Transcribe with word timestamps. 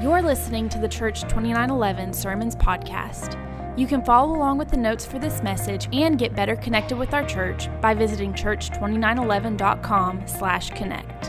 You're 0.00 0.22
listening 0.22 0.70
to 0.70 0.78
the 0.78 0.88
Church 0.88 1.20
2911 1.24 2.14
Sermons 2.14 2.56
Podcast. 2.56 3.36
You 3.78 3.86
can 3.86 4.02
follow 4.02 4.34
along 4.34 4.56
with 4.56 4.70
the 4.70 4.76
notes 4.78 5.04
for 5.04 5.18
this 5.18 5.42
message 5.42 5.90
and 5.92 6.18
get 6.18 6.34
better 6.34 6.56
connected 6.56 6.96
with 6.96 7.12
our 7.12 7.22
church 7.26 7.68
by 7.82 7.92
visiting 7.92 8.32
church2911.com 8.32 10.26
slash 10.26 10.70
connect. 10.70 11.28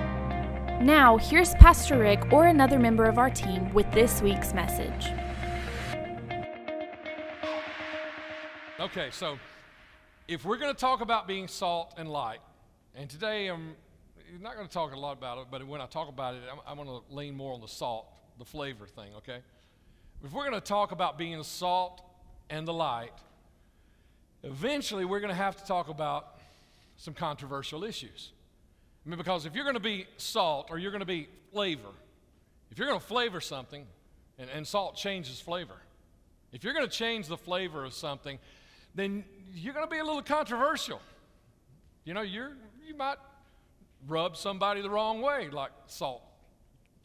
Now, 0.81 1.17
here's 1.17 1.53
Pastor 1.55 1.99
Rick 1.99 2.31
or 2.31 2.47
another 2.47 2.79
member 2.79 3.03
of 3.03 3.17
our 3.17 3.29
team 3.29 3.73
with 3.73 3.91
this 3.91 4.21
week's 4.21 4.53
message. 4.53 5.07
Okay, 8.79 9.09
so 9.11 9.37
if 10.29 10.45
we're 10.45 10.55
going 10.55 10.73
to 10.73 10.79
talk 10.79 11.01
about 11.01 11.27
being 11.27 11.49
salt 11.49 11.95
and 11.97 12.07
light, 12.07 12.39
and 12.95 13.09
today 13.09 13.47
I'm 13.47 13.75
not 14.39 14.55
going 14.55 14.65
to 14.65 14.73
talk 14.73 14.93
a 14.93 14.97
lot 14.97 15.17
about 15.17 15.39
it, 15.39 15.47
but 15.51 15.67
when 15.67 15.81
I 15.81 15.87
talk 15.87 16.07
about 16.07 16.35
it, 16.35 16.43
I'm, 16.49 16.59
I'm 16.65 16.77
going 16.77 17.01
to 17.01 17.13
lean 17.13 17.35
more 17.35 17.53
on 17.53 17.59
the 17.59 17.67
salt, 17.67 18.07
the 18.37 18.45
flavor 18.45 18.85
thing, 18.85 19.13
okay? 19.17 19.39
If 20.23 20.33
we're 20.33 20.47
going 20.47 20.59
to 20.59 20.65
talk 20.65 20.91
about 20.91 21.17
being 21.17 21.41
salt 21.43 22.01
and 22.49 22.67
the 22.67 22.73
light, 22.73 23.13
eventually 24.43 25.05
we're 25.05 25.19
going 25.19 25.33
to 25.33 25.35
have 25.35 25.57
to 25.57 25.65
talk 25.65 25.89
about 25.89 26.39
some 26.97 27.13
controversial 27.13 27.83
issues. 27.83 28.31
I 29.05 29.09
mean, 29.09 29.17
because 29.17 29.45
if 29.45 29.55
you're 29.55 29.63
going 29.63 29.75
to 29.75 29.79
be 29.79 30.05
salt 30.17 30.67
or 30.69 30.77
you're 30.77 30.91
going 30.91 30.99
to 30.99 31.05
be 31.05 31.27
flavor, 31.51 31.89
if 32.69 32.77
you're 32.77 32.87
going 32.87 32.99
to 32.99 33.05
flavor 33.05 33.41
something, 33.41 33.85
and, 34.37 34.49
and 34.49 34.65
salt 34.67 34.95
changes 34.95 35.39
flavor, 35.39 35.75
if 36.51 36.63
you're 36.63 36.73
going 36.73 36.85
to 36.85 36.91
change 36.91 37.27
the 37.27 37.37
flavor 37.37 37.83
of 37.83 37.93
something, 37.93 38.37
then 38.93 39.23
you're 39.53 39.73
going 39.73 39.85
to 39.85 39.91
be 39.91 39.99
a 39.99 40.03
little 40.03 40.21
controversial. 40.21 41.01
You 42.03 42.13
know, 42.13 42.21
you're, 42.21 42.51
you 42.85 42.95
might 42.95 43.17
rub 44.07 44.37
somebody 44.37 44.81
the 44.81 44.89
wrong 44.89 45.21
way, 45.21 45.49
like 45.49 45.71
salt 45.87 46.23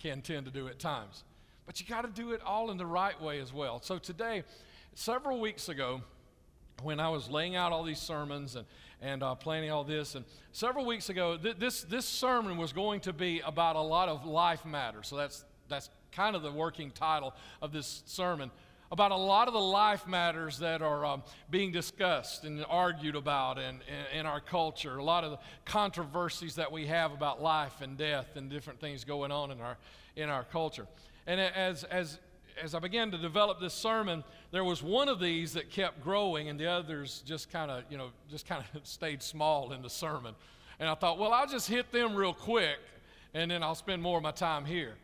can 0.01 0.23
tend 0.23 0.47
to 0.47 0.53
do 0.53 0.69
at 0.69 0.79
times. 0.79 1.25
But 1.67 1.81
you 1.81 1.87
got 1.87 2.03
to 2.03 2.23
do 2.23 2.33
it 2.33 2.41
all 2.43 2.71
in 2.71 2.77
the 2.77 2.87
right 2.87 3.21
way 3.21 3.41
as 3.41 3.53
well. 3.53 3.81
So 3.83 3.99
today, 3.99 4.45
several 4.95 5.41
weeks 5.41 5.69
ago, 5.69 6.01
when 6.83 7.01
I 7.01 7.09
was 7.09 7.29
laying 7.29 7.57
out 7.57 7.73
all 7.73 7.83
these 7.83 7.99
sermons 7.99 8.55
and, 8.57 8.67
and 9.01 9.23
uh, 9.23 9.35
planning 9.35 9.71
all 9.71 9.85
this, 9.85 10.15
and 10.15 10.25
several 10.53 10.85
weeks 10.85 11.09
ago, 11.09 11.37
th- 11.37 11.57
this, 11.59 11.83
this 11.83 12.05
sermon 12.07 12.57
was 12.57 12.73
going 12.73 13.01
to 13.01 13.13
be 13.13 13.41
about 13.41 13.77
a 13.77 13.81
lot 13.81 14.09
of 14.09 14.25
life 14.25 14.65
matters. 14.65 15.09
So 15.09 15.17
that's, 15.17 15.45
that's 15.69 15.91
kind 16.13 16.37
of 16.37 16.43
the 16.43 16.53
working 16.53 16.91
title 16.91 17.35
of 17.61 17.73
this 17.73 18.03
sermon 18.07 18.51
about 18.93 19.11
a 19.11 19.17
lot 19.17 19.49
of 19.49 19.55
the 19.55 19.61
life 19.61 20.07
matters 20.07 20.59
that 20.59 20.83
are 20.83 21.05
um, 21.05 21.23
being 21.51 21.73
discussed 21.73 22.45
and 22.45 22.65
argued 22.69 23.17
about 23.17 23.59
in, 23.59 23.81
in, 24.13 24.21
in, 24.21 24.27
our 24.27 24.41
culture, 24.41 24.97
a 24.99 25.03
lot 25.03 25.25
of 25.25 25.33
the 25.33 25.39
controversies 25.65 26.55
that 26.55 26.71
we 26.71 26.87
have 26.87 27.13
about 27.13 27.43
life 27.43 27.81
and 27.81 27.99
death 27.99 28.37
and 28.37 28.49
different 28.49 28.81
things 28.81 29.05
going 29.05 29.33
on 29.33 29.51
in 29.51 29.61
our, 29.61 29.77
in 30.15 30.29
our 30.29 30.45
culture. 30.45 30.87
And 31.27 31.41
as, 31.41 31.83
as, 31.85 32.19
as 32.63 32.75
I 32.75 32.79
began 32.79 33.11
to 33.11 33.19
develop 33.19 33.61
this 33.61 33.75
sermon, 33.75 34.23
there 34.53 34.65
was 34.65 34.83
one 34.83 35.09
of 35.09 35.19
these 35.19 35.55
that 35.55 35.71
kept 35.71 36.03
growing, 36.03 36.49
and 36.49 36.59
the 36.59 36.67
others 36.67 37.23
just 37.27 37.51
kind 37.51 37.71
of, 37.71 37.83
you 37.91 37.99
know, 37.99 38.11
just 38.31 38.47
kind 38.47 38.65
of 38.75 38.87
stayed 38.87 39.23
small 39.23 39.73
in 39.73 39.83
the 39.83 39.91
sermon. 39.91 40.35
And 40.79 40.89
I 40.89 40.95
thought, 40.95 41.19
well, 41.19 41.33
I'll 41.33 41.47
just 41.47 41.69
hit 41.69 41.91
them 41.91 42.15
real 42.15 42.35
quick, 42.35 42.79
and 43.35 43.51
then 43.51 43.63
I'll 43.63 43.75
spend 43.75 44.03
more 44.03 44.19
of 44.19 44.23
my 44.23 44.31
time 44.31 44.65
here. 44.65 44.95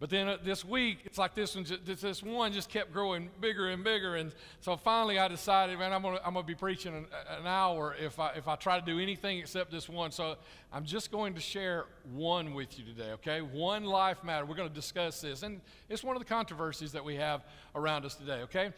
But 0.00 0.10
then 0.10 0.28
uh, 0.28 0.36
this 0.44 0.64
week, 0.64 1.00
it's 1.04 1.18
like 1.18 1.34
this 1.34 1.56
one, 1.56 1.64
just, 1.64 1.84
this 1.84 2.22
one 2.22 2.52
just 2.52 2.68
kept 2.68 2.92
growing 2.92 3.30
bigger 3.40 3.68
and 3.68 3.82
bigger. 3.82 4.14
And 4.14 4.32
so 4.60 4.76
finally 4.76 5.18
I 5.18 5.26
decided, 5.26 5.76
man, 5.78 5.92
I'm 5.92 6.02
going 6.02 6.16
to 6.16 6.26
I'm 6.26 6.34
gonna 6.34 6.46
be 6.46 6.54
preaching 6.54 6.94
an, 6.94 7.06
an, 7.40 7.46
hour 7.46 7.96
if 7.98 8.20
I, 8.20 8.32
if 8.34 8.46
I 8.46 8.54
try 8.54 8.78
to 8.78 8.86
do 8.86 9.00
anything 9.00 9.38
except 9.38 9.72
this 9.72 9.88
one. 9.88 10.12
So 10.12 10.36
I'm 10.72 10.84
just 10.84 11.10
going 11.10 11.34
to 11.34 11.40
share 11.40 11.86
one 12.12 12.54
with 12.54 12.78
you 12.78 12.84
today, 12.84 13.10
okay? 13.12 13.40
One 13.40 13.84
life 13.84 14.22
matter. 14.22 14.46
We're 14.46 14.54
going 14.54 14.68
to 14.68 14.74
discuss 14.74 15.20
this. 15.20 15.42
And 15.42 15.60
it's 15.88 16.04
one 16.04 16.14
of 16.14 16.22
the 16.22 16.28
controversies 16.28 16.92
that 16.92 17.04
we 17.04 17.16
have 17.16 17.44
around 17.74 18.04
us 18.04 18.14
today, 18.14 18.42
okay? 18.42 18.72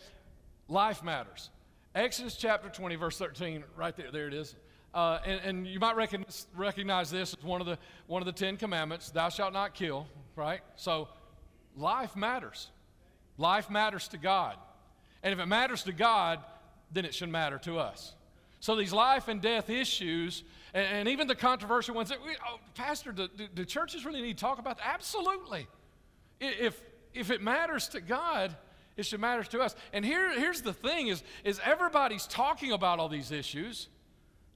Life 0.68 1.04
matters. 1.04 1.50
Exodus 1.94 2.36
chapter 2.36 2.70
20, 2.70 2.94
verse 2.96 3.18
13, 3.18 3.64
right 3.76 3.94
there, 3.94 4.10
there 4.10 4.28
it 4.28 4.34
is. 4.34 4.54
Uh, 4.94 5.18
and, 5.24 5.40
and, 5.44 5.66
you 5.66 5.78
might 5.78 5.94
recognize, 5.94 6.46
recognize 6.56 7.10
this 7.10 7.34
as 7.34 7.44
one 7.44 7.60
of, 7.60 7.66
the, 7.66 7.78
one 8.08 8.22
of 8.22 8.26
the 8.26 8.32
Ten 8.32 8.56
Commandments 8.56 9.10
Thou 9.10 9.28
shalt 9.28 9.52
not 9.52 9.72
kill, 9.72 10.08
right? 10.34 10.60
So 10.74 11.08
life 11.76 12.16
matters. 12.16 12.68
Life 13.38 13.70
matters 13.70 14.08
to 14.08 14.18
God. 14.18 14.56
And 15.22 15.32
if 15.32 15.38
it 15.38 15.46
matters 15.46 15.84
to 15.84 15.92
God, 15.92 16.40
then 16.92 17.04
it 17.04 17.14
should 17.14 17.28
matter 17.28 17.58
to 17.58 17.78
us. 17.78 18.14
So 18.60 18.76
these 18.76 18.92
life 18.92 19.28
and 19.28 19.40
death 19.40 19.70
issues, 19.70 20.44
and, 20.74 20.86
and 20.86 21.08
even 21.08 21.26
the 21.26 21.34
controversial 21.34 21.94
ones, 21.94 22.10
that 22.10 22.22
we, 22.22 22.36
oh, 22.46 22.58
Pastor, 22.74 23.12
do, 23.12 23.28
do, 23.34 23.48
do, 23.54 23.64
churches 23.64 24.04
really 24.04 24.20
need 24.20 24.36
to 24.36 24.40
talk 24.40 24.58
about 24.58 24.76
that? 24.76 24.86
Absolutely. 24.86 25.66
If, 26.40 26.80
if 27.14 27.30
it 27.30 27.42
matters 27.42 27.88
to 27.88 28.00
God, 28.00 28.54
it 28.96 29.06
should 29.06 29.20
matter 29.20 29.42
to 29.44 29.60
us. 29.60 29.74
And 29.92 30.04
here, 30.04 30.38
here's 30.38 30.60
the 30.60 30.74
thing 30.74 31.08
is, 31.08 31.22
is 31.44 31.60
everybody's 31.64 32.26
talking 32.26 32.72
about 32.72 32.98
all 32.98 33.08
these 33.08 33.32
issues. 33.32 33.88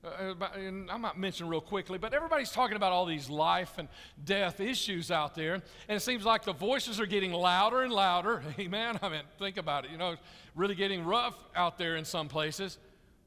Uh, 0.05 0.35
and 0.57 0.91
I 0.91 0.97
might 0.99 1.17
mention 1.17 1.49
real 1.49 1.61
quickly, 1.61 1.97
but 1.97 2.13
everybody's 2.13 2.51
talking 2.51 2.77
about 2.77 2.93
all 2.93 3.07
these 3.07 3.31
life 3.31 3.79
and 3.79 3.89
death 4.25 4.61
issues 4.61 5.11
out 5.11 5.35
there. 5.35 5.55
And 5.55 5.97
it 5.97 6.01
seems 6.01 6.25
like 6.25 6.45
the 6.45 6.53
voices 6.53 7.01
are 7.01 7.07
getting 7.07 7.33
louder 7.33 7.83
and 7.83 7.93
louder. 7.93 8.43
Amen. 8.59 8.99
I 9.03 9.09
mean, 9.09 9.23
think 9.39 9.57
about 9.57 9.87
it. 9.87 9.91
You 9.91 9.97
know, 9.97 10.17
really 10.55 10.75
getting 10.75 11.05
rough 11.05 11.37
out 11.57 11.79
there 11.79 11.97
in 11.97 12.05
some 12.05 12.29
places. 12.29 12.79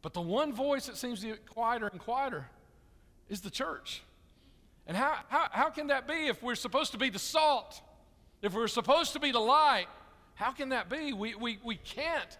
But 0.01 0.13
the 0.13 0.21
one 0.21 0.53
voice 0.53 0.85
that 0.85 0.97
seems 0.97 1.21
to 1.21 1.27
get 1.27 1.49
quieter 1.49 1.87
and 1.87 1.99
quieter 1.99 2.47
is 3.27 3.41
the 3.41 3.49
church. 3.49 4.03
And 4.85 4.95
how, 4.95 5.15
how, 5.29 5.47
how 5.51 5.69
can 5.69 5.87
that 5.87 6.07
be 6.07 6.27
if 6.27 6.43
we're 6.43 6.55
supposed 6.55 6.91
to 6.91 6.97
be 6.97 7.09
the 7.09 7.19
salt? 7.19 7.81
If 8.41 8.53
we're 8.53 8.67
supposed 8.67 9.13
to 9.13 9.19
be 9.19 9.31
the 9.31 9.39
light, 9.39 9.87
how 10.35 10.51
can 10.51 10.69
that 10.69 10.89
be? 10.89 11.11
We, 11.11 11.33
we, 11.33 11.57
we 11.63 11.75
can't. 11.75 12.37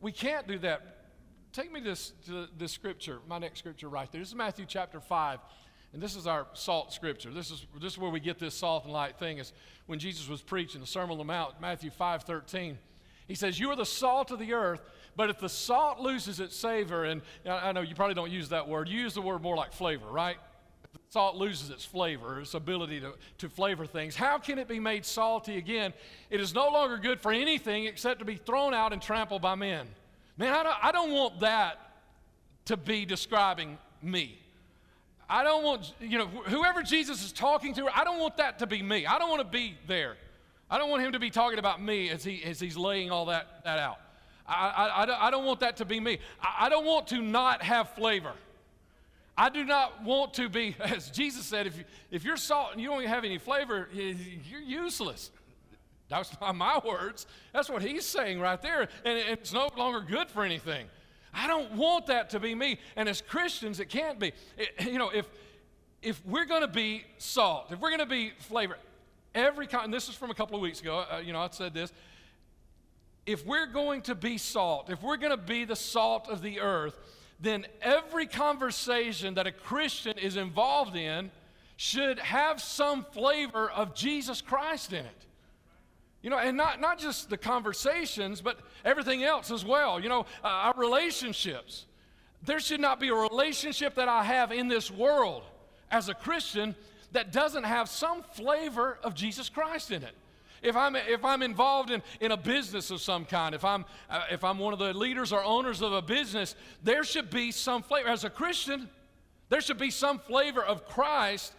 We 0.00 0.12
can't 0.12 0.46
do 0.46 0.58
that 0.60 0.99
take 1.52 1.72
me 1.72 1.80
this, 1.80 2.12
to 2.26 2.48
this 2.56 2.72
scripture, 2.72 3.18
my 3.28 3.38
next 3.38 3.58
scripture 3.58 3.88
right 3.88 4.10
there. 4.10 4.20
This 4.20 4.28
is 4.28 4.34
Matthew 4.34 4.66
chapter 4.66 5.00
5. 5.00 5.40
And 5.92 6.00
this 6.00 6.14
is 6.14 6.26
our 6.26 6.46
salt 6.52 6.92
scripture. 6.92 7.30
This 7.30 7.50
is, 7.50 7.66
this 7.80 7.94
is 7.94 7.98
where 7.98 8.10
we 8.10 8.20
get 8.20 8.38
this 8.38 8.54
salt 8.54 8.84
and 8.84 8.92
light 8.92 9.18
thing. 9.18 9.38
Is 9.38 9.52
when 9.86 9.98
Jesus 9.98 10.28
was 10.28 10.40
preaching 10.40 10.80
the 10.80 10.86
Sermon 10.86 11.12
on 11.12 11.18
the 11.18 11.24
Mount, 11.24 11.60
Matthew 11.60 11.90
5 11.90 12.22
13. 12.22 12.78
He 13.26 13.34
says, 13.34 13.58
You 13.58 13.70
are 13.70 13.76
the 13.76 13.86
salt 13.86 14.30
of 14.30 14.38
the 14.38 14.52
earth, 14.52 14.80
but 15.16 15.30
if 15.30 15.38
the 15.38 15.48
salt 15.48 15.98
loses 15.98 16.38
its 16.38 16.56
savor, 16.56 17.04
and 17.04 17.22
I 17.44 17.72
know 17.72 17.80
you 17.80 17.94
probably 17.94 18.14
don't 18.14 18.30
use 18.30 18.48
that 18.50 18.68
word, 18.68 18.88
you 18.88 19.00
use 19.00 19.14
the 19.14 19.22
word 19.22 19.42
more 19.42 19.56
like 19.56 19.72
flavor, 19.72 20.06
right? 20.06 20.36
If 20.84 20.92
the 20.92 20.98
salt 21.08 21.36
loses 21.36 21.70
its 21.70 21.84
flavor, 21.84 22.40
its 22.40 22.54
ability 22.54 23.00
to, 23.00 23.14
to 23.38 23.48
flavor 23.48 23.86
things, 23.86 24.14
how 24.14 24.38
can 24.38 24.58
it 24.58 24.68
be 24.68 24.80
made 24.80 25.04
salty 25.04 25.58
again? 25.58 25.92
It 26.28 26.40
is 26.40 26.54
no 26.54 26.68
longer 26.68 26.98
good 26.98 27.20
for 27.20 27.32
anything 27.32 27.86
except 27.86 28.20
to 28.20 28.24
be 28.24 28.36
thrown 28.36 28.74
out 28.74 28.92
and 28.92 29.02
trampled 29.02 29.42
by 29.42 29.56
men. 29.56 29.88
Man, 30.36 30.52
I 30.52 30.62
don't, 30.62 30.76
I 30.84 30.92
don't 30.92 31.12
want 31.12 31.40
that 31.40 31.78
to 32.66 32.76
be 32.76 33.04
describing 33.04 33.78
me. 34.02 34.38
I 35.28 35.44
don't 35.44 35.62
want, 35.62 35.92
you 36.00 36.18
know, 36.18 36.26
whoever 36.26 36.82
Jesus 36.82 37.24
is 37.24 37.32
talking 37.32 37.74
to, 37.74 37.86
I 37.86 38.02
don't 38.02 38.18
want 38.18 38.36
that 38.38 38.58
to 38.60 38.66
be 38.66 38.82
me. 38.82 39.06
I 39.06 39.18
don't 39.18 39.30
want 39.30 39.40
to 39.40 39.48
be 39.48 39.76
there. 39.86 40.16
I 40.68 40.78
don't 40.78 40.90
want 40.90 41.02
him 41.02 41.12
to 41.12 41.18
be 41.18 41.30
talking 41.30 41.58
about 41.58 41.82
me 41.82 42.10
as, 42.10 42.24
he, 42.24 42.42
as 42.44 42.58
he's 42.58 42.76
laying 42.76 43.10
all 43.10 43.26
that, 43.26 43.64
that 43.64 43.78
out. 43.78 43.98
I, 44.46 45.06
I, 45.06 45.28
I 45.28 45.30
don't 45.30 45.44
want 45.44 45.60
that 45.60 45.76
to 45.78 45.84
be 45.84 46.00
me. 46.00 46.18
I, 46.40 46.66
I 46.66 46.68
don't 46.68 46.84
want 46.84 47.06
to 47.08 47.20
not 47.20 47.62
have 47.62 47.90
flavor. 47.90 48.32
I 49.36 49.48
do 49.48 49.64
not 49.64 50.02
want 50.04 50.34
to 50.34 50.48
be, 50.48 50.76
as 50.80 51.10
Jesus 51.10 51.46
said, 51.46 51.66
if, 51.66 51.78
you, 51.78 51.84
if 52.10 52.24
you're 52.24 52.36
salt 52.36 52.72
and 52.72 52.80
you 52.80 52.88
don't 52.88 53.04
have 53.06 53.24
any 53.24 53.38
flavor, 53.38 53.88
you're 53.92 54.60
useless. 54.60 55.30
That's 56.10 56.38
not 56.40 56.54
my 56.54 56.78
words. 56.84 57.26
That's 57.54 57.70
what 57.70 57.80
he's 57.80 58.04
saying 58.04 58.40
right 58.40 58.60
there. 58.60 58.82
And 59.04 59.18
it's 59.18 59.52
no 59.52 59.70
longer 59.76 60.00
good 60.00 60.30
for 60.30 60.44
anything. 60.44 60.86
I 61.32 61.46
don't 61.46 61.72
want 61.72 62.06
that 62.06 62.30
to 62.30 62.40
be 62.40 62.54
me. 62.54 62.78
And 62.96 63.08
as 63.08 63.22
Christians, 63.22 63.80
it 63.80 63.88
can't 63.88 64.18
be. 64.18 64.32
It, 64.58 64.86
you 64.90 64.98
know, 64.98 65.10
if, 65.10 65.26
if 66.02 66.24
we're 66.26 66.44
going 66.44 66.62
to 66.62 66.68
be 66.68 67.04
salt, 67.18 67.68
if 67.70 67.80
we're 67.80 67.90
going 67.90 68.00
to 68.00 68.06
be 68.06 68.32
flavor, 68.38 68.76
every 69.34 69.66
kind, 69.66 69.94
this 69.94 70.08
is 70.08 70.14
from 70.14 70.30
a 70.30 70.34
couple 70.34 70.56
of 70.56 70.62
weeks 70.62 70.80
ago, 70.80 71.04
uh, 71.10 71.18
you 71.18 71.32
know, 71.32 71.40
I 71.40 71.48
said 71.50 71.72
this. 71.72 71.92
If 73.26 73.46
we're 73.46 73.66
going 73.66 74.02
to 74.02 74.14
be 74.14 74.38
salt, 74.38 74.90
if 74.90 75.02
we're 75.02 75.18
going 75.18 75.30
to 75.30 75.36
be 75.36 75.64
the 75.64 75.76
salt 75.76 76.28
of 76.28 76.42
the 76.42 76.60
earth, 76.60 76.98
then 77.38 77.66
every 77.80 78.26
conversation 78.26 79.34
that 79.34 79.46
a 79.46 79.52
Christian 79.52 80.18
is 80.18 80.36
involved 80.36 80.96
in 80.96 81.30
should 81.76 82.18
have 82.18 82.60
some 82.60 83.04
flavor 83.12 83.70
of 83.70 83.94
Jesus 83.94 84.40
Christ 84.40 84.92
in 84.92 85.04
it. 85.04 85.26
You 86.22 86.30
know, 86.30 86.38
and 86.38 86.56
not, 86.56 86.80
not 86.80 86.98
just 86.98 87.30
the 87.30 87.38
conversations, 87.38 88.40
but 88.40 88.58
everything 88.84 89.24
else 89.24 89.50
as 89.50 89.64
well. 89.64 89.98
You 89.98 90.08
know, 90.08 90.20
uh, 90.44 90.48
our 90.48 90.74
relationships. 90.76 91.86
There 92.42 92.60
should 92.60 92.80
not 92.80 93.00
be 93.00 93.08
a 93.08 93.14
relationship 93.14 93.94
that 93.96 94.08
I 94.08 94.24
have 94.24 94.52
in 94.52 94.68
this 94.68 94.90
world 94.90 95.42
as 95.90 96.08
a 96.08 96.14
Christian 96.14 96.74
that 97.12 97.32
doesn't 97.32 97.64
have 97.64 97.88
some 97.88 98.22
flavor 98.22 98.98
of 99.02 99.14
Jesus 99.14 99.48
Christ 99.48 99.90
in 99.90 100.02
it. 100.02 100.14
If 100.62 100.76
I'm, 100.76 100.94
if 100.94 101.24
I'm 101.24 101.42
involved 101.42 101.90
in, 101.90 102.02
in 102.20 102.32
a 102.32 102.36
business 102.36 102.90
of 102.90 103.00
some 103.00 103.24
kind, 103.24 103.54
if 103.54 103.64
I'm, 103.64 103.86
uh, 104.10 104.24
if 104.30 104.44
I'm 104.44 104.58
one 104.58 104.74
of 104.74 104.78
the 104.78 104.92
leaders 104.92 105.32
or 105.32 105.42
owners 105.42 105.80
of 105.80 105.92
a 105.92 106.02
business, 106.02 106.54
there 106.84 107.02
should 107.02 107.30
be 107.30 107.50
some 107.50 107.82
flavor. 107.82 108.08
As 108.08 108.24
a 108.24 108.30
Christian, 108.30 108.88
there 109.48 109.62
should 109.62 109.78
be 109.78 109.90
some 109.90 110.18
flavor 110.18 110.62
of 110.62 110.86
Christ 110.86 111.54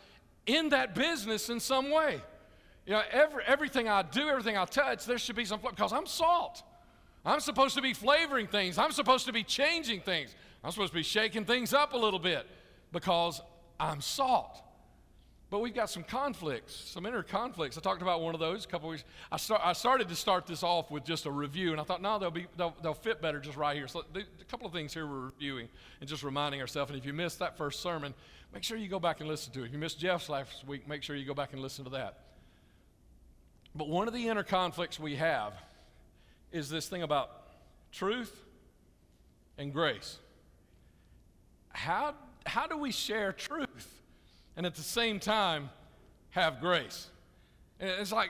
in 0.46 0.70
that 0.70 0.94
business 0.94 1.50
in 1.50 1.60
some 1.60 1.90
way. 1.92 2.22
You 2.86 2.94
know, 2.94 3.02
every, 3.12 3.44
everything 3.46 3.88
I 3.88 4.02
do, 4.02 4.28
everything 4.28 4.58
I 4.58 4.66
touch, 4.66 5.06
there 5.06 5.18
should 5.18 5.36
be 5.36 5.46
some 5.46 5.60
because 5.62 5.94
I'm 5.94 6.06
salt. 6.06 6.64
I'm 7.24 7.40
supposed 7.40 7.76
to 7.76 7.82
be 7.82 7.94
flavoring 7.94 8.48
things. 8.48 8.78
I'm 8.78 8.92
supposed 8.92 9.28
to 9.28 9.34
be 9.34 9.44
changing 9.44 10.02
things. 10.02 10.34
I'm 10.64 10.72
supposed 10.72 10.92
to 10.92 10.98
be 10.98 11.04
shaking 11.04 11.46
things 11.46 11.74
up 11.74 11.94
a 11.94 11.98
little 11.98 12.20
bit 12.20 12.48
because 12.92 13.42
I'm 13.80 14.02
salt. 14.02 14.62
But 15.52 15.60
we've 15.60 15.74
got 15.74 15.90
some 15.90 16.04
conflicts, 16.04 16.74
some 16.74 17.06
inner 17.06 17.24
conflicts. 17.24 17.78
I 17.78 17.82
talked 17.82 18.02
about 18.02 18.22
one 18.22 18.34
of 18.34 18.40
those 18.40 18.64
a 18.64 18.68
couple 18.70 18.88
weeks. 18.88 19.04
I, 19.30 19.36
start, 19.36 19.62
I 19.64 19.74
started 19.74 20.08
to 20.08 20.16
start 20.16 20.48
this 20.48 20.64
off 20.64 20.90
with 20.90 21.04
just 21.04 21.26
a 21.26 21.32
review, 21.32 21.74
and 21.74 21.82
I 21.82 21.84
thought, 21.84 22.02
no, 22.02 22.18
they'll, 22.18 22.32
be, 22.32 22.48
they'll, 22.56 22.74
they'll 22.82 22.94
fit 22.94 23.22
better 23.22 23.42
just 23.42 23.58
right 23.58 23.76
here. 23.76 23.88
So 23.90 24.06
a 24.16 24.46
couple 24.46 24.66
of 24.66 24.72
things 24.72 24.94
here 24.94 25.06
we're 25.06 25.26
reviewing 25.26 25.68
and 26.00 26.10
just 26.10 26.24
reminding 26.24 26.62
ourselves. 26.62 26.90
And 26.90 26.98
if 26.98 27.06
you 27.06 27.12
missed 27.12 27.40
that 27.40 27.58
first 27.58 27.82
sermon, 27.82 28.14
make 28.54 28.64
sure 28.64 28.78
you 28.78 28.88
go 28.88 29.00
back 29.00 29.20
and 29.20 29.28
listen 29.28 29.52
to 29.54 29.64
it. 29.64 29.66
If 29.66 29.74
you 29.74 29.78
missed 29.78 30.00
Jeff's 30.00 30.30
last 30.30 30.66
week, 30.66 30.88
make 30.88 31.04
sure 31.04 31.18
you 31.18 31.26
go 31.26 31.34
back 31.34 31.52
and 31.52 31.62
listen 31.62 31.84
to 31.84 31.92
that. 31.92 32.20
But 33.76 33.88
one 33.88 34.08
of 34.08 34.14
the 34.14 34.28
inner 34.28 34.44
conflicts 34.44 35.00
we 35.00 35.16
have 35.16 35.54
is 36.52 36.70
this 36.70 36.88
thing 36.88 37.04
about 37.04 37.30
truth 37.92 38.44
and 39.58 39.72
grace. 39.72 40.18
How, 41.70 42.16
how 42.46 42.68
do 42.68 42.78
we 42.78 42.92
share 42.92 43.32
truth 43.32 44.02
and 44.58 44.66
at 44.66 44.76
the 44.76 44.82
same 44.82 45.20
time 45.20 45.70
have 46.32 46.60
grace? 46.60 47.08
It's 47.80 48.12
like, 48.12 48.30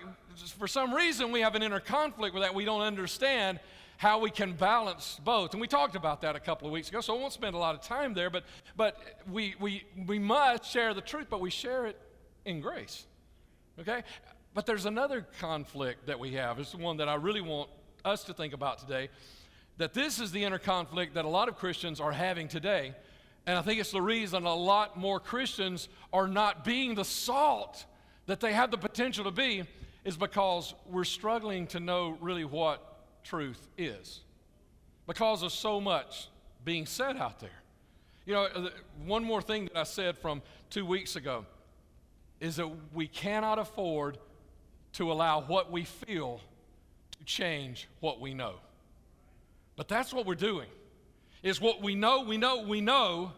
for 0.57 0.67
some 0.67 0.93
reason, 0.93 1.31
we 1.31 1.41
have 1.41 1.55
an 1.55 1.63
inner 1.63 1.79
conflict 1.79 2.33
with 2.33 2.43
that. 2.43 2.53
We 2.55 2.63
don't 2.63 2.81
understand 2.81 3.59
how 3.97 4.19
we 4.19 4.31
can 4.31 4.53
balance 4.53 5.19
both. 5.23 5.51
And 5.51 5.61
we 5.61 5.67
talked 5.67 5.95
about 5.95 6.21
that 6.21 6.35
a 6.35 6.39
couple 6.39 6.67
of 6.67 6.73
weeks 6.73 6.89
ago, 6.89 7.01
so 7.01 7.15
I 7.15 7.19
won't 7.19 7.33
spend 7.33 7.53
a 7.53 7.59
lot 7.59 7.75
of 7.75 7.81
time 7.81 8.13
there, 8.13 8.29
but, 8.29 8.45
but 8.75 8.97
we, 9.29 9.55
we, 9.59 9.83
we 10.07 10.17
must 10.17 10.65
share 10.65 10.93
the 10.93 11.01
truth, 11.01 11.27
but 11.29 11.39
we 11.39 11.49
share 11.49 11.85
it 11.85 11.99
in 12.45 12.61
grace. 12.61 13.05
Okay? 13.79 14.03
But 14.53 14.65
there's 14.65 14.86
another 14.86 15.25
conflict 15.39 16.07
that 16.07 16.19
we 16.19 16.33
have. 16.33 16.59
It's 16.59 16.71
the 16.71 16.77
one 16.77 16.98
that 16.98 17.07
I 17.07 17.15
really 17.15 17.42
want 17.42 17.69
us 18.03 18.24
to 18.25 18.33
think 18.33 18.53
about 18.53 18.80
today. 18.80 19.09
That 19.77 19.94
this 19.94 20.19
is 20.19 20.31
the 20.31 20.44
inner 20.44 20.59
conflict 20.59 21.13
that 21.13 21.25
a 21.25 21.30
lot 21.30 21.48
of 21.48 21.57
Christians 21.57 22.00
are 22.00 22.12
having 22.12 22.48
today. 22.48 22.94
And 23.48 23.57
I 23.57 23.62
think 23.62 23.80
it's 23.80 23.92
the 23.92 24.01
reason 24.01 24.45
a 24.45 24.53
lot 24.53 24.98
more 24.98 25.19
Christians 25.19 25.88
are 26.12 26.27
not 26.27 26.65
being 26.65 26.95
the 26.95 27.06
salt 27.06 27.86
that 28.27 28.39
they 28.39 28.53
have 28.53 28.71
the 28.71 28.77
potential 28.77 29.24
to 29.24 29.31
be, 29.31 29.63
is 30.03 30.18
because 30.18 30.74
we're 30.86 31.03
struggling 31.03 31.65
to 31.68 31.80
know 31.80 32.18
really 32.21 32.45
what 32.45 33.24
truth 33.24 33.68
is. 33.77 34.21
Because 35.07 35.44
of 35.44 35.51
so 35.51 35.81
much 35.81 36.27
being 36.63 36.86
said 36.86 37.18
out 37.18 37.39
there. 37.39 37.50
You 38.25 38.33
know, 38.33 38.44
uh, 38.44 38.69
one 39.06 39.24
more 39.24 39.42
thing 39.42 39.65
that 39.65 39.77
I 39.77 39.83
said 39.83 40.18
from 40.18 40.42
two 40.69 40.86
weeks 40.86 41.15
ago 41.15 41.45
is 42.39 42.57
that 42.57 42.69
we 42.94 43.07
cannot 43.07 43.57
afford 43.57 44.18
to 44.93 45.11
allow 45.11 45.41
what 45.41 45.71
we 45.71 45.83
feel 45.83 46.41
to 47.17 47.23
change 47.25 47.88
what 47.99 48.19
we 48.19 48.33
know. 48.33 48.55
But 49.75 49.88
that's 49.88 50.13
what 50.13 50.25
we're 50.25 50.35
doing. 50.35 50.67
Is 51.43 51.59
what 51.59 51.81
we 51.81 51.95
know, 51.95 52.21
we 52.21 52.38
know, 52.38 52.61
we 52.63 52.81
know, 52.81 53.31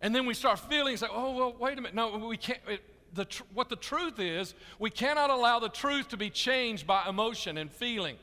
and 0.00 0.14
then 0.14 0.26
we 0.26 0.34
start 0.34 0.58
feeling, 0.58 0.94
it's 0.94 1.02
like, 1.02 1.12
oh, 1.14 1.34
well, 1.36 1.54
wait 1.58 1.78
a 1.78 1.80
minute. 1.80 1.94
No, 1.94 2.16
we 2.18 2.36
can't. 2.36 2.58
It, 2.68 2.82
the 3.14 3.24
tr- 3.24 3.44
what 3.54 3.68
the 3.68 3.76
truth 3.76 4.18
is, 4.18 4.54
we 4.78 4.90
cannot 4.90 5.30
allow 5.30 5.58
the 5.58 5.68
truth 5.68 6.08
to 6.08 6.16
be 6.16 6.28
changed 6.28 6.86
by 6.86 7.08
emotion 7.08 7.56
and 7.56 7.70
feeling 7.70 8.16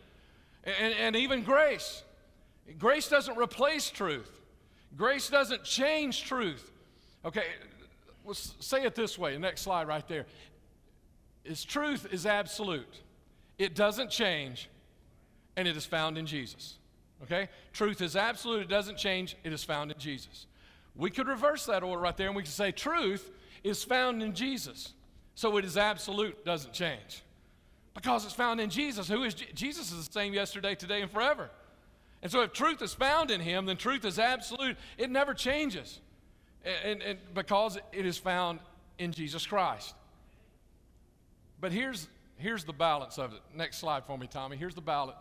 and, 0.64 0.94
and 0.94 1.16
even 1.16 1.44
grace. 1.44 2.04
Grace 2.78 3.10
doesn't 3.10 3.38
replace 3.38 3.90
truth, 3.90 4.32
grace 4.96 5.30
doesn't 5.30 5.64
change 5.64 6.24
truth. 6.24 6.72
Okay, 7.26 7.46
let's 8.26 8.54
say 8.60 8.84
it 8.84 8.96
this 8.96 9.18
way. 9.18 9.38
Next 9.38 9.62
slide 9.62 9.88
right 9.88 10.08
there 10.08 10.26
is 11.46 11.64
truth 11.64 12.08
is 12.12 12.26
absolute. 12.26 13.02
It 13.58 13.76
doesn't 13.76 14.10
change, 14.10 14.70
and 15.56 15.68
it 15.68 15.78
is 15.78 15.86
found 15.86 16.18
in 16.18 16.26
Jesus. 16.26 16.78
Okay? 17.24 17.50
Truth 17.72 18.02
is 18.02 18.16
absolute, 18.16 18.62
it 18.62 18.70
doesn't 18.70 18.98
change, 18.98 19.38
it 19.44 19.54
is 19.54 19.64
found 19.64 19.92
in 19.92 19.98
Jesus. 19.98 20.48
We 20.96 21.10
could 21.10 21.28
reverse 21.28 21.66
that 21.66 21.84
order 21.84 22.02
right 22.02 22.16
there 22.16 22.28
and 22.28 22.36
we 22.36 22.44
could 22.44 22.52
say 22.52 22.72
truth 22.72 23.32
is 23.64 23.84
found 23.84 24.22
in 24.22 24.34
Jesus. 24.34 24.94
So 25.36 25.58
it 25.58 25.66
is 25.66 25.78
absolute, 25.78 26.46
doesn't 26.46 26.74
change. 26.74 27.24
Because 27.94 28.26
it's 28.26 28.34
found 28.34 28.60
in 28.60 28.70
Jesus. 28.70 29.08
Who 29.08 29.24
is 29.24 29.34
Je- 29.34 29.48
Jesus 29.54 29.92
is 29.92 30.08
the 30.08 30.14
same 30.14 30.34
yesterday, 30.34 30.76
today, 30.76 31.02
and 31.02 31.10
forever. 31.10 31.50
And 32.22 32.32
so 32.32 32.42
if 32.42 32.54
truth 32.54 32.82
is 32.82 32.94
found 32.94 33.32
in 33.32 33.42
him, 33.42 33.66
then 33.66 33.78
truth 33.78 34.06
is 34.06 34.20
absolute. 34.20 34.78
It 34.98 35.10
never 35.10 35.34
changes. 35.34 36.00
And, 36.64 37.02
and, 37.02 37.02
and 37.02 37.20
because 37.34 37.78
it 37.92 38.06
is 38.06 38.18
found 38.18 38.60
in 38.98 39.12
Jesus 39.12 39.46
Christ. 39.46 39.96
But 41.64 41.72
here's, 41.72 42.10
here's 42.36 42.66
the 42.66 42.74
balance 42.74 43.18
of 43.18 43.32
it. 43.32 43.40
Next 43.56 43.78
slide 43.78 44.04
for 44.04 44.18
me, 44.18 44.28
Tommy. 44.28 44.58
Here's 44.58 44.76
the 44.76 44.82
balance. 44.82 45.16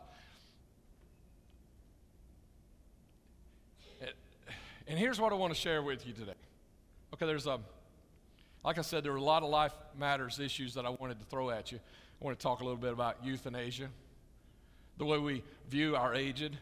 And 4.88 4.98
here's 4.98 5.20
what 5.20 5.32
I 5.32 5.36
want 5.36 5.54
to 5.54 5.60
share 5.60 5.84
with 5.84 6.04
you 6.04 6.12
today. 6.12 6.34
Okay, 7.14 7.26
there's 7.26 7.46
a, 7.46 7.60
like 8.64 8.76
I 8.76 8.80
said, 8.80 9.04
there 9.04 9.12
are 9.12 9.16
a 9.18 9.22
lot 9.22 9.44
of 9.44 9.50
life 9.50 9.72
matters 9.96 10.40
issues 10.40 10.74
that 10.74 10.84
I 10.84 10.90
wanted 10.90 11.20
to 11.20 11.26
throw 11.26 11.50
at 11.50 11.70
you. 11.70 11.78
I 12.20 12.24
want 12.24 12.36
to 12.36 12.42
talk 12.42 12.58
a 12.58 12.64
little 12.64 12.76
bit 12.76 12.92
about 12.92 13.24
euthanasia, 13.24 13.86
the 14.98 15.04
way 15.04 15.18
we 15.18 15.44
view 15.70 15.94
our 15.94 16.12
aged, 16.12 16.58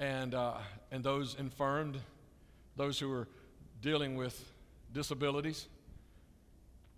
and, 0.00 0.34
uh, 0.34 0.54
and 0.90 1.04
those 1.04 1.36
infirmed, 1.38 2.00
those 2.74 2.98
who 2.98 3.12
are 3.12 3.28
dealing 3.80 4.16
with 4.16 4.52
disabilities. 4.92 5.68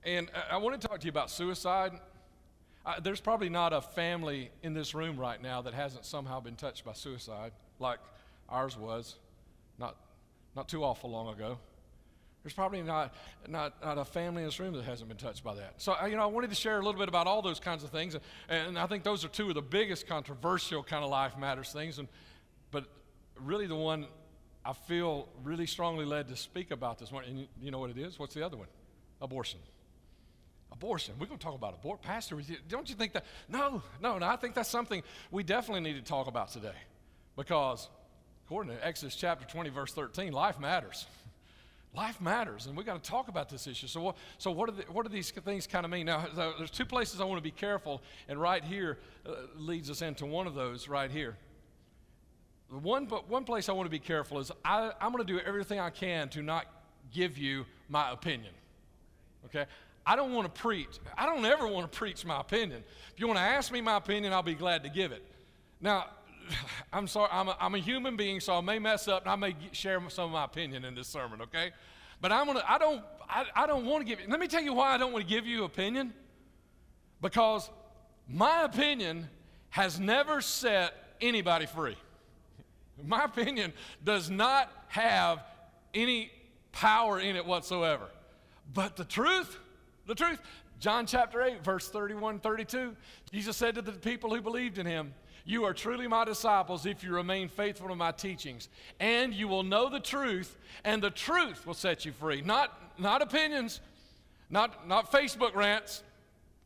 And 0.06 0.31
I 0.49 0.58
want 0.58 0.81
to 0.81 0.87
talk 0.87 1.00
to 1.00 1.05
you 1.05 1.11
about 1.11 1.32
suicide. 1.32 1.91
Uh, 2.87 3.00
there's 3.00 3.20
probably 3.20 3.49
not 3.49 3.73
a 3.73 3.81
family 3.81 4.53
in 4.62 4.73
this 4.73 4.94
room 4.94 5.19
right 5.19 5.43
now 5.43 5.62
that 5.62 5.75
hasn't 5.75 6.05
somehow 6.05 6.38
been 6.38 6.55
touched 6.55 6.85
by 6.85 6.93
suicide, 6.93 7.50
like 7.81 7.99
ours 8.49 8.79
was, 8.79 9.17
not, 9.81 9.97
not 10.55 10.69
too 10.69 10.85
awful 10.85 11.11
long 11.11 11.35
ago. 11.35 11.58
There's 12.44 12.55
probably 12.55 12.82
not, 12.82 13.17
not, 13.49 13.85
not 13.85 13.99
a 13.99 14.05
family 14.05 14.43
in 14.43 14.47
this 14.47 14.61
room 14.61 14.75
that 14.75 14.85
hasn't 14.85 15.08
been 15.08 15.19
touched 15.19 15.43
by 15.43 15.56
that. 15.56 15.75
So, 15.79 15.97
you 16.06 16.14
know, 16.14 16.23
I 16.23 16.26
wanted 16.26 16.50
to 16.50 16.56
share 16.56 16.79
a 16.79 16.85
little 16.85 17.00
bit 17.00 17.09
about 17.09 17.26
all 17.26 17.43
those 17.43 17.59
kinds 17.59 17.82
of 17.82 17.91
things. 17.91 18.14
And 18.49 18.79
I 18.79 18.87
think 18.87 19.02
those 19.02 19.25
are 19.25 19.29
two 19.29 19.49
of 19.49 19.56
the 19.56 19.62
biggest 19.62 20.06
controversial 20.06 20.85
kind 20.85 21.02
of 21.02 21.11
life 21.11 21.37
matters 21.37 21.73
things. 21.73 21.99
And, 21.99 22.06
but 22.70 22.85
really, 23.41 23.67
the 23.67 23.75
one 23.75 24.06
I 24.64 24.73
feel 24.73 25.29
really 25.43 25.67
strongly 25.67 26.05
led 26.05 26.29
to 26.29 26.37
speak 26.37 26.70
about 26.70 27.00
this 27.00 27.11
one, 27.11 27.25
and 27.25 27.49
you 27.61 27.73
know 27.73 27.81
what 27.81 27.91
it 27.91 27.99
is? 27.99 28.20
What's 28.20 28.35
the 28.35 28.47
other 28.47 28.56
one? 28.56 28.69
Abortion 29.20 29.59
abortion. 30.73 31.15
We're 31.19 31.27
going 31.27 31.39
to 31.39 31.45
talk 31.45 31.55
about 31.55 31.75
abortion. 31.75 32.03
Pastor, 32.05 32.39
don't 32.69 32.89
you 32.89 32.95
think 32.95 33.13
that? 33.15 33.25
No, 33.49 33.83
no, 34.00 34.19
no. 34.19 34.26
I 34.26 34.37
think 34.37 34.55
that's 34.55 34.69
something 34.69 35.02
we 35.31 35.43
definitely 35.43 35.81
need 35.81 35.97
to 35.99 36.09
talk 36.09 36.26
about 36.26 36.49
today. 36.49 36.76
Because 37.37 37.88
according 38.47 38.76
to 38.76 38.87
Exodus 38.87 39.17
chapter 39.17 39.47
20, 39.47 39.71
verse 39.71 39.93
13, 39.93 40.33
life 40.33 40.61
matters. 40.61 41.07
life 41.95 42.21
matters, 42.21 42.67
and 42.67 42.76
we 42.76 42.85
got 42.85 43.02
to 43.02 43.11
talk 43.11 43.29
about 43.29 43.49
this 43.49 43.67
issue. 43.67 43.87
So, 43.87 44.00
what, 44.00 44.17
so 44.38 44.50
what, 44.50 44.76
the, 44.76 44.83
what 44.93 45.07
do 45.07 45.12
these 45.12 45.31
things 45.31 45.67
kind 45.67 45.85
of 45.85 45.90
mean? 45.90 46.07
Now, 46.07 46.26
there's 46.35 46.71
two 46.71 46.85
places 46.85 47.21
I 47.21 47.25
want 47.25 47.38
to 47.38 47.43
be 47.43 47.50
careful, 47.50 48.02
and 48.29 48.40
right 48.40 48.62
here 48.62 48.99
uh, 49.26 49.33
leads 49.57 49.90
us 49.90 50.02
into 50.02 50.26
one 50.26 50.47
of 50.47 50.55
those 50.55 50.88
right 50.88 51.11
here. 51.11 51.37
The 52.71 52.79
one, 52.79 53.07
but 53.07 53.29
one 53.29 53.45
place 53.45 53.69
I 53.69 53.73
want 53.73 53.87
to 53.87 53.90
be 53.90 53.99
careful 53.99 54.38
is 54.40 54.50
I, 54.64 54.93
I'm 55.00 55.12
going 55.12 55.25
to 55.25 55.33
do 55.33 55.40
everything 55.40 55.79
I 55.79 55.90
can 55.90 56.29
to 56.31 56.43
not 56.43 56.67
give 57.12 57.38
you 57.38 57.64
my 57.88 58.11
opinion. 58.11 58.52
Okay? 59.47 59.67
I 60.07 60.15
don't 60.15 60.33
want 60.33 60.55
to 60.55 60.61
preach. 60.61 61.01
I 61.19 61.27
don't 61.27 61.45
ever 61.45 61.67
want 61.67 61.91
to 61.91 61.99
preach 61.99 62.25
my 62.25 62.41
opinion. 62.41 62.85
If 63.13 63.19
you 63.19 63.27
want 63.27 63.39
to 63.39 63.43
ask 63.43 63.73
me 63.73 63.81
my 63.81 63.97
opinion, 63.97 64.33
I'll 64.33 64.43
be 64.43 64.55
glad 64.55 64.85
to 64.85 64.89
give 64.89 65.11
it. 65.11 65.25
Now, 65.81 66.07
I'm 66.93 67.09
sorry, 67.09 67.29
I'm 67.33 67.49
a, 67.49 67.57
I'm 67.61 67.75
a 67.75 67.79
human 67.79 68.17
being, 68.17 68.39
so 68.39 68.55
I 68.55 68.61
may 68.61 68.79
mess 68.79 69.09
up 69.09 69.23
and 69.23 69.31
I 69.31 69.37
may 69.37 69.57
share 69.73 70.01
some 70.09 70.27
of 70.27 70.31
my 70.31 70.45
opinion 70.45 70.85
in 70.85 70.95
this 70.95 71.09
sermon, 71.09 71.43
okay? 71.43 71.73
But 72.21 72.31
I'm 72.31 72.47
gonna, 72.47 72.63
I 72.67 72.79
don't, 72.79 73.03
I, 73.29 73.45
I 73.55 73.67
don't 73.67 73.85
want 73.85 74.07
to 74.07 74.09
give. 74.09 74.21
it. 74.21 74.31
Let 74.31 74.39
me 74.39 74.47
tell 74.47 74.63
you 74.63 74.73
why 74.73 74.95
I 74.95 74.99
don't 74.99 75.13
want 75.13 75.27
to 75.27 75.29
give 75.29 75.47
you 75.47 75.65
opinion. 75.65 76.15
Because 77.21 77.69
my 78.29 78.63
opinion 78.63 79.29
has 79.71 79.99
never 79.99 80.41
set 80.41 80.95
anybody 81.21 81.67
free. 81.67 81.97
My 83.05 83.25
opinion 83.25 83.73
does 84.05 84.31
not 84.31 84.71
have 84.89 85.43
any 85.93 86.31
power 86.73 87.19
in 87.19 87.37
it 87.37 87.45
whatsoever. 87.45 88.07
But 88.73 88.97
the 88.97 89.05
truth, 89.05 89.59
the 90.07 90.15
truth. 90.15 90.41
John 90.79 91.07
chapter 91.07 91.43
8, 91.43 91.65
verse 91.65 91.89
31 91.89 92.41
32. 92.41 92.95
Jesus 93.33 93.57
said 93.57 93.75
to 93.77 93.83
the 93.83 93.93
people 93.93 94.35
who 94.35 94.41
believed 94.41 94.79
in 94.79 94.87
him, 94.87 95.15
You 95.45 95.65
are 95.65 95.73
truly 95.73 96.07
my 96.07 96.25
disciples 96.25 96.87
if 96.87 97.03
you 97.03 97.13
remain 97.13 97.49
faithful 97.49 97.89
to 97.89 97.95
my 97.95 98.13
teachings. 98.13 98.69
And 99.01 99.33
you 99.33 99.49
will 99.49 99.63
know 99.63 99.89
the 99.89 100.01
truth, 100.01 100.57
and 100.85 101.03
the 101.03 101.11
truth 101.11 101.67
will 101.67 101.75
set 101.75 102.05
you 102.05 102.13
free. 102.13 102.43
Not, 102.43 102.79
not 102.99 103.23
opinions, 103.23 103.81
not, 104.51 104.87
not 104.87 105.11
Facebook 105.11 105.55
rants. 105.55 106.03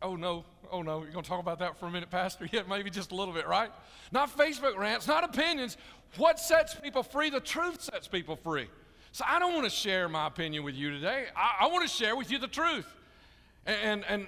Oh 0.03 0.17
no, 0.17 0.45
oh 0.73 0.83
no, 0.83 1.03
you're 1.03 1.13
going 1.13 1.23
to 1.23 1.29
talk 1.29 1.41
about 1.41 1.59
that 1.61 1.79
for 1.79 1.87
a 1.87 1.91
minute, 1.91 2.11
Pastor? 2.11 2.49
Yeah, 2.53 2.63
maybe 2.69 2.91
just 2.91 3.13
a 3.13 3.15
little 3.15 3.35
bit, 3.35 3.47
right? 3.47 3.71
Not 4.13 4.37
Facebook 4.37 4.77
rants, 4.77 5.07
not 5.07 5.25
opinions. 5.25 5.77
What 6.17 6.41
sets 6.41 6.75
people 6.75 7.05
free? 7.05 7.31
The 7.31 7.41
truth 7.41 7.83
sets 7.83 8.09
people 8.09 8.35
free. 8.35 8.69
So 9.13 9.25
I 9.27 9.39
don't 9.39 9.55
want 9.55 9.65
to 9.65 9.71
share 9.71 10.09
my 10.09 10.27
opinion 10.27 10.65
with 10.65 10.75
you 10.75 10.91
today. 10.91 11.27
I, 11.37 11.65
I 11.65 11.69
want 11.69 11.89
to 11.89 11.95
share 11.95 12.17
with 12.17 12.31
you 12.31 12.39
the 12.39 12.49
truth. 12.49 12.87
And, 13.67 14.05
and 14.09 14.27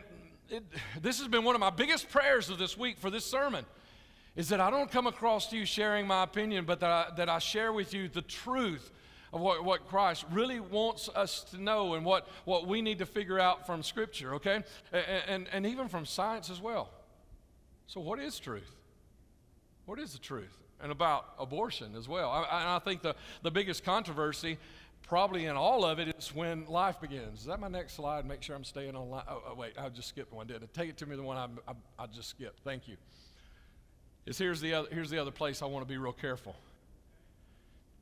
it, 0.49 0.63
this 1.01 1.19
has 1.19 1.29
been 1.29 1.45
one 1.45 1.55
of 1.55 1.61
my 1.61 1.71
biggest 1.71 2.11
prayers 2.11 2.51
of 2.51 2.59
this 2.59 2.77
week 2.77 2.99
for 2.99 3.11
this 3.11 3.25
sermon 3.25 3.65
is 4.37 4.49
that 4.49 4.61
I 4.61 4.71
don't 4.71 4.91
come 4.91 5.07
across 5.07 5.49
to 5.51 5.57
you 5.57 5.65
sharing 5.65 6.07
my 6.07 6.23
opinion, 6.23 6.65
but 6.65 6.81
that 6.81 6.91
I, 6.91 7.15
that 7.17 7.29
I 7.29 7.39
share 7.39 7.73
with 7.73 7.93
you 7.93 8.09
the 8.09 8.23
truth 8.23 8.91
of 9.33 9.41
what, 9.41 9.65
what 9.65 9.87
Christ 9.89 10.25
really 10.31 10.61
wants 10.61 11.09
us 11.15 11.45
to 11.51 11.63
know 11.63 11.95
and 11.95 12.05
what, 12.05 12.29
what 12.45 12.67
we 12.67 12.83
need 12.83 12.99
to 12.99 13.07
figure 13.07 13.39
out 13.39 13.67
from 13.67 13.83
Scripture, 13.83 14.35
okay? 14.35 14.63
And, 14.93 15.23
and, 15.29 15.47
and 15.53 15.67
even 15.67 15.89
from 15.89 16.07
science 16.07 16.51
as 16.51 16.61
well. 16.61 16.91
So, 17.87 18.01
what 18.01 18.19
is 18.19 18.39
truth? 18.39 18.75
What 19.87 19.99
is 19.99 20.13
the 20.13 20.19
truth? 20.19 20.57
And 20.83 20.91
about 20.91 21.27
abortion 21.39 21.95
as 21.97 22.09
well. 22.09 22.31
I, 22.31 22.77
I 22.77 22.79
think 22.81 23.03
the, 23.03 23.15
the 23.43 23.51
biggest 23.51 23.85
controversy, 23.85 24.59
probably 25.13 25.45
in 25.45 25.57
all 25.57 25.85
of 25.85 25.99
it, 25.99 26.09
is 26.17 26.35
when 26.35 26.65
life 26.69 26.99
begins. 26.99 27.41
Is 27.41 27.45
that 27.45 27.61
my 27.61 27.69
next 27.69 27.97
slide? 27.97 28.25
Make 28.25 28.43
sure 28.43 28.57
I'm 28.57 28.65
staying 28.65 28.97
on 28.97 29.11
line. 29.11 29.25
Oh, 29.29 29.43
oh 29.51 29.55
wait, 29.55 29.75
I 29.79 29.91
just 29.91 30.09
skipped 30.09 30.33
one, 30.33 30.47
didn't 30.47 30.63
I? 30.63 30.67
Take 30.73 30.89
it 30.89 30.97
to 30.97 31.07
me, 31.07 31.17
the 31.17 31.23
one 31.23 31.37
I, 31.37 31.49
I, 31.71 32.05
I 32.05 32.07
just 32.07 32.31
skipped. 32.31 32.61
Thank 32.65 32.89
you. 32.89 32.97
Is 34.25 34.39
here's 34.39 34.63
the, 34.63 34.73
other, 34.73 34.89
here's 34.91 35.11
the 35.11 35.19
other 35.19 35.31
place 35.31 35.61
I 35.61 35.67
want 35.67 35.87
to 35.87 35.89
be 35.93 35.99
real 35.99 36.15
careful 36.15 36.57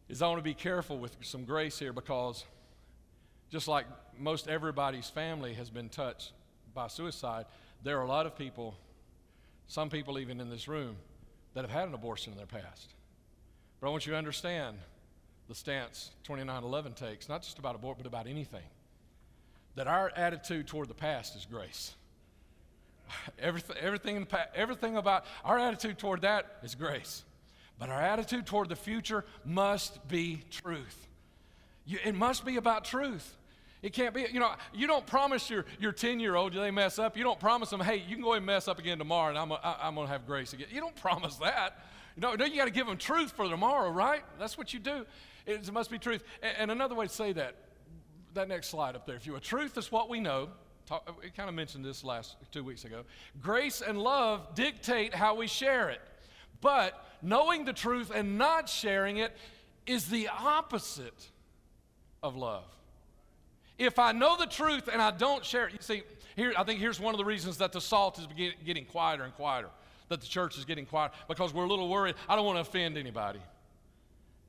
is 0.08 0.22
I 0.22 0.28
want 0.28 0.38
to 0.38 0.44
be 0.44 0.54
careful 0.54 1.00
with 1.00 1.16
some 1.22 1.44
grace 1.44 1.80
here 1.80 1.92
because 1.92 2.44
just 3.50 3.66
like 3.66 3.86
most 4.16 4.46
everybody's 4.46 5.10
family 5.10 5.54
has 5.54 5.68
been 5.68 5.88
touched 5.88 6.30
by 6.74 6.86
suicide, 6.86 7.46
there 7.82 7.98
are 7.98 8.04
a 8.04 8.08
lot 8.08 8.24
of 8.24 8.38
people, 8.38 8.76
some 9.66 9.90
people 9.90 10.16
even 10.20 10.40
in 10.40 10.48
this 10.48 10.68
room, 10.68 10.94
that 11.54 11.62
have 11.62 11.72
had 11.72 11.88
an 11.88 11.94
abortion 11.94 12.32
in 12.32 12.36
their 12.36 12.46
past. 12.46 12.94
But 13.80 13.88
I 13.88 13.90
want 13.90 14.06
you 14.06 14.12
to 14.12 14.18
understand 14.18 14.78
the 15.50 15.56
stance 15.56 16.12
2911 16.22 16.92
takes, 16.92 17.28
not 17.28 17.42
just 17.42 17.58
about 17.58 17.74
abortion, 17.74 18.04
but 18.04 18.08
about 18.08 18.28
anything. 18.28 18.62
That 19.74 19.88
our 19.88 20.12
attitude 20.14 20.68
toward 20.68 20.86
the 20.86 20.94
past 20.94 21.34
is 21.34 21.44
grace. 21.44 21.92
Everything, 23.40 23.76
everything, 23.80 24.26
everything 24.54 24.96
about 24.96 25.24
our 25.44 25.58
attitude 25.58 25.98
toward 25.98 26.22
that 26.22 26.46
is 26.62 26.76
grace. 26.76 27.24
But 27.80 27.88
our 27.90 28.00
attitude 28.00 28.46
toward 28.46 28.68
the 28.68 28.76
future 28.76 29.24
must 29.44 30.06
be 30.06 30.44
truth. 30.52 31.08
You, 31.84 31.98
it 32.04 32.14
must 32.14 32.44
be 32.44 32.56
about 32.56 32.84
truth. 32.84 33.36
It 33.82 33.92
can't 33.92 34.14
be, 34.14 34.26
you 34.30 34.38
know, 34.38 34.52
you 34.72 34.86
don't 34.86 35.06
promise 35.06 35.50
your, 35.50 35.64
your 35.80 35.90
10 35.90 36.20
year 36.20 36.36
old, 36.36 36.52
they 36.52 36.70
mess 36.70 37.00
up, 37.00 37.16
you 37.16 37.24
don't 37.24 37.40
promise 37.40 37.70
them, 37.70 37.80
hey, 37.80 37.96
you 37.96 38.14
can 38.14 38.22
go 38.22 38.34
and 38.34 38.46
mess 38.46 38.68
up 38.68 38.78
again 38.78 38.98
tomorrow 38.98 39.30
and 39.30 39.38
I'm, 39.38 39.50
I'm 39.64 39.96
going 39.96 40.06
to 40.06 40.12
have 40.12 40.28
grace 40.28 40.52
again. 40.52 40.68
You 40.70 40.80
don't 40.80 40.94
promise 41.02 41.34
that. 41.36 41.82
You 42.14 42.20
know, 42.20 42.44
you 42.44 42.56
got 42.56 42.66
to 42.66 42.70
give 42.70 42.86
them 42.86 42.98
truth 42.98 43.32
for 43.32 43.48
tomorrow, 43.48 43.90
right? 43.90 44.22
That's 44.38 44.56
what 44.56 44.72
you 44.72 44.78
do. 44.78 45.06
It, 45.50 45.72
must 45.72 45.90
be 45.90 45.98
truth. 45.98 46.22
And, 46.42 46.70
another 46.70 46.94
way 46.94 47.06
to 47.06 47.12
say 47.12 47.32
that, 47.32 47.54
that 48.34 48.48
next 48.48 48.68
slide 48.68 48.94
up 48.94 49.06
there, 49.06 49.16
if 49.16 49.26
you 49.26 49.32
will, 49.32 49.40
truth 49.40 49.76
is 49.76 49.90
what 49.90 50.08
we 50.08 50.20
know. 50.20 50.48
Talk, 50.86 51.04
uh, 51.06 51.12
we 51.22 51.30
kind 51.30 51.48
of 51.48 51.54
mentioned 51.54 51.84
this 51.84 52.04
last 52.04 52.36
two 52.52 52.64
weeks 52.64 52.84
ago. 52.84 53.02
Grace 53.40 53.80
and 53.80 53.98
love 53.98 54.54
dictate 54.54 55.14
how 55.14 55.34
we 55.34 55.46
share 55.46 55.90
it. 55.90 56.00
But 56.60 57.04
knowing 57.22 57.64
the 57.64 57.72
truth 57.72 58.10
and 58.14 58.38
not 58.38 58.68
sharing 58.68 59.18
it 59.18 59.36
is 59.86 60.06
the 60.06 60.28
opposite 60.28 61.28
of 62.22 62.36
love. 62.36 62.64
If 63.78 63.98
I 63.98 64.12
know 64.12 64.36
the 64.36 64.46
truth 64.46 64.88
and 64.92 65.00
I 65.00 65.10
don't 65.10 65.44
share 65.44 65.66
it, 65.66 65.72
you 65.72 65.78
see, 65.80 66.02
here, 66.36 66.52
I 66.56 66.64
think 66.64 66.80
here's 66.80 67.00
one 67.00 67.14
of 67.14 67.18
the 67.18 67.24
reasons 67.24 67.58
that 67.58 67.72
the 67.72 67.80
salt 67.80 68.18
is 68.18 68.26
getting 68.64 68.84
quieter 68.84 69.24
and 69.24 69.34
quieter, 69.34 69.70
that 70.08 70.20
the 70.20 70.26
church 70.26 70.58
is 70.58 70.64
getting 70.64 70.86
quiet, 70.86 71.12
because 71.28 71.54
we're 71.54 71.64
a 71.64 71.68
little 71.68 71.88
worried. 71.88 72.14
I 72.28 72.36
don't 72.36 72.44
want 72.44 72.56
to 72.56 72.60
offend 72.60 72.98
anybody. 72.98 73.40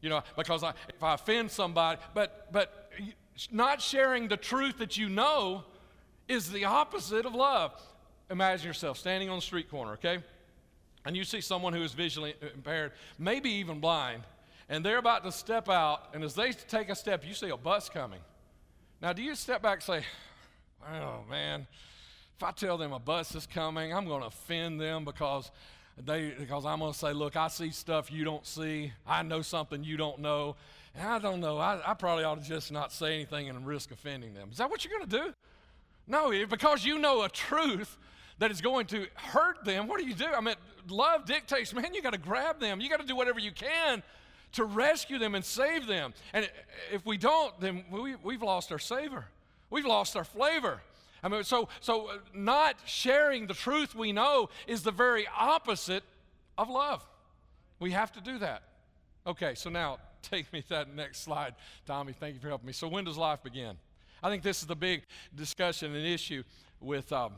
You 0.02 0.10
know, 0.10 0.24
because 0.36 0.64
I, 0.64 0.74
if 0.90 1.02
I 1.02 1.14
offend 1.14 1.52
somebody, 1.52 2.00
but, 2.14 2.52
but 2.52 2.92
not 3.52 3.82
sharing 3.82 4.28
the 4.28 4.38
truth 4.38 4.80
that 4.80 4.98
you 4.98 5.10
know 5.10 5.64
is 6.28 6.52
the 6.52 6.66
opposite 6.66 7.26
of 7.26 7.36
love. 7.36 7.72
Imagine 8.30 8.68
yourself 8.68 8.98
standing 8.98 9.30
on 9.30 9.38
the 9.38 9.42
street 9.42 9.70
corner, 9.70 9.94
okay? 9.94 10.20
and 11.06 11.18
you 11.18 11.24
see 11.24 11.42
someone 11.42 11.74
who 11.74 11.82
is 11.82 11.94
visually 11.94 12.36
impaired, 12.54 12.92
maybe 13.18 13.50
even 13.50 13.80
blind, 13.80 14.24
and 14.70 14.86
they're 14.86 15.00
about 15.00 15.24
to 15.24 15.32
step 15.32 15.70
out, 15.70 16.10
and 16.14 16.24
as 16.24 16.36
they 16.36 16.52
take 16.52 16.90
a 16.90 16.96
step, 16.96 17.26
you 17.28 17.34
see 17.34 17.50
a 17.50 17.58
bus 17.58 17.90
coming. 17.90 18.20
Now, 19.02 19.14
do 19.14 19.22
you 19.22 19.36
step 19.36 19.62
back 19.62 19.78
and 19.78 19.84
say, 19.84 20.06
oh 20.88 21.24
man, 21.30 21.66
if 22.38 22.44
I 22.44 22.52
tell 22.52 22.78
them 22.78 22.94
a 22.94 23.00
bus 23.00 23.36
is 23.36 23.48
coming, 23.48 23.94
I'm 23.94 24.06
going 24.06 24.22
to 24.22 24.28
offend 24.28 24.80
them 24.80 25.04
because 25.04 25.52
they 25.98 26.34
because 26.38 26.66
I'm 26.66 26.80
going 26.80 26.94
to 26.94 26.98
say, 26.98 27.14
look, 27.14 27.36
I 27.36 27.48
see 27.48 27.70
stuff 27.72 28.12
you 28.12 28.24
don't 28.24 28.46
see. 28.46 28.94
I 29.06 29.24
know 29.24 29.42
something 29.42 29.84
you 29.84 29.98
don't 29.98 30.20
know. 30.20 30.56
And 30.96 31.08
I 31.08 31.20
don't 31.20 31.40
know. 31.40 31.58
I, 31.58 31.80
I 31.86 31.94
probably 31.94 32.24
ought 32.24 32.42
to 32.42 32.48
just 32.48 32.72
not 32.72 32.92
say 32.92 33.16
anything 33.16 33.50
and 33.50 33.66
risk 33.66 33.92
offending 33.92 34.34
them. 34.34 34.50
Is 34.52 34.58
that 34.58 34.70
what 34.70 34.84
you're 34.84 34.98
going 34.98 35.10
to 35.10 35.18
do? 35.18 35.34
No, 36.08 36.34
because 36.48 36.84
you 36.84 36.98
know 37.00 37.24
a 37.24 37.30
truth 37.30 37.98
that 38.40 38.52
is 38.52 38.60
going 38.60 38.88
to 38.88 39.06
hurt 39.14 39.64
them, 39.64 39.88
what 39.88 40.00
do 40.00 40.08
you 40.08 40.16
do? 40.16 40.26
I 40.26 40.42
mean, 40.42 40.56
love 40.90 41.26
dictates, 41.26 41.74
man, 41.74 41.94
you 41.94 42.02
got 42.02 42.14
to 42.14 42.20
grab 42.20 42.60
them. 42.60 42.82
You 42.82 42.90
got 42.90 43.00
to 43.00 43.06
do 43.06 43.16
whatever 43.16 43.40
you 43.40 43.52
can 43.52 44.02
to 44.54 44.66
rescue 44.66 45.18
them 45.18 45.36
and 45.36 45.46
save 45.46 45.88
them. 45.88 46.14
And 46.34 46.50
if 46.92 47.06
we 47.06 47.18
don't, 47.18 47.58
then 47.60 47.86
we, 47.92 48.16
we've 48.16 48.42
lost 48.42 48.72
our 48.72 48.80
savor. 48.80 49.26
We've 49.70 49.86
lost 49.86 50.18
our 50.18 50.24
flavor. 50.24 50.82
I 51.24 51.28
mean, 51.28 51.44
so, 51.44 51.70
so 51.80 52.10
not 52.34 52.76
sharing 52.86 53.48
the 53.48 53.54
truth 53.54 53.94
we 53.96 54.12
know 54.12 54.50
is 54.68 54.84
the 54.84 54.92
very 54.92 55.28
opposite 55.38 56.04
of 56.58 56.70
love. 56.70 57.06
We 57.80 57.92
have 57.92 58.12
to 58.14 58.22
do 58.22 58.40
that. 58.40 58.64
Okay, 59.28 59.54
so 59.56 59.70
now 59.70 59.98
take 60.22 60.52
me 60.52 60.62
to 60.64 60.70
that 60.70 60.94
next 60.94 61.24
slide, 61.24 61.56
Tommy. 61.86 62.14
Thank 62.14 62.36
you 62.36 62.40
for 62.40 62.48
helping 62.48 62.68
me. 62.68 62.74
So, 62.74 62.88
when 62.88 63.06
does 63.06 63.18
life 63.18 63.44
begin? 63.44 63.78
I 64.24 64.30
think 64.30 64.44
this 64.44 64.62
is 64.62 64.68
the 64.68 64.76
big 64.76 65.04
discussion 65.36 65.96
and 65.96 66.06
issue 66.06 66.44
with. 66.80 67.12
Um, 67.12 67.34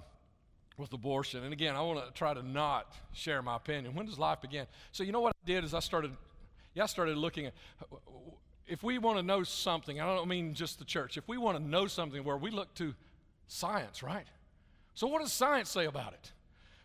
with 0.78 0.92
abortion. 0.94 1.44
And 1.44 1.54
again, 1.54 1.76
I 1.76 1.82
want 1.82 2.04
to 2.04 2.12
try 2.14 2.34
to 2.34 2.42
not 2.42 2.92
share 3.14 3.44
my 3.44 3.58
opinion. 3.58 3.94
When 3.94 4.08
does 4.08 4.18
life 4.18 4.42
begin? 4.42 4.66
So 4.92 5.04
you 5.04 5.12
know 5.12 5.22
what 5.22 5.36
I 5.44 5.46
did 5.46 5.64
is 5.64 5.74
I 5.74 5.80
started, 5.80 6.12
yeah, 6.74 6.84
I 6.84 6.86
started 6.88 7.16
looking 7.16 7.46
at 7.46 7.54
if 8.68 8.82
we 8.82 8.98
want 8.98 9.18
to 9.18 9.24
know 9.24 9.44
something. 9.44 10.02
I 10.02 10.06
don't 10.06 10.28
mean 10.28 10.54
just 10.54 10.80
the 10.80 10.86
church. 10.86 11.18
If 11.18 11.28
we 11.28 11.38
want 11.38 11.58
to 11.58 11.64
know 11.64 11.86
something, 11.86 12.24
where 12.24 12.38
we 12.38 12.50
look 12.50 12.74
to 12.76 12.96
science, 13.54 14.04
right? 14.04 14.26
So 14.96 15.08
what 15.08 15.22
does 15.22 15.32
science 15.32 15.70
say 15.70 15.86
about 15.86 16.14
it? 16.14 16.32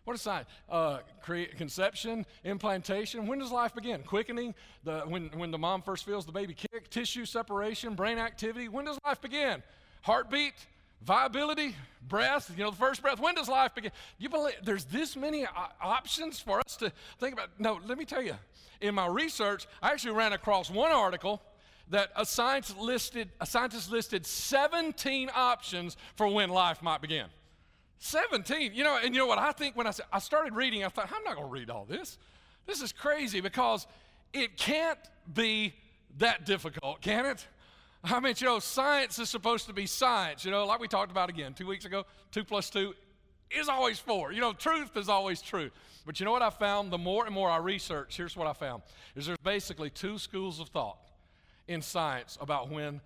What 0.05 0.15
is 0.15 0.23
science? 0.23 0.49
Uh, 0.69 0.99
create, 1.23 1.57
conception, 1.59 2.25
implantation. 2.45 3.27
When 3.27 3.39
does 3.39 3.53
life 3.53 3.75
begin? 3.75 4.03
Quickening, 4.03 4.55
the, 4.85 5.01
when, 5.01 5.29
when 5.37 5.51
the 5.51 5.59
mom 5.59 5.83
first 5.83 6.05
feels 6.05 6.25
the 6.25 6.33
baby 6.33 6.55
kick, 6.55 6.89
tissue 6.89 7.27
separation, 7.27 7.95
brain 7.95 8.19
activity. 8.19 8.69
When 8.69 8.87
does 8.87 8.99
life 9.05 9.21
begin? 9.21 9.63
Heartbeat, 10.03 10.55
viability, 11.03 11.75
breath, 12.07 12.51
you 12.57 12.65
know, 12.65 12.71
the 12.71 12.77
first 12.77 13.03
breath. 13.03 13.21
When 13.21 13.35
does 13.35 13.49
life 13.49 13.75
begin? 13.75 13.93
You 14.19 14.29
believe 14.29 14.55
there's 14.63 14.85
this 14.85 15.17
many 15.17 15.47
options 15.83 16.41
for 16.41 16.61
us 16.61 16.77
to 16.77 16.91
think 17.19 17.35
about? 17.35 17.49
No, 17.59 17.79
let 17.87 17.99
me 17.99 18.05
tell 18.05 18.23
you. 18.23 18.35
In 18.81 18.95
my 18.95 19.07
research, 19.07 19.67
I 19.83 19.91
actually 19.91 20.13
ran 20.13 20.33
across 20.33 20.71
one 20.71 20.93
article 20.93 21.43
that 21.91 22.11
a 22.17 22.25
scientist 22.25 22.79
listed, 22.79 23.31
a 23.41 23.47
scientist 23.47 23.91
listed 23.91 24.27
17 24.27 25.31
options 25.35 25.97
for 26.17 26.29
when 26.29 26.51
life 26.51 26.83
might 26.83 27.01
begin. 27.01 27.27
17. 27.99 28.75
You 28.75 28.85
know, 28.85 28.99
and 29.03 29.15
you 29.15 29.21
know 29.21 29.27
what 29.27 29.39
I 29.39 29.53
think 29.53 29.77
when 29.77 29.87
I, 29.87 29.93
I 30.13 30.19
started 30.19 30.55
reading, 30.55 30.85
I 30.85 30.89
thought, 30.89 31.11
I'm 31.13 31.25
not 31.25 31.37
going 31.37 31.49
to 31.49 31.53
read 31.53 31.71
all 31.71 31.85
this. 31.85 32.19
This 32.67 32.83
is 32.83 32.93
crazy 32.93 33.41
because 33.41 33.87
it 34.33 34.57
can't 34.57 34.99
be 35.33 35.75
that 36.19 36.45
difficult, 36.45 37.01
can 37.01 37.27
it? 37.27 37.47
I 38.05 38.21
mean, 38.21 38.35
you 38.39 38.47
know, 38.47 38.59
science 38.59 39.19
is 39.19 39.29
supposed 39.29 39.67
to 39.67 39.73
be 39.73 39.87
science. 39.87 40.45
You 40.45 40.51
know, 40.51 40.65
like 40.67 40.81
we 40.81 40.89
talked 40.89 41.11
about 41.11 41.31
again 41.31 41.55
two 41.55 41.67
weeks 41.67 41.85
ago, 41.85 42.05
two 42.31 42.45
plus 42.45 42.71
two 42.71 42.95
is 43.51 43.69
always 43.69 43.99
four. 43.99 44.31
You 44.33 44.41
know, 44.41 44.53
truth 44.53 44.97
is 44.97 45.09
always 45.09 45.41
true. 45.41 45.71
But 46.07 46.21
you 46.21 46.27
know 46.27 46.33
what 46.33 46.43
I 46.43 46.51
found? 46.51 46.93
The 46.93 46.99
more 46.99 47.27
and 47.27 47.35
more 47.35 47.51
I 47.51 47.57
research, 47.57 48.17
here's 48.17 48.37
what 48.37 48.47
I 48.47 48.53
found: 48.53 48.83
is 49.17 49.27
there's 49.27 49.39
basically 49.39 49.91
two 49.91 50.19
schools 50.19 50.61
of 50.61 50.69
thought 50.69 50.99
in 51.69 51.83
science 51.83 52.37
about 52.41 52.71
when 52.71 53.01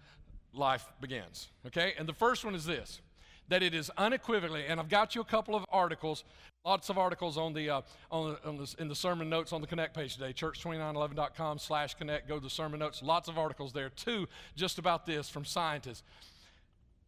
life 0.55 0.87
begins. 1.01 1.49
Okay, 1.67 1.95
and 1.99 2.09
the 2.09 2.15
first 2.15 2.45
one 2.45 2.55
is 2.55 2.65
this: 2.65 3.01
that 3.49 3.63
it 3.63 3.75
is 3.75 3.91
unequivocally, 3.99 4.65
and 4.67 4.81
I've 4.81 4.89
got 4.89 5.15
you 5.15 5.21
a 5.21 5.25
couple 5.25 5.55
of 5.55 5.65
articles, 5.71 6.25
lots 6.65 6.89
of 6.89 6.97
articles 6.97 7.37
on 7.37 7.53
the, 7.53 7.69
uh, 7.69 7.81
on, 8.11 8.31
the, 8.31 8.49
on 8.49 8.57
the, 8.57 8.75
in 8.79 8.89
the 8.89 8.95
sermon 8.95 9.29
notes 9.29 9.53
on 9.53 9.61
the 9.61 9.67
Connect 9.67 9.95
page 9.95 10.15
today, 10.15 10.33
church2911.com 10.33 11.59
slash 11.59 11.95
connect, 11.95 12.29
go 12.29 12.37
to 12.37 12.43
the 12.43 12.51
sermon 12.51 12.81
notes, 12.81 13.03
lots 13.03 13.29
of 13.29 13.37
articles 13.37 13.73
there 13.73 13.91
too, 13.91 14.27
just 14.57 14.79
about 14.79 15.05
this 15.05 15.29
from 15.29 15.45
scientists. 15.45 16.03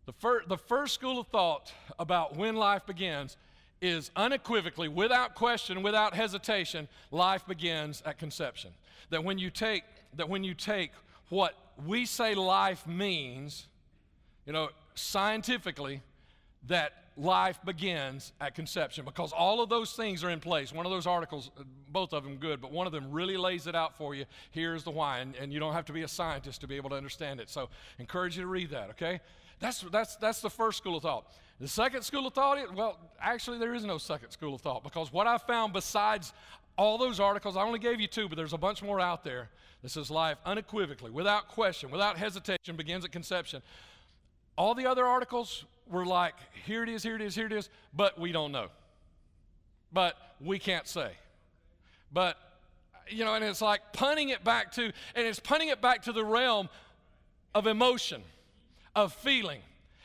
The, 0.07 0.13
fir- 0.13 0.45
the 0.47 0.59
first 0.59 0.93
school 0.93 1.19
of 1.19 1.29
thought 1.29 1.73
about 1.99 2.37
when 2.37 2.57
life 2.57 2.85
begins 2.85 3.37
is 3.81 4.11
unequivocally, 4.17 4.89
without 4.89 5.35
question, 5.35 5.83
without 5.83 6.15
hesitation, 6.15 6.89
life 7.11 7.47
begins 7.47 8.03
at 8.05 8.19
conception. 8.19 8.71
That 9.11 9.25
when 9.25 9.39
you 9.39 9.51
take, 9.51 9.85
that 10.17 10.29
when 10.29 10.45
you 10.45 10.55
take 10.55 10.91
what 11.29 11.55
we 11.87 12.07
say 12.07 12.35
life 12.35 12.87
means, 12.87 13.67
you 14.47 14.53
know, 14.53 14.69
scientifically, 14.95 16.03
that 16.67 16.93
life 17.17 17.59
begins 17.65 18.33
at 18.41 18.55
conception 18.55 19.05
because 19.05 19.33
all 19.33 19.63
of 19.63 19.69
those 19.69 19.93
things 19.93 20.25
are 20.25 20.31
in 20.31 20.41
place. 20.41 20.73
One 20.73 20.85
of 20.87 20.93
those 20.93 21.07
articles, 21.07 21.51
uh, 21.59 21.63
both 21.91 22.13
of 22.13 22.25
them 22.25 22.37
good, 22.37 22.61
but 22.61 22.73
one 22.73 22.87
of 22.87 22.93
them 22.93 23.13
really 23.13 23.37
lays 23.37 23.67
it 23.67 23.75
out 23.75 23.97
for 23.97 24.15
you. 24.15 24.25
Here's 24.51 24.83
the 24.83 24.91
why, 24.91 25.19
and, 25.19 25.35
and 25.37 25.53
you 25.53 25.61
don't 25.61 25.75
have 25.75 25.85
to 25.87 25.93
be 25.93 26.03
a 26.03 26.09
scientist 26.09 26.61
to 26.63 26.67
be 26.67 26.77
able 26.77 26.91
to 26.91 26.97
understand 26.97 27.41
it. 27.41 27.49
So, 27.49 27.69
encourage 27.99 28.37
you 28.37 28.43
to 28.43 28.49
read 28.49 28.71
that, 28.71 28.91
okay? 28.91 29.21
That's, 29.61 29.83
that's, 29.83 30.17
that's 30.17 30.41
the 30.41 30.51
first 30.51 30.79
school 30.79 30.97
of 30.97 31.03
thought. 31.03 31.33
The 31.61 31.69
second 31.69 32.03
school 32.03 32.27
of 32.27 32.35
thought, 32.35 32.75
well, 32.75 32.99
actually, 33.21 33.59
there 33.59 33.75
is 33.75 33.85
no 33.85 33.99
second 33.99 34.31
school 34.31 34.55
of 34.55 34.61
thought 34.61 34.83
because 34.83 35.13
what 35.13 35.29
I 35.29 35.39
found 35.39 35.73
besides 35.73 36.33
all 36.77 36.99
those 36.99 37.21
articles, 37.21 37.57
I 37.57 37.63
only 37.63 37.79
gave 37.79 38.01
you 38.01 38.09
two, 38.09 38.29
but 38.29 38.37
there's 38.37 38.53
a 38.53 38.59
bunch 38.59 38.83
more 38.83 39.01
out 39.01 39.23
there 39.23 39.51
that 39.85 39.91
says 39.91 40.11
life 40.11 40.39
unequivocally, 40.47 41.11
without 41.11 41.47
question, 41.49 41.91
without 41.91 42.17
hesitation, 42.17 42.75
begins 42.75 43.05
at 43.05 43.13
conception. 43.13 43.61
All 44.57 44.75
the 44.75 44.87
other 44.87 45.05
articles 45.05 45.67
were 45.87 46.07
like, 46.07 46.33
here 46.65 46.83
it 46.83 46.89
is, 46.89 47.03
here 47.03 47.17
it 47.17 47.21
is, 47.21 47.35
here 47.35 47.45
it 47.45 47.53
is, 47.53 47.69
but 47.95 48.19
we 48.19 48.33
don't 48.33 48.51
know. 48.51 48.69
But 49.93 50.17
we 50.41 50.59
can't 50.59 50.89
say. 50.89 51.11
But, 52.11 52.39
you 53.11 53.27
know, 53.27 53.35
and 53.35 53.45
it's 53.45 53.61
like 53.61 53.93
punting 53.93 54.31
it 54.31 54.43
back 54.43 54.73
to, 54.73 54.85
and 54.85 55.27
it's 55.27 55.39
punting 55.39 55.69
it 55.69 55.83
back 55.83 56.05
to 56.05 56.13
the 56.13 56.25
realm 56.25 56.71
of 57.55 57.67
emotion, 57.67 58.23
of 58.97 59.13
feeling. 59.13 59.61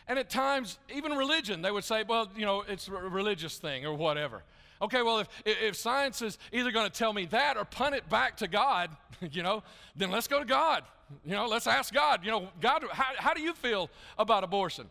And 0.09 0.19
at 0.19 0.29
times, 0.29 0.77
even 0.93 1.13
religion, 1.13 1.61
they 1.61 1.71
would 1.71 1.85
say, 1.85 2.03
well, 2.03 2.29
you 2.35 2.45
know, 2.45 2.65
it's 2.67 2.89
a 2.89 2.91
religious 2.91 3.57
thing 3.57 3.85
or 3.85 3.93
whatever. 3.93 4.43
Okay, 4.81 5.01
well, 5.01 5.19
if, 5.19 5.27
if 5.45 5.75
science 5.75 6.21
is 6.21 6.37
either 6.53 6.71
going 6.71 6.85
to 6.85 6.91
tell 6.91 7.11
me 7.11 7.25
that 7.25 7.57
or 7.57 7.65
punt 7.65 7.95
it 7.95 8.07
back 8.09 8.37
to 8.37 8.47
God, 8.47 8.89
you 9.31 9.43
know, 9.43 9.63
then 9.95 10.11
let's 10.11 10.27
go 10.27 10.39
to 10.39 10.45
God. 10.45 10.83
You 11.25 11.31
know, 11.31 11.47
let's 11.47 11.67
ask 11.67 11.93
God, 11.93 12.23
you 12.23 12.31
know, 12.31 12.49
God, 12.61 12.83
how, 12.91 13.13
how 13.17 13.33
do 13.33 13.41
you 13.41 13.53
feel 13.53 13.89
about 14.17 14.43
abortion? 14.43 14.85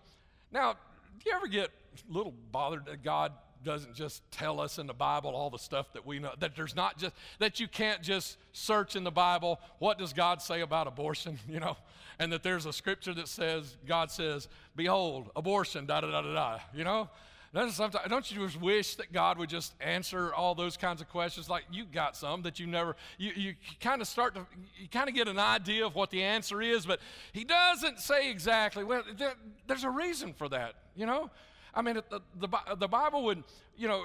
Now, 0.51 0.73
do 0.73 1.31
you 1.31 1.37
ever 1.37 1.47
get 1.47 1.71
a 2.09 2.13
little 2.13 2.35
bothered 2.51 2.87
that 2.87 3.03
God 3.03 3.33
doesn't 3.65 3.95
just 3.95 4.23
tell 4.31 4.61
us 4.61 4.79
in 4.79 4.87
the 4.87 4.95
Bible 4.95 5.31
all 5.31 5.51
the 5.51 5.59
stuff 5.59 5.93
that 5.93 6.07
we 6.07 6.19
know, 6.19 6.33
that 6.39 6.55
there's 6.55 6.77
not 6.77 6.99
just, 6.99 7.15
that 7.39 7.61
you 7.61 7.69
can't 7.69 8.03
just 8.03 8.37
search 8.53 8.97
in 8.97 9.05
the 9.05 9.11
Bible, 9.11 9.61
what 9.79 9.99
does 9.99 10.13
God 10.13 10.43
say 10.43 10.61
about 10.61 10.87
abortion, 10.87 11.39
you 11.49 11.61
know, 11.61 11.77
and 12.19 12.33
that 12.33 12.43
there's 12.43 12.67
a 12.67 12.73
scripture 12.73 13.15
that 13.15 13.29
says, 13.29 13.77
God 13.87 14.11
says, 14.11 14.49
behold, 14.77 15.31
abortion, 15.37 15.87
da 15.87 16.01
da 16.01 16.11
da 16.11 16.23
da 16.23 16.35
da, 16.35 16.59
you 16.75 16.85
know? 16.85 17.09
Don't 17.55 18.31
you 18.31 18.45
just 18.47 18.61
wish 18.61 18.97
that 18.97 19.13
God 19.13 19.39
would 19.39 19.49
just 19.49 19.75
answer 19.81 20.35
all 20.35 20.55
those 20.55 20.77
kinds 20.77 21.01
of 21.01 21.09
questions? 21.09 21.49
Like 21.49 21.65
you 21.71 21.85
got 21.85 22.17
some 22.17 22.43
that 22.43 22.61
you 22.61 22.67
never, 22.67 22.95
you, 23.17 23.33
you 23.35 23.55
kind 23.81 24.03
of 24.03 24.09
start 24.09 24.35
to, 24.35 24.47
you 24.77 24.89
kind 24.89 25.09
of 25.09 25.15
get 25.15 25.29
an 25.29 25.39
idea 25.39 25.87
of 25.87 25.95
what 25.95 26.11
the 26.11 26.23
answer 26.23 26.61
is, 26.61 26.85
but 26.85 27.01
He 27.33 27.45
doesn't 27.45 28.01
say 28.01 28.31
exactly. 28.31 28.85
Well, 28.85 29.03
there, 29.17 29.35
there's 29.67 29.85
a 29.85 29.91
reason 29.91 30.35
for 30.35 30.49
that, 30.51 30.75
you 30.95 31.07
know? 31.07 31.31
I 31.75 31.83
mean, 31.83 31.95
the, 31.95 32.21
the, 32.35 32.49
the 32.77 32.89
Bible 32.89 33.25
would, 33.25 33.45
you 33.77 33.89
know, 33.89 34.05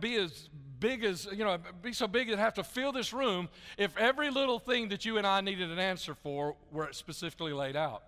be 0.00 0.16
as 0.16 0.48
big 0.78 1.04
as, 1.04 1.26
you 1.32 1.44
know, 1.44 1.58
be 1.82 1.92
so 1.92 2.06
big 2.06 2.28
it'd 2.28 2.38
have 2.38 2.54
to 2.54 2.64
fill 2.64 2.92
this 2.92 3.12
room 3.12 3.48
if 3.76 3.96
every 3.96 4.30
little 4.30 4.58
thing 4.58 4.88
that 4.90 5.04
you 5.04 5.18
and 5.18 5.26
I 5.26 5.40
needed 5.40 5.70
an 5.70 5.78
answer 5.78 6.14
for 6.14 6.54
were 6.70 6.88
specifically 6.92 7.52
laid 7.52 7.76
out. 7.76 8.02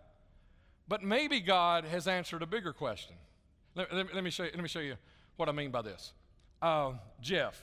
But 0.88 1.02
maybe 1.02 1.40
God 1.40 1.84
has 1.84 2.06
answered 2.06 2.42
a 2.42 2.46
bigger 2.46 2.72
question. 2.72 3.16
Let, 3.74 3.92
let, 3.94 4.14
let, 4.14 4.24
me, 4.24 4.30
show 4.30 4.44
you, 4.44 4.50
let 4.52 4.62
me 4.62 4.68
show 4.68 4.80
you 4.80 4.96
what 5.36 5.48
I 5.48 5.52
mean 5.52 5.70
by 5.70 5.82
this. 5.82 6.12
Uh, 6.60 6.92
Jeff, 7.20 7.62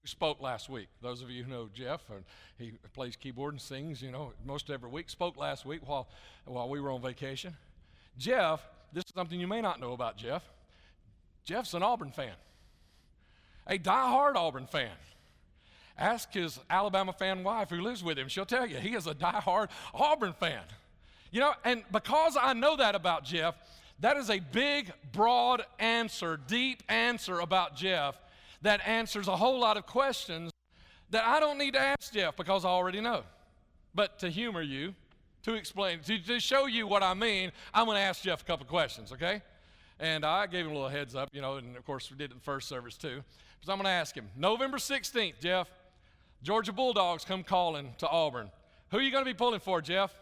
who 0.00 0.08
spoke 0.08 0.40
last 0.40 0.68
week, 0.68 0.88
those 1.02 1.22
of 1.22 1.30
you 1.30 1.44
who 1.44 1.50
know 1.50 1.68
Jeff, 1.72 2.02
and 2.10 2.24
he 2.58 2.72
plays 2.94 3.16
keyboard 3.16 3.54
and 3.54 3.60
sings, 3.60 4.00
you 4.00 4.10
know, 4.10 4.32
most 4.44 4.70
every 4.70 4.90
week, 4.90 5.10
spoke 5.10 5.36
last 5.36 5.66
week 5.66 5.86
while, 5.86 6.08
while 6.46 6.68
we 6.68 6.80
were 6.80 6.90
on 6.90 7.02
vacation. 7.02 7.54
Jeff, 8.18 8.66
this 8.92 9.04
is 9.04 9.12
something 9.14 9.38
you 9.38 9.46
may 9.46 9.60
not 9.60 9.78
know 9.78 9.92
about 9.92 10.16
Jeff. 10.16 10.42
Jeff's 11.44 11.74
an 11.74 11.82
Auburn 11.82 12.10
fan, 12.10 12.34
a 13.66 13.78
die-hard 13.78 14.36
Auburn 14.36 14.66
fan. 14.66 14.90
Ask 15.98 16.32
his 16.32 16.58
Alabama 16.68 17.12
fan 17.12 17.42
wife 17.42 17.70
who 17.70 17.80
lives 17.80 18.02
with 18.02 18.18
him. 18.18 18.28
She'll 18.28 18.44
tell 18.44 18.66
you 18.66 18.76
he 18.76 18.94
is 18.94 19.06
a 19.06 19.14
die-hard 19.14 19.70
Auburn 19.94 20.34
fan. 20.34 20.62
You 21.30 21.40
know, 21.40 21.52
and 21.64 21.82
because 21.92 22.36
I 22.40 22.52
know 22.52 22.76
that 22.76 22.94
about 22.94 23.24
Jeff, 23.24 23.54
that 24.00 24.16
is 24.16 24.30
a 24.30 24.38
big, 24.38 24.92
broad 25.12 25.64
answer, 25.78 26.36
deep 26.36 26.82
answer 26.88 27.40
about 27.40 27.76
Jeff 27.76 28.16
that 28.62 28.86
answers 28.86 29.28
a 29.28 29.36
whole 29.36 29.58
lot 29.58 29.76
of 29.76 29.86
questions 29.86 30.50
that 31.10 31.24
I 31.24 31.40
don't 31.40 31.58
need 31.58 31.74
to 31.74 31.80
ask 31.80 32.12
Jeff 32.12 32.36
because 32.36 32.64
I 32.64 32.68
already 32.68 33.00
know. 33.00 33.22
But 33.94 34.18
to 34.20 34.28
humor 34.28 34.62
you, 34.62 34.94
to 35.44 35.54
explain, 35.54 36.00
to, 36.00 36.18
to 36.18 36.40
show 36.40 36.66
you 36.66 36.86
what 36.86 37.02
I 37.02 37.14
mean, 37.14 37.52
I'm 37.72 37.86
going 37.86 37.96
to 37.96 38.02
ask 38.02 38.22
Jeff 38.22 38.42
a 38.42 38.44
couple 38.44 38.66
questions, 38.66 39.12
okay? 39.12 39.40
And 40.00 40.24
I 40.24 40.46
gave 40.46 40.66
him 40.66 40.72
a 40.72 40.74
little 40.74 40.88
heads 40.88 41.14
up, 41.14 41.30
you 41.32 41.40
know, 41.40 41.56
and 41.56 41.76
of 41.76 41.84
course 41.86 42.10
we 42.10 42.16
did 42.16 42.24
it 42.24 42.30
in 42.32 42.38
the 42.38 42.44
first 42.44 42.68
service 42.68 42.96
too. 42.96 43.22
So 43.62 43.72
I'm 43.72 43.78
going 43.78 43.86
to 43.86 43.90
ask 43.90 44.14
him 44.14 44.28
November 44.36 44.76
16th, 44.76 45.40
Jeff, 45.40 45.70
Georgia 46.42 46.72
Bulldogs 46.72 47.24
come 47.24 47.42
calling 47.42 47.94
to 47.98 48.08
Auburn. 48.08 48.50
Who 48.90 48.98
are 48.98 49.00
you 49.00 49.10
going 49.10 49.24
to 49.24 49.30
be 49.30 49.36
pulling 49.36 49.60
for, 49.60 49.80
Jeff? 49.80 50.12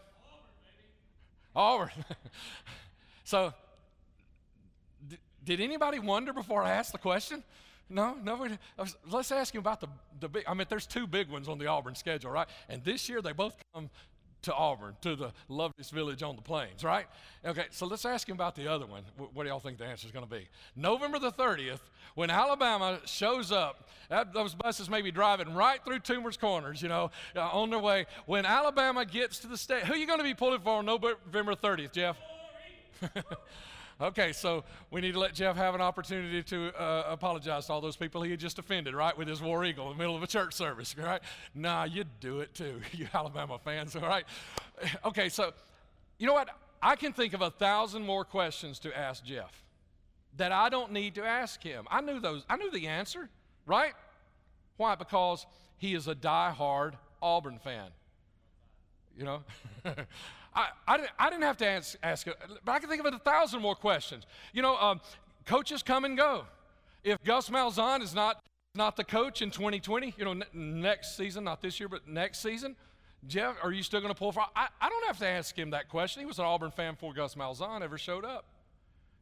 Auburn, 1.57 1.91
baby. 1.97 2.07
Auburn. 2.07 2.17
so 3.25 3.53
did 5.45 5.61
anybody 5.61 5.99
wonder 5.99 6.33
before 6.33 6.63
I 6.63 6.71
asked 6.71 6.93
the 6.93 6.99
question? 6.99 7.43
No, 7.91 8.17
nobody. 8.23 8.57
Let's 9.11 9.31
ask 9.31 9.55
him 9.55 9.61
about 9.61 9.81
the, 9.81 9.89
the 10.21 10.29
big. 10.29 10.45
I 10.47 10.55
mean, 10.55 10.67
there's 10.71 10.87
two 10.87 11.07
big 11.07 11.29
ones 11.29 11.49
on 11.49 11.59
the 11.59 11.67
Auburn 11.67 11.95
schedule, 11.95 12.31
right? 12.31 12.49
And 12.69 12.83
this 12.83 13.09
year 13.09 13.21
they 13.21 13.33
both 13.33 13.57
come 13.75 13.91
to 14.45 14.55
Auburn, 14.55 14.95
to 15.01 15.17
the 15.17 15.33
loveliest 15.49 15.91
village 15.91 16.23
on 16.23 16.37
the 16.37 16.43
plains, 16.43 16.85
right? 16.85 17.07
Okay, 17.45 17.65
so 17.71 17.87
let's 17.87 18.05
ask 18.05 18.29
him 18.29 18.35
about 18.35 18.55
the 18.55 18.69
other 18.69 18.87
one. 18.87 19.03
What 19.17 19.45
do 19.45 19.49
y'all 19.49 19.61
think 19.61 19.79
the 19.79 19.87
answer 19.87 20.07
is 20.07 20.13
going 20.13 20.25
to 20.25 20.31
be? 20.31 20.49
November 20.77 21.19
the 21.19 21.33
30th, 21.33 21.81
when 22.15 22.31
Alabama 22.31 23.01
shows 23.07 23.51
up, 23.51 23.89
that, 24.11 24.35
those 24.35 24.55
buses 24.55 24.91
may 24.91 25.01
be 25.01 25.11
driving 25.11 25.55
right 25.55 25.83
through 25.85 26.01
Toomer's 26.01 26.37
Corners, 26.37 26.83
you 26.83 26.89
know, 26.89 27.11
uh, 27.35 27.41
on 27.41 27.71
their 27.71 27.79
way. 27.79 28.07
When 28.27 28.45
Alabama 28.45 29.07
gets 29.07 29.39
to 29.41 29.47
the 29.47 29.57
state, 29.57 29.85
who 29.85 29.95
are 29.95 29.97
you 29.97 30.07
going 30.07 30.19
to 30.19 30.25
be 30.25 30.35
pulling 30.35 30.61
for 30.61 30.79
on 30.79 30.87
November 30.87 31.55
30th, 31.55 31.93
Jeff? 31.93 32.17
Okay, 34.01 34.33
so 34.33 34.65
we 34.91 35.01
need 35.01 35.13
to 35.13 35.21
let 35.21 35.35
Jeff 35.35 35.57
have 35.57 35.77
an 35.77 35.81
opportunity 35.81 36.43
to 36.43 36.73
uh, 36.81 37.05
apologize 37.09 37.67
to 37.67 37.73
all 37.73 37.81
those 37.81 37.97
people 37.97 38.23
he 38.23 38.31
had 38.33 38.41
just 38.41 38.59
offended, 38.59 38.93
right, 38.93 39.17
with 39.17 39.29
his 39.29 39.41
War 39.41 39.65
Eagle 39.65 39.87
in 39.87 39.97
the 39.97 39.99
middle 39.99 40.17
of 40.17 40.23
a 40.23 40.27
church 40.27 40.53
service, 40.53 40.97
right? 40.99 41.23
Nah, 41.55 41.85
you 41.85 42.05
do 42.19 42.41
it 42.41 42.55
too, 42.55 42.81
you 42.93 43.07
Alabama 43.15 43.59
fans, 43.65 43.95
all 43.95 44.03
right? 44.03 44.25
Okay, 45.05 45.29
so 45.29 45.53
you 46.19 46.27
know 46.27 46.33
what? 46.33 46.51
I 46.83 46.97
can 46.97 47.13
think 47.13 47.33
of 47.33 47.41
a 47.41 47.51
thousand 47.51 48.05
more 48.05 48.25
questions 48.25 48.81
to 48.81 48.99
ask 48.99 49.25
Jeff 49.25 49.63
that 50.37 50.51
I 50.51 50.69
don't 50.69 50.91
need 50.91 51.15
to 51.15 51.25
ask 51.25 51.63
him. 51.63 51.87
I 51.89 52.01
knew 52.01 52.19
those, 52.19 52.45
I 52.51 52.57
knew 52.57 52.71
the 52.73 52.89
answer, 52.89 53.29
right? 53.67 53.93
Why? 54.77 54.97
Because 54.97 55.47
he 55.79 55.95
is 55.95 56.09
a 56.09 56.15
die-hard 56.15 56.97
Auburn 57.23 57.61
fan. 57.61 57.91
You 59.17 59.25
know? 59.25 59.43
I, 60.55 60.69
I, 60.87 60.97
didn't, 60.97 61.11
I 61.19 61.31
didn't 61.31 61.43
have 61.43 61.57
to 61.59 61.67
ask, 61.67 61.97
ask 62.03 62.27
but 62.65 62.73
I 62.73 62.79
can 62.79 62.89
think 62.89 63.05
of 63.05 63.13
a 63.13 63.19
thousand 63.19 63.61
more 63.61 63.75
questions. 63.75 64.25
You 64.53 64.63
know, 64.63 64.77
um, 64.77 65.01
coaches 65.47 65.83
come 65.83 66.05
and 66.05 66.17
go. 66.17 66.45
If 67.03 67.23
Gus 67.25 67.51
Malzahn 67.51 68.03
is 68.03 68.15
not, 68.15 68.41
not 68.75 68.97
the 68.97 69.05
coach 69.05 69.43
in 69.43 69.51
2020, 69.51 70.15
you 70.17 70.25
know, 70.25 70.31
n- 70.31 70.45
next 70.53 71.17
season, 71.17 71.45
not 71.45 71.61
this 71.61 71.79
year, 71.81 71.89
but 71.89 72.09
next 72.09 72.41
season, 72.41 72.77
Jeff, 73.27 73.57
are 73.63 73.73
you 73.73 73.83
still 73.83 74.01
going 74.01 74.13
to 74.13 74.19
pull 74.19 74.33
for? 74.33 74.45
I, 74.55 74.69
I 74.81 74.89
don't 74.89 75.07
have 75.07 75.19
to 75.19 75.27
ask 75.27 75.57
him 75.57 75.71
that 75.71 75.89
question. 75.89 76.21
He 76.21 76.27
was 76.27 76.39
an 76.39 76.45
Auburn 76.45 76.71
fan 76.71 76.95
before 76.95 77.13
Gus 77.15 77.35
Malzahn 77.35 77.83
ever 77.83 77.99
showed 77.99 78.25
up. 78.25 78.45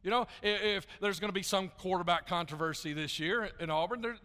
You 0.03 0.11
know, 0.11 0.27
if, 0.41 0.85
there's 1.01 1.19
going 1.19 1.29
to 1.29 1.33
be 1.33 1.43
some 1.43 1.71
quarterback 1.77 2.27
controversy 2.27 2.93
this 2.93 3.19
year 3.19 3.49
in 3.59 3.69
Auburn, 3.69 4.01
there, 4.01 4.17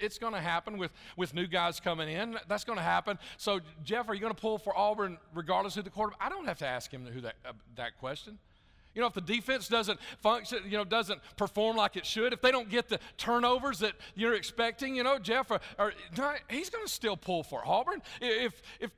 it's 0.00 0.18
going 0.18 0.32
to 0.32 0.40
happen 0.40 0.78
with, 0.78 0.92
with 1.16 1.34
new 1.34 1.46
guys 1.46 1.80
coming 1.80 2.08
in. 2.08 2.38
That's 2.46 2.64
going 2.64 2.78
to 2.78 2.84
happen. 2.84 3.18
So, 3.36 3.60
Jeff, 3.84 4.08
are 4.08 4.14
you 4.14 4.20
going 4.20 4.34
to 4.34 4.40
pull 4.40 4.58
for 4.58 4.76
Auburn 4.76 5.18
regardless 5.34 5.76
of 5.76 5.84
the 5.84 5.90
quarterback? 5.90 6.20
I 6.24 6.28
don't 6.28 6.46
have 6.46 6.58
to 6.58 6.66
ask 6.66 6.90
him 6.90 7.04
who 7.04 7.20
that, 7.22 7.34
uh, 7.44 7.52
that 7.76 7.98
question. 7.98 8.38
You 8.94 9.02
know, 9.02 9.08
if 9.08 9.14
the 9.14 9.20
defense 9.20 9.68
doesn't 9.68 10.00
function, 10.20 10.58
you 10.64 10.76
know, 10.76 10.84
doesn't 10.84 11.20
perform 11.36 11.76
like 11.76 11.96
it 11.96 12.04
should, 12.04 12.32
if 12.32 12.40
they 12.40 12.50
don't 12.50 12.68
get 12.68 12.88
the 12.88 12.98
turnovers 13.16 13.78
that 13.80 13.92
you're 14.16 14.34
expecting, 14.34 14.96
you 14.96 15.04
know, 15.04 15.18
Jeff, 15.18 15.50
or, 15.50 15.60
or 15.78 15.92
he's 16.48 16.70
going 16.70 16.84
to 16.84 16.90
still 16.90 17.16
pull 17.16 17.42
for 17.42 17.62
Auburn. 17.64 18.02
If, 18.20 18.60
if 18.80 18.90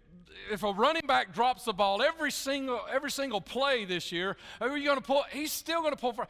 if 0.50 0.62
a 0.62 0.72
running 0.72 1.06
back 1.06 1.34
drops 1.34 1.64
the 1.64 1.72
ball 1.72 2.02
every 2.02 2.30
single 2.30 2.80
every 2.92 3.10
single 3.10 3.40
play 3.40 3.84
this 3.84 4.12
year, 4.12 4.36
are 4.60 4.76
you 4.76 4.84
going 4.84 4.98
to 4.98 5.04
pull? 5.04 5.24
He's 5.30 5.52
still 5.52 5.80
going 5.80 5.92
to 5.92 6.00
pull 6.00 6.12
for. 6.12 6.26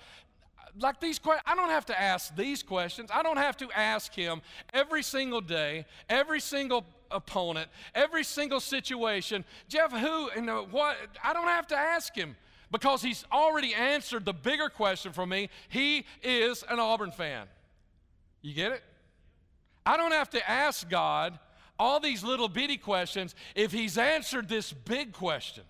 Like 0.78 1.00
these 1.00 1.18
questions, 1.18 1.42
I 1.46 1.56
don't 1.56 1.70
have 1.70 1.86
to 1.86 2.00
ask 2.00 2.34
these 2.36 2.62
questions. 2.62 3.10
I 3.12 3.24
don't 3.24 3.38
have 3.38 3.56
to 3.56 3.68
ask 3.74 4.14
him 4.14 4.40
every 4.72 5.02
single 5.02 5.40
day, 5.40 5.84
every 6.08 6.40
single 6.40 6.84
opponent, 7.10 7.68
every 7.92 8.22
single 8.22 8.60
situation. 8.60 9.44
Jeff, 9.68 9.90
who 9.92 10.28
and 10.30 10.48
what? 10.70 10.96
I 11.24 11.32
don't 11.32 11.48
have 11.48 11.66
to 11.68 11.76
ask 11.76 12.14
him 12.14 12.36
because 12.70 13.02
he's 13.02 13.24
already 13.32 13.74
answered 13.74 14.24
the 14.24 14.32
bigger 14.32 14.68
question 14.68 15.12
for 15.12 15.26
me. 15.26 15.50
He 15.68 16.06
is 16.22 16.62
an 16.68 16.78
Auburn 16.78 17.10
fan. 17.10 17.46
You 18.42 18.54
get 18.54 18.72
it? 18.72 18.82
I 19.84 19.96
don't 19.96 20.12
have 20.12 20.30
to 20.30 20.50
ask 20.50 20.88
God 20.88 21.38
all 21.80 21.98
these 21.98 22.22
little 22.22 22.48
bitty 22.48 22.76
questions 22.76 23.34
if 23.54 23.72
he's 23.72 23.96
answered 23.96 24.48
this 24.50 24.70
big 24.70 25.14
question. 25.14 25.64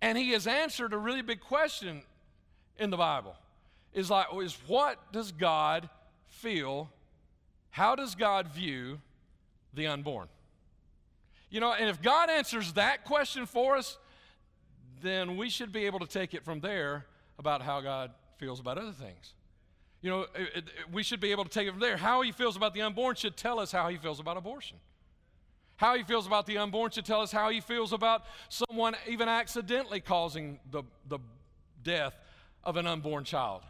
And 0.00 0.16
he 0.16 0.30
has 0.30 0.46
answered 0.46 0.92
a 0.92 0.96
really 0.96 1.22
big 1.22 1.40
question 1.40 2.02
in 2.78 2.90
the 2.90 2.96
Bible. 2.96 3.34
Is 3.92 4.10
like 4.10 4.26
is 4.40 4.56
what 4.68 5.12
does 5.12 5.32
God 5.32 5.88
feel? 6.28 6.88
How 7.70 7.96
does 7.96 8.14
God 8.14 8.48
view 8.48 9.00
the 9.74 9.88
unborn? 9.88 10.28
You 11.50 11.60
know, 11.60 11.72
and 11.72 11.88
if 11.88 12.00
God 12.00 12.30
answers 12.30 12.72
that 12.74 13.04
question 13.04 13.46
for 13.46 13.76
us, 13.76 13.98
then 15.02 15.36
we 15.36 15.50
should 15.50 15.72
be 15.72 15.86
able 15.86 15.98
to 15.98 16.06
take 16.06 16.34
it 16.34 16.44
from 16.44 16.60
there 16.60 17.06
about 17.40 17.60
how 17.60 17.80
God 17.80 18.12
feels 18.38 18.60
about 18.60 18.78
other 18.78 18.92
things. 18.92 19.34
You 20.00 20.10
know, 20.10 20.20
it, 20.34 20.56
it, 20.56 20.64
we 20.92 21.02
should 21.02 21.20
be 21.20 21.32
able 21.32 21.44
to 21.44 21.50
take 21.50 21.66
it 21.66 21.72
from 21.72 21.80
there. 21.80 21.96
How 21.96 22.22
he 22.22 22.30
feels 22.30 22.56
about 22.56 22.72
the 22.74 22.82
unborn 22.82 23.16
should 23.16 23.36
tell 23.36 23.58
us 23.58 23.72
how 23.72 23.88
he 23.88 23.96
feels 23.96 24.20
about 24.20 24.36
abortion. 24.36 24.76
How 25.76 25.96
he 25.96 26.04
feels 26.04 26.26
about 26.26 26.46
the 26.46 26.58
unborn 26.58 26.90
should 26.90 27.04
tell 27.04 27.20
us 27.20 27.32
how 27.32 27.50
he 27.50 27.60
feels 27.60 27.92
about 27.92 28.24
someone 28.48 28.94
even 29.08 29.28
accidentally 29.28 30.00
causing 30.00 30.60
the, 30.70 30.84
the 31.08 31.18
death 31.82 32.14
of 32.62 32.76
an 32.76 32.86
unborn 32.86 33.24
child. 33.24 33.62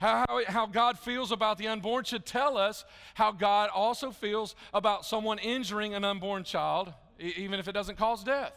How, 0.00 0.24
how, 0.28 0.44
how, 0.46 0.66
God 0.66 0.98
feels 0.98 1.32
about 1.32 1.58
the 1.58 1.66
unborn 1.68 2.04
should 2.04 2.24
tell 2.24 2.56
us 2.56 2.84
how 3.14 3.32
God 3.32 3.70
also 3.74 4.12
feels 4.12 4.54
about 4.72 5.04
someone 5.04 5.38
injuring 5.38 5.94
an 5.94 6.04
unborn 6.04 6.44
child, 6.44 6.92
even 7.18 7.58
if 7.58 7.66
it 7.66 7.72
doesn't 7.72 7.96
cause 7.96 8.22
death. 8.22 8.52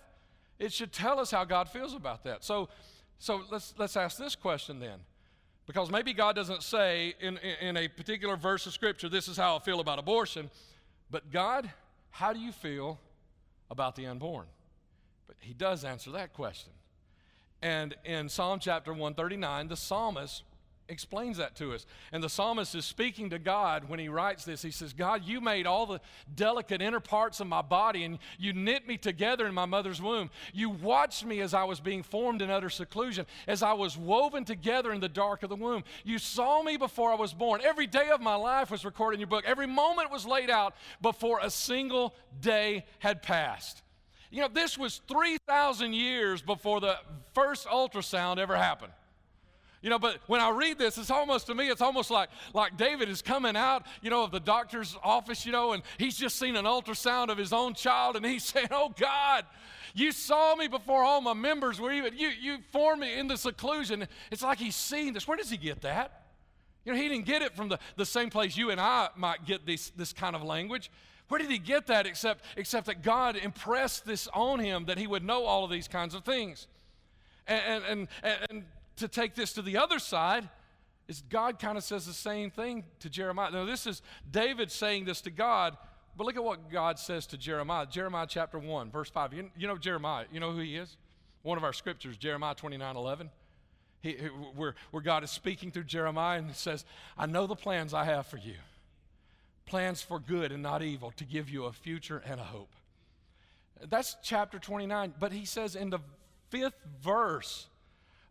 It 0.59 0.71
should 0.71 0.91
tell 0.91 1.19
us 1.19 1.31
how 1.31 1.43
God 1.43 1.69
feels 1.69 1.95
about 1.95 2.23
that. 2.25 2.43
So, 2.43 2.69
so 3.17 3.41
let's, 3.49 3.73
let's 3.77 3.97
ask 3.97 4.17
this 4.17 4.35
question 4.35 4.79
then. 4.79 4.99
Because 5.65 5.89
maybe 5.89 6.13
God 6.13 6.35
doesn't 6.35 6.63
say 6.63 7.15
in, 7.19 7.37
in 7.37 7.77
a 7.77 7.87
particular 7.87 8.35
verse 8.35 8.67
of 8.67 8.73
Scripture, 8.73 9.09
this 9.09 9.27
is 9.27 9.37
how 9.37 9.55
I 9.55 9.59
feel 9.59 9.79
about 9.79 9.97
abortion, 9.97 10.51
but 11.09 11.31
God, 11.31 11.71
how 12.11 12.33
do 12.33 12.39
you 12.39 12.51
feel 12.51 12.99
about 13.69 13.95
the 13.95 14.05
unborn? 14.05 14.45
But 15.27 15.37
He 15.39 15.53
does 15.53 15.83
answer 15.83 16.11
that 16.11 16.33
question. 16.33 16.73
And 17.61 17.95
in 18.05 18.29
Psalm 18.29 18.59
chapter 18.59 18.91
139, 18.91 19.67
the 19.67 19.77
psalmist 19.77 20.43
explains 20.91 21.37
that 21.37 21.55
to 21.55 21.73
us. 21.73 21.85
And 22.11 22.23
the 22.23 22.29
psalmist 22.29 22.75
is 22.75 22.85
speaking 22.85 23.29
to 23.29 23.39
God 23.39 23.87
when 23.87 23.99
he 23.99 24.09
writes 24.09 24.45
this. 24.45 24.61
He 24.61 24.71
says, 24.71 24.93
God, 24.93 25.23
you 25.25 25.41
made 25.41 25.65
all 25.65 25.85
the 25.85 26.01
delicate 26.35 26.81
inner 26.81 26.99
parts 26.99 27.39
of 27.39 27.47
my 27.47 27.61
body 27.61 28.03
and 28.03 28.19
you 28.37 28.53
knit 28.53 28.87
me 28.87 28.97
together 28.97 29.47
in 29.47 29.53
my 29.53 29.65
mother's 29.65 30.01
womb. 30.01 30.29
You 30.53 30.69
watched 30.69 31.25
me 31.25 31.39
as 31.41 31.53
I 31.53 31.63
was 31.63 31.79
being 31.79 32.03
formed 32.03 32.41
in 32.41 32.49
utter 32.49 32.69
seclusion, 32.69 33.25
as 33.47 33.63
I 33.63 33.73
was 33.73 33.97
woven 33.97 34.45
together 34.45 34.91
in 34.91 34.99
the 34.99 35.09
dark 35.09 35.43
of 35.43 35.49
the 35.49 35.55
womb. 35.55 35.83
You 36.03 36.19
saw 36.19 36.61
me 36.61 36.77
before 36.77 37.11
I 37.11 37.15
was 37.15 37.33
born. 37.33 37.61
Every 37.63 37.87
day 37.87 38.09
of 38.09 38.21
my 38.21 38.35
life 38.35 38.69
was 38.69 38.85
recorded 38.85 39.15
in 39.15 39.21
your 39.21 39.27
book. 39.27 39.45
Every 39.45 39.67
moment 39.67 40.11
was 40.11 40.25
laid 40.25 40.49
out 40.49 40.75
before 41.01 41.39
a 41.41 41.49
single 41.49 42.13
day 42.39 42.85
had 42.99 43.23
passed. 43.23 43.81
You 44.31 44.41
know, 44.41 44.47
this 44.47 44.77
was 44.77 45.01
3,000 45.07 45.93
years 45.93 46.41
before 46.41 46.79
the 46.79 46.97
first 47.33 47.67
ultrasound 47.67 48.37
ever 48.37 48.55
happened. 48.55 48.93
You 49.81 49.89
know, 49.89 49.97
but 49.97 50.19
when 50.27 50.41
I 50.41 50.51
read 50.51 50.77
this, 50.77 50.99
it's 50.99 51.09
almost 51.09 51.47
to 51.47 51.55
me, 51.55 51.69
it's 51.69 51.81
almost 51.81 52.11
like 52.11 52.29
like 52.53 52.77
David 52.77 53.09
is 53.09 53.23
coming 53.23 53.55
out, 53.55 53.85
you 54.03 54.11
know, 54.11 54.23
of 54.23 54.31
the 54.31 54.39
doctor's 54.39 54.95
office, 55.03 55.43
you 55.43 55.51
know, 55.51 55.73
and 55.73 55.81
he's 55.97 56.15
just 56.15 56.37
seen 56.37 56.55
an 56.55 56.65
ultrasound 56.65 57.29
of 57.29 57.37
his 57.37 57.51
own 57.51 57.73
child, 57.73 58.15
and 58.15 58.23
he's 58.23 58.43
saying, 58.53 58.67
"Oh 58.69 58.93
God, 58.95 59.45
you 59.95 60.11
saw 60.11 60.55
me 60.55 60.67
before 60.67 61.03
all 61.03 61.19
my 61.19 61.33
members 61.33 61.79
were 61.79 61.91
even. 61.91 62.15
You 62.15 62.29
you 62.29 62.59
formed 62.71 63.01
me 63.01 63.17
in 63.17 63.27
the 63.27 63.37
seclusion." 63.37 64.07
It's 64.29 64.43
like 64.43 64.59
he's 64.59 64.75
seeing 64.75 65.13
this. 65.13 65.27
Where 65.27 65.37
does 65.37 65.49
he 65.49 65.57
get 65.57 65.81
that? 65.81 66.25
You 66.85 66.93
know, 66.93 66.99
he 66.99 67.09
didn't 67.09 67.25
get 67.25 67.41
it 67.41 67.55
from 67.55 67.69
the, 67.69 67.79
the 67.95 68.05
same 68.05 68.29
place 68.29 68.57
you 68.57 68.71
and 68.71 68.81
I 68.81 69.09
might 69.15 69.45
get 69.45 69.65
this 69.65 69.89
this 69.91 70.13
kind 70.13 70.35
of 70.35 70.43
language. 70.43 70.91
Where 71.27 71.39
did 71.39 71.49
he 71.49 71.57
get 71.57 71.87
that 71.87 72.05
except 72.05 72.45
except 72.55 72.85
that 72.85 73.01
God 73.01 73.35
impressed 73.35 74.05
this 74.05 74.27
on 74.31 74.59
him 74.59 74.85
that 74.85 74.99
he 74.99 75.07
would 75.07 75.23
know 75.23 75.45
all 75.45 75.63
of 75.63 75.71
these 75.71 75.87
kinds 75.87 76.13
of 76.13 76.23
things? 76.23 76.67
and, 77.47 77.83
and, 77.83 78.07
and, 78.23 78.37
and 78.49 78.63
to 79.01 79.07
take 79.07 79.35
this 79.35 79.53
to 79.53 79.61
the 79.61 79.77
other 79.77 79.99
side 79.99 80.49
is 81.07 81.21
God 81.29 81.59
kind 81.59 81.77
of 81.77 81.83
says 81.83 82.05
the 82.05 82.13
same 82.13 82.49
thing 82.49 82.85
to 82.99 83.09
Jeremiah. 83.09 83.51
Now, 83.51 83.65
this 83.65 83.85
is 83.85 84.01
David 84.29 84.71
saying 84.71 85.05
this 85.05 85.21
to 85.21 85.31
God, 85.31 85.77
but 86.15 86.25
look 86.25 86.37
at 86.37 86.43
what 86.43 86.71
God 86.71 86.97
says 86.97 87.27
to 87.27 87.37
Jeremiah. 87.37 87.85
Jeremiah 87.85 88.27
chapter 88.27 88.57
1, 88.57 88.91
verse 88.91 89.09
5. 89.09 89.33
You, 89.33 89.49
you 89.57 89.67
know 89.67 89.77
Jeremiah, 89.77 90.25
you 90.31 90.39
know 90.39 90.51
who 90.51 90.59
he 90.59 90.77
is? 90.77 90.97
One 91.43 91.57
of 91.57 91.63
our 91.63 91.73
scriptures, 91.73 92.17
Jeremiah 92.17 92.55
29 92.55 92.95
11. 92.95 93.29
He, 94.01 94.13
where, 94.55 94.73
where 94.89 95.03
God 95.03 95.23
is 95.23 95.29
speaking 95.29 95.71
through 95.71 95.83
Jeremiah 95.83 96.39
and 96.39 96.55
says, 96.55 96.85
I 97.17 97.27
know 97.27 97.45
the 97.45 97.55
plans 97.55 97.93
I 97.93 98.05
have 98.05 98.25
for 98.25 98.37
you 98.37 98.55
plans 99.71 100.01
for 100.01 100.19
good 100.19 100.51
and 100.51 100.61
not 100.61 100.83
evil, 100.83 101.13
to 101.15 101.23
give 101.23 101.49
you 101.49 101.63
a 101.63 101.71
future 101.71 102.21
and 102.25 102.41
a 102.41 102.43
hope. 102.43 102.73
That's 103.89 104.17
chapter 104.21 104.59
29. 104.59 105.13
But 105.17 105.31
he 105.31 105.45
says 105.45 105.77
in 105.77 105.89
the 105.89 105.99
fifth 106.49 106.75
verse, 107.01 107.67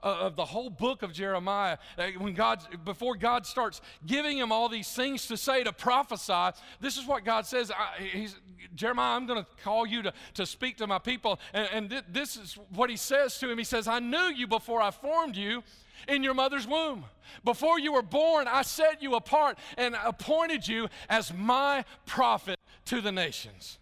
of 0.03 0.37
the 0.37 0.45
whole 0.45 0.71
book 0.71 1.03
of 1.03 1.13
Jeremiah, 1.13 1.79
uh, 1.99 2.09
when 2.19 2.35
God, 2.35 2.61
before 2.85 3.17
God 3.17 3.47
starts 3.47 3.81
giving 4.07 4.39
him 4.39 4.53
all 4.53 4.69
these 4.69 4.91
things 4.91 5.27
to 5.27 5.37
say, 5.37 5.63
to 5.65 5.73
prophesy, 5.73 6.59
this 6.81 6.97
is 6.97 7.07
what 7.07 7.25
God 7.25 7.47
says. 7.47 7.71
I, 7.71 8.29
Jeremiah, 8.75 9.17
I'm 9.17 9.27
going 9.27 9.43
to 9.43 9.51
call 9.63 9.87
you 9.87 10.03
to, 10.03 10.13
to 10.35 10.47
speak 10.47 10.77
to 10.79 10.87
my 10.87 10.99
people. 10.99 11.39
And, 11.53 11.69
and 11.73 11.91
th- 11.91 12.05
this 12.11 12.37
is 12.37 12.59
what 12.75 12.91
he 12.91 12.97
says 12.97 13.39
to 13.39 13.51
him. 13.51 13.59
He 13.59 13.65
says, 13.65 13.89
I 13.89 13.99
knew 13.99 14.33
you 14.35 14.47
before 14.47 14.81
I 14.81 14.91
formed 14.91 15.37
you 15.37 15.63
in 16.09 16.23
your 16.23 16.35
mother's 16.35 16.67
womb. 16.67 17.05
Before 17.45 17.79
you 17.79 17.93
were 17.93 18.03
born, 18.03 18.49
I 18.49 18.63
set 18.63 19.03
you 19.03 19.15
apart 19.15 19.59
and 19.77 19.97
appointed 20.05 20.67
you 20.67 20.89
as 21.09 21.33
my 21.35 21.85
prophet 22.07 22.59
to 22.87 23.01
the 23.01 23.13
nations. 23.13 23.79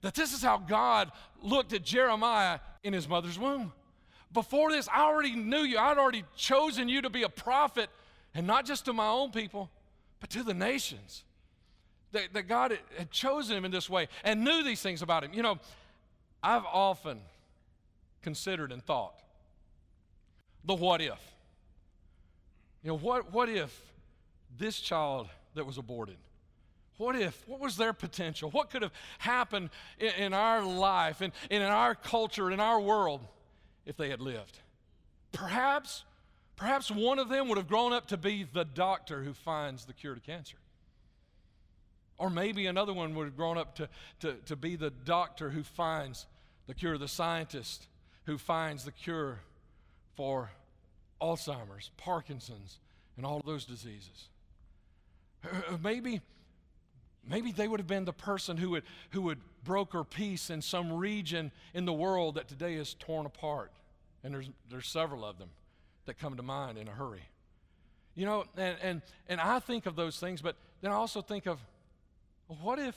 That 0.00 0.14
this 0.14 0.32
is 0.32 0.42
how 0.42 0.58
God 0.58 1.12
looked 1.40 1.72
at 1.72 1.84
Jeremiah 1.84 2.58
in 2.82 2.92
his 2.92 3.08
mother's 3.08 3.38
womb. 3.38 3.72
Before 4.32 4.70
this, 4.70 4.88
I 4.88 5.02
already 5.02 5.34
knew 5.36 5.62
you. 5.62 5.78
I'd 5.78 5.98
already 5.98 6.24
chosen 6.36 6.88
you 6.88 7.02
to 7.02 7.10
be 7.10 7.22
a 7.22 7.28
prophet, 7.28 7.90
and 8.34 8.46
not 8.46 8.64
just 8.64 8.86
to 8.86 8.92
my 8.92 9.08
own 9.08 9.30
people, 9.30 9.70
but 10.20 10.30
to 10.30 10.42
the 10.42 10.54
nations. 10.54 11.24
That, 12.12 12.34
that 12.34 12.46
God 12.46 12.78
had 12.98 13.10
chosen 13.10 13.56
him 13.56 13.64
in 13.64 13.70
this 13.70 13.88
way 13.88 14.06
and 14.22 14.44
knew 14.44 14.62
these 14.62 14.82
things 14.82 15.00
about 15.00 15.24
him. 15.24 15.32
You 15.32 15.42
know, 15.42 15.58
I've 16.42 16.66
often 16.66 17.20
considered 18.20 18.70
and 18.70 18.84
thought 18.84 19.14
the 20.64 20.74
what 20.74 21.00
if. 21.00 21.18
You 22.82 22.88
know, 22.88 22.98
what, 22.98 23.32
what 23.32 23.48
if 23.48 23.74
this 24.58 24.78
child 24.78 25.28
that 25.54 25.64
was 25.64 25.78
aborted, 25.78 26.16
what 26.98 27.16
if, 27.16 27.42
what 27.48 27.60
was 27.60 27.76
their 27.76 27.92
potential? 27.92 28.50
What 28.50 28.70
could 28.70 28.82
have 28.82 28.92
happened 29.18 29.70
in, 29.98 30.10
in 30.18 30.34
our 30.34 30.62
life 30.62 31.20
and, 31.20 31.32
and 31.50 31.62
in 31.62 31.68
our 31.68 31.94
culture, 31.94 32.50
in 32.50 32.60
our 32.60 32.80
world? 32.80 33.20
If 33.86 33.96
they 33.96 34.10
had 34.10 34.20
lived. 34.20 34.58
Perhaps, 35.32 36.04
perhaps 36.56 36.90
one 36.90 37.18
of 37.18 37.28
them 37.28 37.48
would 37.48 37.58
have 37.58 37.68
grown 37.68 37.92
up 37.92 38.08
to 38.08 38.16
be 38.16 38.44
the 38.44 38.64
doctor 38.64 39.22
who 39.22 39.32
finds 39.32 39.84
the 39.84 39.92
cure 39.92 40.14
to 40.14 40.20
cancer. 40.20 40.56
Or 42.18 42.30
maybe 42.30 42.66
another 42.66 42.92
one 42.92 43.14
would 43.14 43.24
have 43.24 43.36
grown 43.36 43.58
up 43.58 43.76
to, 43.76 43.88
to, 44.20 44.34
to 44.46 44.56
be 44.56 44.76
the 44.76 44.90
doctor 44.90 45.50
who 45.50 45.62
finds 45.62 46.26
the 46.66 46.74
cure, 46.74 46.98
the 46.98 47.08
scientist 47.08 47.88
who 48.26 48.38
finds 48.38 48.84
the 48.84 48.92
cure 48.92 49.40
for 50.14 50.50
Alzheimer's, 51.20 51.90
Parkinson's, 51.96 52.78
and 53.16 53.26
all 53.26 53.40
those 53.44 53.64
diseases. 53.64 54.28
Maybe, 55.82 56.20
maybe 57.26 57.52
they 57.52 57.68
would 57.68 57.80
have 57.80 57.86
been 57.86 58.04
the 58.04 58.12
person 58.12 58.56
who 58.56 58.70
would, 58.70 58.84
who 59.10 59.22
would 59.22 59.40
broker 59.64 60.04
peace 60.04 60.50
in 60.50 60.62
some 60.62 60.92
region 60.92 61.52
in 61.74 61.84
the 61.84 61.92
world 61.92 62.34
that 62.34 62.48
today 62.48 62.74
is 62.74 62.94
torn 62.94 63.26
apart. 63.26 63.72
And 64.24 64.34
there's, 64.34 64.50
there's 64.70 64.88
several 64.88 65.24
of 65.24 65.38
them 65.38 65.50
that 66.06 66.18
come 66.18 66.36
to 66.36 66.42
mind 66.42 66.78
in 66.78 66.88
a 66.88 66.92
hurry. 66.92 67.22
You 68.14 68.26
know, 68.26 68.44
and, 68.56 68.76
and, 68.82 69.02
and 69.28 69.40
I 69.40 69.58
think 69.58 69.86
of 69.86 69.96
those 69.96 70.18
things, 70.18 70.42
but 70.42 70.56
then 70.80 70.90
I 70.90 70.94
also 70.94 71.22
think 71.22 71.46
of 71.46 71.58
what 72.46 72.78
if 72.78 72.94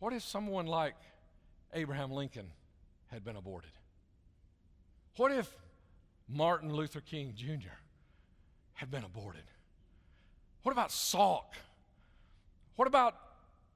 what 0.00 0.14
if 0.14 0.22
someone 0.22 0.66
like 0.66 0.94
Abraham 1.74 2.10
Lincoln 2.10 2.46
had 3.08 3.22
been 3.22 3.36
aborted? 3.36 3.70
What 5.16 5.30
if 5.30 5.54
Martin 6.26 6.72
Luther 6.72 7.02
King 7.02 7.34
Jr. 7.36 7.76
had 8.72 8.90
been 8.90 9.04
aborted? 9.04 9.42
What 10.62 10.72
about 10.72 10.88
Salk? 10.88 11.52
What 12.76 12.88
about 12.88 13.16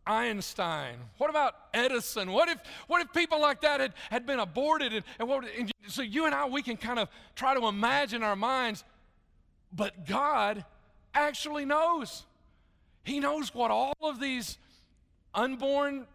Einstein? 0.07 0.96
What 1.18 1.30
about 1.30 1.54
Edison? 1.72 2.33
What 2.33 2.48
if, 2.48 2.59
what 2.87 3.00
if 3.00 3.12
people 3.12 3.40
like 3.40 3.62
that 3.62 3.80
had, 3.80 3.94
had 4.11 4.26
been 4.26 4.38
aborted? 4.38 4.92
And, 4.92 5.04
and, 5.18 5.28
what, 5.28 5.44
and 5.59 5.72
so 5.88 6.02
you 6.02 6.26
and 6.26 6.35
I, 6.35 6.46
we 6.46 6.62
can 6.62 6.76
kind 6.76 6.98
of 6.98 7.09
try 7.35 7.54
to 7.54 7.66
imagine 7.66 8.22
our 8.22 8.37
minds, 8.37 8.85
but 9.72 10.07
God 10.07 10.64
actually 11.14 11.64
knows. 11.64 12.24
He 13.04 13.20
knows 13.20 13.54
what 13.54 13.70
all 13.70 13.94
of 14.02 14.20
these 14.20 14.59
unborn 15.35 16.07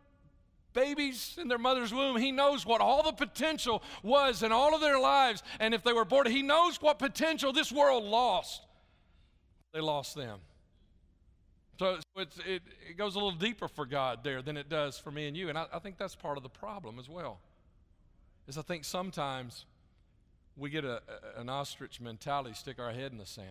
babies 0.74 1.38
in 1.42 1.48
their 1.48 1.58
mother's 1.58 1.94
womb, 1.94 2.18
He 2.18 2.32
knows 2.32 2.66
what 2.66 2.82
all 2.82 3.04
the 3.04 3.12
potential 3.12 3.84
was 4.04 4.44
in 4.44 4.52
all 4.52 4.76
of 4.76 4.82
their 4.82 5.00
lives. 5.00 5.44
And 5.60 5.74
if 5.74 5.84
they 5.84 5.94
were 5.94 6.02
aborted, 6.02 6.32
He 6.32 6.42
knows 6.42 6.82
what 6.82 7.00
potential 7.00 7.52
this 7.52 7.72
world 7.72 8.04
lost. 8.04 8.62
They 9.74 9.82
lost 9.82 10.16
them. 10.16 10.40
So, 11.80 11.98
it, 12.18 12.62
it 12.90 12.98
goes 12.98 13.16
a 13.16 13.20
little 13.20 13.32
deeper 13.32 13.68
for 13.70 13.86
God 13.86 14.20
there 14.24 14.42
than 14.42 14.58
it 14.58 14.70
does 14.70 15.00
for 15.00 15.12
me 15.12 15.28
and 15.28 15.38
you. 15.38 15.50
And 15.50 15.58
I, 15.58 15.66
I 15.74 15.80
think 15.80 15.98
that's 15.98 16.16
part 16.16 16.38
of 16.38 16.44
the 16.44 16.50
problem 16.50 17.00
as 17.00 17.08
well. 17.10 17.40
Is 18.48 18.58
I 18.58 18.62
think 18.62 18.84
sometimes 18.84 19.66
we 20.58 20.70
get 20.70 20.84
a, 20.84 21.02
a, 21.38 21.40
an 21.40 21.48
ostrich 21.50 22.02
mentality, 22.02 22.54
stick 22.54 22.80
our 22.80 22.92
head 22.92 23.14
in 23.14 23.18
the 23.18 23.26
sand. 23.26 23.48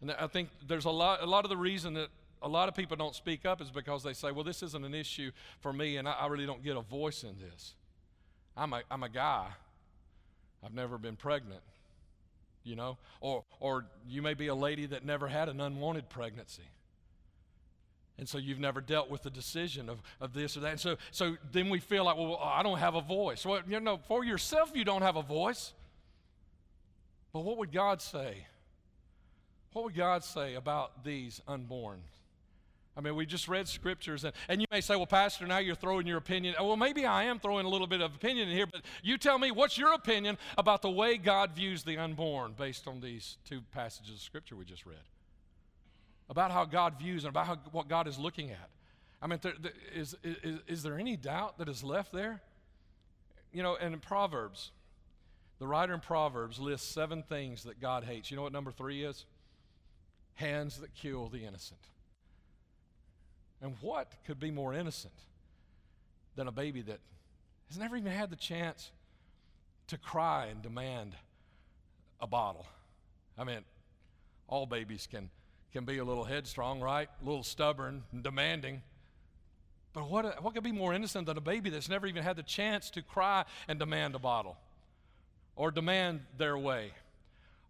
And 0.00 0.12
I 0.12 0.28
think 0.28 0.48
there's 0.66 0.84
a 0.84 0.90
lot, 0.90 1.22
a 1.22 1.26
lot 1.26 1.44
of 1.44 1.48
the 1.48 1.56
reason 1.56 1.94
that 1.94 2.08
a 2.40 2.48
lot 2.48 2.68
of 2.68 2.76
people 2.76 2.96
don't 2.96 3.16
speak 3.16 3.44
up 3.44 3.60
is 3.60 3.72
because 3.72 4.04
they 4.04 4.12
say, 4.12 4.30
well, 4.30 4.44
this 4.44 4.62
isn't 4.62 4.84
an 4.84 4.94
issue 4.94 5.32
for 5.58 5.72
me, 5.72 5.96
and 5.96 6.08
I, 6.08 6.12
I 6.12 6.26
really 6.28 6.46
don't 6.46 6.62
get 6.62 6.76
a 6.76 6.82
voice 6.82 7.24
in 7.24 7.36
this. 7.40 7.74
I'm 8.56 8.72
a, 8.72 8.82
I'm 8.90 9.02
a 9.02 9.08
guy. 9.08 9.48
I've 10.64 10.74
never 10.74 10.98
been 10.98 11.16
pregnant. 11.16 11.62
you 12.62 12.76
know, 12.76 12.98
or, 13.20 13.44
or 13.60 13.86
you 14.06 14.22
may 14.22 14.34
be 14.34 14.48
a 14.48 14.54
lady 14.54 14.86
that 14.86 15.04
never 15.04 15.26
had 15.26 15.48
an 15.48 15.60
unwanted 15.60 16.08
pregnancy. 16.10 16.62
And 18.18 18.28
so 18.28 18.38
you've 18.38 18.58
never 18.58 18.80
dealt 18.80 19.10
with 19.10 19.22
the 19.22 19.30
decision 19.30 19.88
of, 19.88 20.02
of 20.20 20.32
this 20.32 20.56
or 20.56 20.60
that. 20.60 20.72
And 20.72 20.80
so, 20.80 20.96
so 21.12 21.36
then 21.52 21.70
we 21.70 21.78
feel 21.78 22.04
like, 22.04 22.16
well, 22.16 22.40
I 22.42 22.62
don't 22.64 22.78
have 22.78 22.96
a 22.96 23.00
voice. 23.00 23.46
Well, 23.46 23.60
you 23.68 23.78
know, 23.78 23.98
for 24.08 24.24
yourself, 24.24 24.72
you 24.74 24.84
don't 24.84 25.02
have 25.02 25.16
a 25.16 25.22
voice. 25.22 25.72
But 27.32 27.40
what 27.40 27.58
would 27.58 27.72
God 27.72 28.02
say? 28.02 28.46
What 29.72 29.84
would 29.84 29.94
God 29.94 30.24
say 30.24 30.54
about 30.54 31.04
these 31.04 31.40
unborn? 31.46 32.00
I 32.96 33.00
mean, 33.00 33.14
we 33.14 33.26
just 33.26 33.46
read 33.46 33.68
scriptures, 33.68 34.24
and, 34.24 34.32
and 34.48 34.60
you 34.60 34.66
may 34.72 34.80
say, 34.80 34.96
well, 34.96 35.06
Pastor, 35.06 35.46
now 35.46 35.58
you're 35.58 35.76
throwing 35.76 36.08
your 36.08 36.18
opinion. 36.18 36.56
Oh, 36.58 36.66
well, 36.66 36.76
maybe 36.76 37.06
I 37.06 37.24
am 37.24 37.38
throwing 37.38 37.64
a 37.64 37.68
little 37.68 37.86
bit 37.86 38.00
of 38.00 38.12
opinion 38.16 38.48
in 38.48 38.56
here, 38.56 38.66
but 38.66 38.82
you 39.04 39.16
tell 39.18 39.38
me, 39.38 39.52
what's 39.52 39.78
your 39.78 39.94
opinion 39.94 40.36
about 40.56 40.82
the 40.82 40.90
way 40.90 41.16
God 41.16 41.52
views 41.52 41.84
the 41.84 41.96
unborn 41.96 42.54
based 42.58 42.88
on 42.88 43.00
these 43.00 43.36
two 43.44 43.60
passages 43.72 44.14
of 44.14 44.20
scripture 44.20 44.56
we 44.56 44.64
just 44.64 44.84
read? 44.84 44.96
About 46.30 46.50
how 46.50 46.64
God 46.64 46.98
views 46.98 47.24
and 47.24 47.30
about 47.30 47.46
how, 47.46 47.56
what 47.72 47.88
God 47.88 48.06
is 48.06 48.18
looking 48.18 48.50
at. 48.50 48.68
I 49.20 49.26
mean, 49.26 49.38
there, 49.42 49.54
there, 49.60 49.72
is, 49.94 50.14
is, 50.22 50.60
is 50.66 50.82
there 50.82 50.98
any 50.98 51.16
doubt 51.16 51.58
that 51.58 51.68
is 51.68 51.82
left 51.82 52.12
there? 52.12 52.40
You 53.52 53.62
know, 53.62 53.76
and 53.80 53.94
in 53.94 54.00
Proverbs, 54.00 54.70
the 55.58 55.66
writer 55.66 55.94
in 55.94 56.00
Proverbs 56.00 56.58
lists 56.58 56.88
seven 56.88 57.22
things 57.22 57.64
that 57.64 57.80
God 57.80 58.04
hates. 58.04 58.30
You 58.30 58.36
know 58.36 58.42
what 58.42 58.52
number 58.52 58.70
three 58.70 59.04
is? 59.04 59.24
Hands 60.34 60.76
that 60.78 60.94
kill 60.94 61.28
the 61.28 61.44
innocent. 61.44 61.80
And 63.60 63.74
what 63.80 64.12
could 64.24 64.38
be 64.38 64.52
more 64.52 64.72
innocent 64.72 65.14
than 66.36 66.46
a 66.46 66.52
baby 66.52 66.82
that 66.82 67.00
has 67.68 67.78
never 67.78 67.96
even 67.96 68.12
had 68.12 68.30
the 68.30 68.36
chance 68.36 68.92
to 69.88 69.98
cry 69.98 70.46
and 70.46 70.62
demand 70.62 71.14
a 72.20 72.26
bottle? 72.26 72.66
I 73.36 73.42
mean, 73.42 73.60
all 74.46 74.66
babies 74.66 75.08
can, 75.10 75.30
can 75.72 75.84
be 75.84 75.98
a 75.98 76.04
little 76.04 76.24
headstrong, 76.24 76.80
right? 76.80 77.08
A 77.20 77.24
little 77.24 77.42
stubborn 77.42 78.02
and 78.12 78.22
demanding. 78.22 78.82
But 79.92 80.08
what, 80.08 80.42
what 80.42 80.54
could 80.54 80.62
be 80.62 80.72
more 80.72 80.94
innocent 80.94 81.26
than 81.26 81.36
a 81.36 81.40
baby 81.40 81.70
that's 81.70 81.88
never 81.88 82.06
even 82.06 82.22
had 82.22 82.36
the 82.36 82.42
chance 82.42 82.90
to 82.90 83.02
cry 83.02 83.44
and 83.66 83.78
demand 83.78 84.14
a 84.14 84.18
bottle? 84.18 84.56
Or 85.56 85.70
demand 85.70 86.20
their 86.36 86.56
way? 86.56 86.92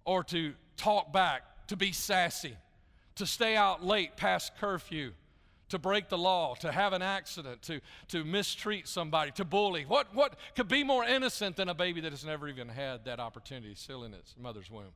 Or 0.04 0.22
to 0.24 0.54
talk 0.76 1.12
back, 1.12 1.42
to 1.68 1.76
be 1.76 1.92
sassy, 1.92 2.56
to 3.16 3.26
stay 3.26 3.56
out 3.56 3.84
late 3.84 4.16
past 4.16 4.56
curfew? 4.58 5.12
to 5.68 5.78
break 5.78 6.08
the 6.08 6.18
law, 6.18 6.54
to 6.56 6.72
have 6.72 6.92
an 6.92 7.02
accident, 7.02 7.62
to, 7.62 7.80
to 8.08 8.24
mistreat 8.24 8.88
somebody, 8.88 9.30
to 9.32 9.44
bully. 9.44 9.84
What, 9.84 10.14
what 10.14 10.34
could 10.56 10.68
be 10.68 10.82
more 10.82 11.04
innocent 11.04 11.56
than 11.56 11.68
a 11.68 11.74
baby 11.74 12.00
that 12.00 12.12
has 12.12 12.24
never 12.24 12.48
even 12.48 12.68
had 12.68 13.04
that 13.04 13.20
opportunity 13.20 13.74
still 13.74 14.04
in 14.04 14.14
its 14.14 14.34
mother's 14.40 14.70
womb? 14.70 14.92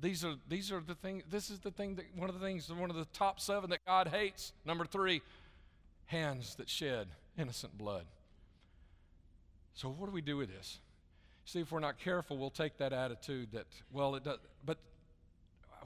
These 0.00 0.24
are, 0.24 0.34
these 0.48 0.72
are 0.72 0.80
the 0.80 0.94
things, 0.94 1.24
this 1.30 1.50
is 1.50 1.58
the 1.58 1.70
thing 1.70 1.96
that, 1.96 2.06
one 2.14 2.28
of 2.28 2.38
the 2.38 2.44
things, 2.44 2.72
one 2.72 2.90
of 2.90 2.96
the 2.96 3.06
top 3.12 3.40
seven 3.40 3.70
that 3.70 3.84
God 3.86 4.08
hates. 4.08 4.52
Number 4.64 4.84
three, 4.84 5.20
hands 6.06 6.54
that 6.56 6.68
shed 6.68 7.08
innocent 7.38 7.76
blood. 7.76 8.04
So, 9.74 9.88
what 9.88 10.06
do 10.06 10.12
we 10.12 10.22
do 10.22 10.36
with 10.36 10.48
this? 10.48 10.78
See, 11.44 11.60
if 11.60 11.72
we're 11.72 11.80
not 11.80 11.98
careful, 11.98 12.38
we'll 12.38 12.50
take 12.50 12.78
that 12.78 12.92
attitude 12.92 13.48
that, 13.52 13.66
well, 13.92 14.14
it 14.14 14.24
does, 14.24 14.38
but 14.64 14.78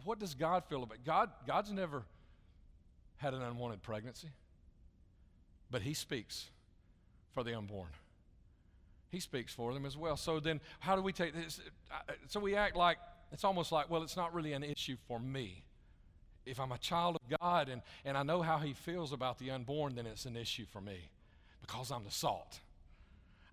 what 0.04 0.18
does 0.18 0.34
God 0.34 0.64
feel 0.64 0.82
about? 0.82 0.98
God, 1.04 1.30
God's 1.46 1.72
never 1.72 2.02
had 3.16 3.34
an 3.34 3.42
unwanted 3.42 3.82
pregnancy, 3.82 4.28
but 5.70 5.82
he 5.82 5.94
speaks 5.94 6.50
for 7.32 7.42
the 7.42 7.56
unborn. 7.56 7.88
He 9.10 9.20
speaks 9.20 9.54
for 9.54 9.72
them 9.72 9.86
as 9.86 9.96
well. 9.96 10.16
So 10.16 10.40
then, 10.40 10.60
how 10.80 10.96
do 10.96 11.02
we 11.02 11.12
take 11.12 11.34
this? 11.34 11.60
So 12.28 12.40
we 12.40 12.56
act 12.56 12.74
like 12.76 12.98
it's 13.32 13.44
almost 13.44 13.72
like, 13.72 13.90
well, 13.90 14.02
it's 14.02 14.16
not 14.16 14.34
really 14.34 14.52
an 14.52 14.62
issue 14.62 14.96
for 15.08 15.18
me. 15.18 15.64
If 16.46 16.60
I'm 16.60 16.72
a 16.72 16.78
child 16.78 17.16
of 17.16 17.38
God 17.40 17.68
and, 17.68 17.82
and 18.04 18.16
I 18.16 18.22
know 18.22 18.42
how 18.42 18.58
He 18.58 18.74
feels 18.74 19.12
about 19.12 19.38
the 19.38 19.50
unborn, 19.50 19.94
then 19.94 20.06
it's 20.06 20.26
an 20.26 20.36
issue 20.36 20.66
for 20.66 20.80
me 20.80 21.10
because 21.60 21.90
I'm 21.90 22.04
the 22.04 22.10
salt. 22.10 22.60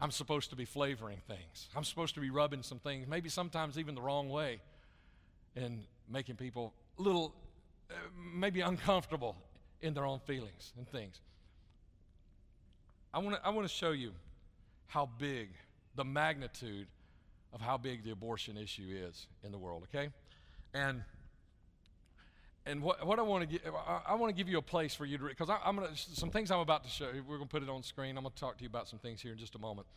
I'm 0.01 0.11
supposed 0.11 0.49
to 0.49 0.55
be 0.55 0.65
flavoring 0.65 1.21
things. 1.27 1.69
I'm 1.75 1.83
supposed 1.83 2.15
to 2.15 2.21
be 2.21 2.29
rubbing 2.29 2.63
some 2.63 2.79
things, 2.79 3.07
maybe 3.07 3.29
sometimes 3.29 3.77
even 3.77 3.95
the 3.95 4.01
wrong 4.01 4.29
way, 4.29 4.59
and 5.55 5.83
making 6.09 6.35
people 6.35 6.73
a 6.97 7.01
little, 7.01 7.35
uh, 7.89 7.93
maybe 8.33 8.61
uncomfortable 8.61 9.35
in 9.81 9.93
their 9.93 10.05
own 10.05 10.19
feelings 10.19 10.73
and 10.77 10.87
things. 10.89 11.21
I 13.13 13.19
want 13.19 13.35
to 13.35 13.45
I 13.45 13.49
want 13.49 13.67
to 13.67 13.73
show 13.73 13.91
you 13.91 14.11
how 14.87 15.09
big 15.17 15.49
the 15.95 16.03
magnitude 16.03 16.87
of 17.53 17.61
how 17.61 17.77
big 17.77 18.03
the 18.03 18.11
abortion 18.11 18.57
issue 18.57 18.87
is 19.07 19.27
in 19.43 19.51
the 19.51 19.57
world, 19.57 19.83
okay? 19.93 20.09
And 20.73 21.03
and 22.65 22.83
what, 22.83 23.05
what 23.05 23.17
I 23.17 23.23
want 23.23 23.41
to 23.41 23.47
give, 23.47 23.73
I, 23.73 24.01
I 24.09 24.15
want 24.15 24.29
to 24.29 24.35
give 24.35 24.47
you 24.47 24.59
a 24.59 24.61
place 24.61 24.93
for 24.93 25.05
you 25.05 25.17
to, 25.17 25.23
read 25.23 25.35
because 25.37 25.49
I'm 25.63 25.75
going 25.75 25.89
to, 25.89 25.97
some 25.97 26.29
things 26.29 26.51
I'm 26.51 26.59
about 26.59 26.83
to 26.83 26.89
show 26.91 27.09
you, 27.11 27.23
we're 27.27 27.37
going 27.37 27.47
to 27.47 27.51
put 27.51 27.63
it 27.63 27.69
on 27.69 27.81
screen. 27.81 28.17
I'm 28.17 28.23
going 28.23 28.33
to 28.33 28.39
talk 28.39 28.57
to 28.57 28.63
you 28.63 28.69
about 28.69 28.87
some 28.87 28.99
things 28.99 29.19
here 29.19 29.31
in 29.31 29.39
just 29.39 29.55
a 29.55 29.59
moment. 29.59 29.87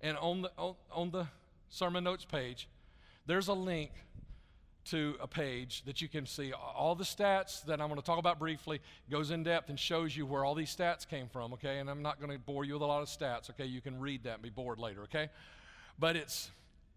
And 0.00 0.16
on 0.16 0.42
the, 0.42 0.50
on, 0.56 0.74
on 0.92 1.10
the 1.10 1.26
sermon 1.68 2.04
notes 2.04 2.24
page, 2.24 2.68
there's 3.26 3.48
a 3.48 3.52
link 3.52 3.90
to 4.84 5.16
a 5.20 5.26
page 5.26 5.82
that 5.84 6.00
you 6.00 6.08
can 6.08 6.26
see 6.26 6.52
all 6.52 6.94
the 6.94 7.04
stats 7.04 7.64
that 7.66 7.80
I'm 7.80 7.88
going 7.88 8.00
to 8.00 8.06
talk 8.06 8.18
about 8.18 8.38
briefly, 8.38 8.80
goes 9.10 9.30
in 9.30 9.42
depth 9.42 9.68
and 9.68 9.78
shows 9.78 10.16
you 10.16 10.26
where 10.26 10.44
all 10.44 10.54
these 10.54 10.74
stats 10.74 11.08
came 11.08 11.28
from, 11.28 11.52
okay? 11.54 11.78
And 11.78 11.88
I'm 11.88 12.02
not 12.02 12.20
going 12.20 12.32
to 12.32 12.38
bore 12.38 12.64
you 12.64 12.74
with 12.74 12.82
a 12.82 12.86
lot 12.86 13.02
of 13.02 13.08
stats, 13.08 13.50
okay? 13.50 13.64
You 13.64 13.80
can 13.80 14.00
read 14.00 14.24
that 14.24 14.34
and 14.34 14.42
be 14.42 14.50
bored 14.50 14.78
later, 14.78 15.02
okay? 15.02 15.28
But 15.98 16.16
it's 16.16 16.50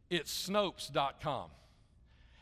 it's 0.10 0.50
snopes.com. 0.50 1.50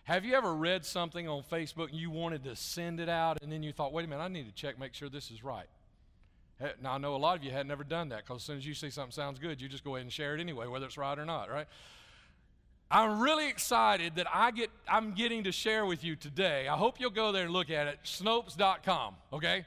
Have 0.06 0.26
you 0.26 0.34
ever 0.34 0.54
read 0.54 0.86
something 0.86 1.30
on 1.30 1.44
Facebook 1.44 1.90
and 1.90 1.98
you 1.98 2.12
wanted 2.12 2.44
to 2.44 2.56
send 2.56 3.00
it 3.00 3.08
out 3.08 3.42
and 3.42 3.52
then 3.52 3.64
you 3.64 3.72
thought, 3.72 3.94
wait 3.94 4.04
a 4.06 4.08
minute, 4.08 4.22
I 4.22 4.28
need 4.28 4.48
to 4.48 4.54
check, 4.54 4.78
make 4.78 4.94
sure 4.94 5.08
this 5.08 5.32
is 5.32 5.44
right? 5.44 5.68
Now, 6.82 6.94
I 6.94 6.98
know 6.98 7.16
a 7.16 7.18
lot 7.18 7.38
of 7.38 7.44
you 7.44 7.52
had 7.52 7.68
never 7.68 7.84
done 7.84 8.10
that 8.10 8.26
because 8.26 8.38
as 8.38 8.44
soon 8.44 8.58
as 8.58 8.66
you 8.66 8.74
see 8.74 8.90
something 8.90 9.12
sounds 9.12 9.40
good, 9.40 9.62
you 9.62 9.68
just 9.68 9.84
go 9.84 9.96
ahead 9.96 10.04
and 10.04 10.12
share 10.12 10.36
it 10.36 10.42
anyway, 10.42 10.68
whether 10.68 10.86
it's 10.86 10.98
right 10.98 11.18
or 11.18 11.26
not, 11.26 11.50
right? 11.50 11.68
I'm 12.92 13.20
really 13.20 13.50
excited 13.50 14.16
that 14.16 14.28
I 14.34 14.52
get, 14.52 14.70
I'm 14.88 15.14
getting 15.14 15.46
to 15.46 15.52
share 15.52 15.86
with 15.86 16.04
you 16.04 16.16
today. 16.16 16.68
I 16.68 16.78
hope 16.78 17.00
you'll 17.00 17.10
go 17.10 17.32
there 17.32 17.46
and 17.46 17.52
look 17.52 17.70
at 17.70 17.88
it, 17.88 18.00
Snopes.com, 18.04 19.16
okay? 19.34 19.66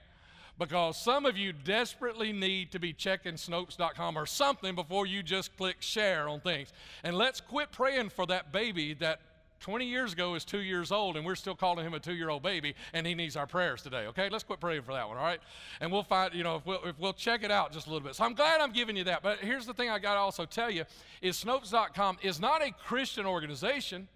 Because 0.59 0.97
some 0.97 1.27
of 1.27 1.37
you 1.37 1.53
desperately 1.53 2.33
need 2.33 2.73
to 2.73 2.79
be 2.79 2.93
checking 2.93 3.35
Snopes.com 3.35 4.17
or 4.17 4.27
something 4.27 4.75
before 4.75 5.07
you 5.07 5.23
just 5.23 5.57
click 5.57 5.77
share 5.81 6.29
on 6.29 6.41
things. 6.41 6.73
And 7.05 7.17
let's 7.17 7.41
quit 7.41 7.73
praying 7.73 8.09
for 8.09 8.27
that 8.27 8.53
baby 8.53 8.95
that 8.95 9.21
20 9.61 9.87
years 9.87 10.13
ago 10.13 10.35
is 10.35 10.45
two 10.45 10.61
years 10.61 10.93
old, 10.93 11.17
and 11.17 11.25
we're 11.25 11.35
still 11.35 11.55
calling 11.55 11.85
him 11.85 11.95
a 11.95 12.01
two 12.01 12.15
year 12.15 12.29
old 12.29 12.43
baby, 12.43 12.75
and 12.93 13.07
he 13.07 13.15
needs 13.15 13.37
our 13.37 13.47
prayers 13.47 13.83
today, 13.83 14.07
okay? 14.07 14.29
Let's 14.29 14.45
quit 14.45 14.61
praying 14.61 14.83
for 14.83 14.93
that 14.93 15.09
one, 15.09 15.17
all 15.17 15.25
right? 15.25 15.41
And 15.81 15.91
we'll 15.91 16.03
find, 16.03 16.35
you 16.35 16.45
know, 16.45 16.57
if 16.57 16.67
we'll, 16.67 16.85
if 16.85 16.99
we'll 16.99 17.13
check 17.13 17.43
it 17.43 17.51
out 17.51 17.73
just 17.73 17.87
a 17.87 17.91
little 17.91 18.07
bit. 18.07 18.15
So 18.15 18.25
I'm 18.25 18.35
glad 18.35 18.61
I'm 18.61 18.73
giving 18.73 18.97
you 18.97 19.05
that. 19.05 19.23
But 19.23 19.39
here's 19.39 19.67
the 19.67 19.75
thing 19.75 19.91
I 19.91 19.99
got 19.99 20.15
to 20.15 20.21
also 20.21 20.45
tell 20.45 20.71
you 20.71 20.85
is 21.23 21.43
Snopes.com 21.43 22.19
is 22.23 22.39
not 22.41 22.63
a 22.63 22.71
Christian 22.71 23.27
organization. 23.27 24.09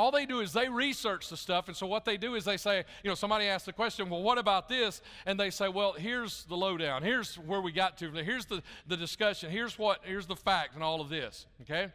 All 0.00 0.10
they 0.10 0.24
do 0.24 0.40
is 0.40 0.54
they 0.54 0.70
research 0.70 1.28
the 1.28 1.36
stuff, 1.36 1.68
and 1.68 1.76
so 1.76 1.86
what 1.86 2.06
they 2.06 2.16
do 2.16 2.34
is 2.34 2.42
they 2.46 2.56
say, 2.56 2.84
you 3.04 3.10
know, 3.10 3.14
somebody 3.14 3.44
asks 3.44 3.66
the 3.66 3.72
question, 3.74 4.08
well, 4.08 4.22
what 4.22 4.38
about 4.38 4.66
this? 4.66 5.02
And 5.26 5.38
they 5.38 5.50
say, 5.50 5.68
well, 5.68 5.92
here's 5.92 6.44
the 6.44 6.56
lowdown. 6.56 7.02
Here's 7.02 7.34
where 7.34 7.60
we 7.60 7.70
got 7.70 7.98
to. 7.98 8.10
Here's 8.10 8.46
the, 8.46 8.62
the 8.86 8.96
discussion. 8.96 9.50
Here's 9.50 9.78
what, 9.78 10.00
here's 10.02 10.24
the 10.24 10.36
fact 10.36 10.74
and 10.74 10.82
all 10.82 11.02
of 11.02 11.10
this, 11.10 11.44
okay? 11.60 11.92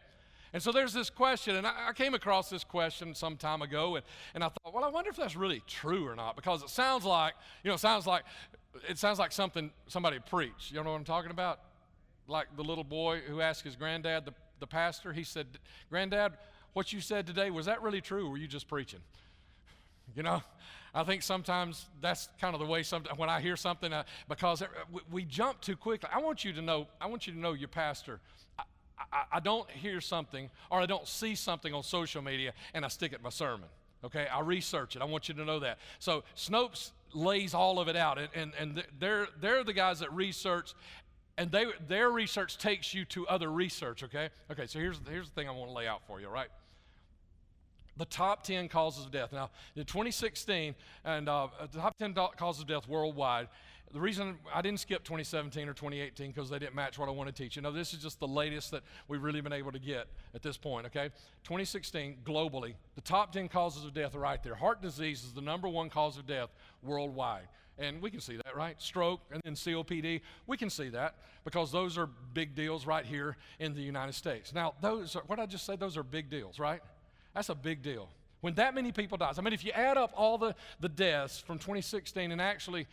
And 0.52 0.62
so 0.62 0.70
there's 0.70 0.92
this 0.92 1.10
question, 1.10 1.56
and 1.56 1.66
I, 1.66 1.88
I 1.88 1.92
came 1.94 2.14
across 2.14 2.48
this 2.48 2.62
question 2.62 3.12
some 3.12 3.36
time 3.36 3.60
ago, 3.60 3.96
and, 3.96 4.04
and 4.36 4.44
I 4.44 4.50
thought, 4.50 4.72
well, 4.72 4.84
I 4.84 4.88
wonder 4.88 5.10
if 5.10 5.16
that's 5.16 5.34
really 5.34 5.64
true 5.66 6.06
or 6.06 6.14
not, 6.14 6.36
because 6.36 6.62
it 6.62 6.70
sounds 6.70 7.04
like, 7.04 7.34
you 7.64 7.70
know, 7.70 7.74
it 7.74 7.80
sounds 7.80 8.06
like 8.06 8.22
it 8.88 8.98
sounds 8.98 9.18
like 9.18 9.32
something 9.32 9.72
somebody 9.88 10.20
preached. 10.30 10.70
You 10.70 10.80
know 10.80 10.92
what 10.92 10.96
I'm 10.96 11.04
talking 11.04 11.32
about? 11.32 11.58
Like 12.28 12.54
the 12.56 12.62
little 12.62 12.84
boy 12.84 13.22
who 13.26 13.40
asked 13.40 13.64
his 13.64 13.74
granddad, 13.74 14.26
the, 14.26 14.34
the 14.60 14.66
pastor, 14.68 15.12
he 15.12 15.24
said, 15.24 15.46
Granddad, 15.90 16.34
what 16.76 16.92
you 16.92 17.00
said 17.00 17.26
today, 17.26 17.50
was 17.50 17.66
that 17.66 17.80
really 17.80 18.02
true, 18.02 18.26
or 18.26 18.30
were 18.30 18.36
you 18.36 18.46
just 18.46 18.68
preaching? 18.68 19.00
You 20.14 20.22
know, 20.22 20.42
I 20.94 21.04
think 21.04 21.22
sometimes 21.22 21.86
that's 22.00 22.28
kind 22.40 22.54
of 22.54 22.60
the 22.60 22.66
way 22.66 22.82
sometimes 22.82 23.18
when 23.18 23.30
I 23.30 23.40
hear 23.40 23.56
something, 23.56 23.92
uh, 23.92 24.04
because 24.28 24.62
we, 24.92 25.00
we 25.10 25.24
jump 25.24 25.60
too 25.60 25.76
quickly. 25.76 26.10
I 26.12 26.20
want 26.20 26.44
you 26.44 26.52
to 26.52 26.62
know, 26.62 26.86
I 27.00 27.06
want 27.06 27.26
you 27.26 27.32
to 27.32 27.38
know 27.38 27.54
your 27.54 27.68
pastor 27.68 28.20
I, 29.12 29.24
I 29.32 29.40
don't 29.40 29.70
hear 29.70 30.00
something 30.00 30.50
or 30.70 30.80
I 30.80 30.86
don't 30.86 31.06
see 31.06 31.34
something 31.34 31.72
on 31.72 31.82
social 31.82 32.22
media 32.22 32.52
and 32.74 32.84
I 32.84 32.88
stick 32.88 33.12
it 33.12 33.16
in 33.16 33.22
my 33.22 33.30
sermon. 33.30 33.68
Okay, 34.04 34.26
I 34.26 34.40
research 34.40 34.94
it. 34.94 35.02
I 35.02 35.04
want 35.06 35.28
you 35.28 35.34
to 35.34 35.44
know 35.44 35.60
that. 35.60 35.78
So 35.98 36.22
Snopes 36.36 36.92
lays 37.12 37.54
all 37.54 37.80
of 37.80 37.88
it 37.88 37.96
out, 37.96 38.18
and, 38.18 38.28
and, 38.34 38.52
and 38.58 38.84
they're, 38.98 39.26
they're 39.40 39.64
the 39.64 39.72
guys 39.72 40.00
that 40.00 40.12
research, 40.12 40.74
and 41.38 41.50
they, 41.50 41.66
their 41.88 42.10
research 42.10 42.58
takes 42.58 42.92
you 42.92 43.04
to 43.06 43.26
other 43.26 43.50
research, 43.50 44.04
okay? 44.04 44.28
Okay, 44.50 44.66
so 44.66 44.78
here's, 44.78 45.00
here's 45.08 45.28
the 45.28 45.34
thing 45.34 45.48
I 45.48 45.52
want 45.52 45.70
to 45.70 45.74
lay 45.74 45.88
out 45.88 46.02
for 46.06 46.20
you, 46.20 46.28
right? 46.28 46.48
The 47.96 48.04
top 48.04 48.42
10 48.42 48.68
causes 48.68 49.04
of 49.04 49.10
death. 49.10 49.32
Now, 49.32 49.50
in 49.74 49.84
2016, 49.84 50.74
and 51.04 51.28
uh, 51.28 51.48
the 51.72 51.78
top 51.78 51.96
10 51.98 52.14
causes 52.36 52.62
of 52.62 52.68
death 52.68 52.88
worldwide, 52.88 53.48
the 53.92 54.00
reason 54.00 54.36
I 54.52 54.62
didn't 54.62 54.80
skip 54.80 55.04
2017 55.04 55.68
or 55.68 55.72
2018 55.72 56.32
because 56.32 56.50
they 56.50 56.58
didn't 56.58 56.74
match 56.74 56.98
what 56.98 57.08
I 57.08 57.12
want 57.12 57.34
to 57.34 57.42
teach. 57.42 57.56
You 57.56 57.62
know, 57.62 57.70
this 57.70 57.94
is 57.94 58.02
just 58.02 58.18
the 58.18 58.26
latest 58.26 58.70
that 58.72 58.82
we've 59.08 59.22
really 59.22 59.40
been 59.40 59.52
able 59.52 59.72
to 59.72 59.78
get 59.78 60.08
at 60.34 60.42
this 60.42 60.56
point, 60.56 60.86
okay? 60.86 61.10
2016, 61.44 62.18
globally, 62.24 62.74
the 62.94 63.00
top 63.00 63.32
10 63.32 63.48
causes 63.48 63.84
of 63.84 63.94
death 63.94 64.14
are 64.14 64.20
right 64.20 64.42
there. 64.42 64.54
Heart 64.54 64.82
disease 64.82 65.22
is 65.24 65.32
the 65.32 65.40
number 65.40 65.68
one 65.68 65.88
cause 65.88 66.18
of 66.18 66.26
death 66.26 66.50
worldwide. 66.82 67.48
And 67.78 68.00
we 68.00 68.10
can 68.10 68.20
see 68.20 68.36
that, 68.36 68.56
right? 68.56 68.80
Stroke 68.80 69.20
and 69.30 69.42
then 69.44 69.54
COPD, 69.54 70.22
we 70.46 70.56
can 70.56 70.70
see 70.70 70.88
that 70.88 71.16
because 71.44 71.70
those 71.70 71.98
are 71.98 72.08
big 72.32 72.54
deals 72.54 72.86
right 72.86 73.04
here 73.04 73.36
in 73.60 73.74
the 73.74 73.82
United 73.82 74.14
States. 74.14 74.54
Now, 74.54 74.74
those 74.80 75.14
are, 75.14 75.22
what 75.26 75.38
I 75.38 75.46
just 75.46 75.66
said, 75.66 75.78
those 75.78 75.96
are 75.96 76.02
big 76.02 76.30
deals, 76.30 76.58
right? 76.58 76.80
That's 77.36 77.50
a 77.50 77.54
big 77.54 77.82
deal. 77.82 78.08
When 78.40 78.54
that 78.54 78.74
many 78.74 78.92
people 78.92 79.18
dies, 79.18 79.38
I 79.38 79.42
mean, 79.42 79.52
if 79.52 79.62
you 79.62 79.70
add 79.72 79.98
up 79.98 80.10
all 80.16 80.38
the, 80.38 80.54
the 80.80 80.88
deaths 80.88 81.38
from 81.38 81.58
2016 81.58 82.32
and 82.32 82.40
actually 82.40 82.86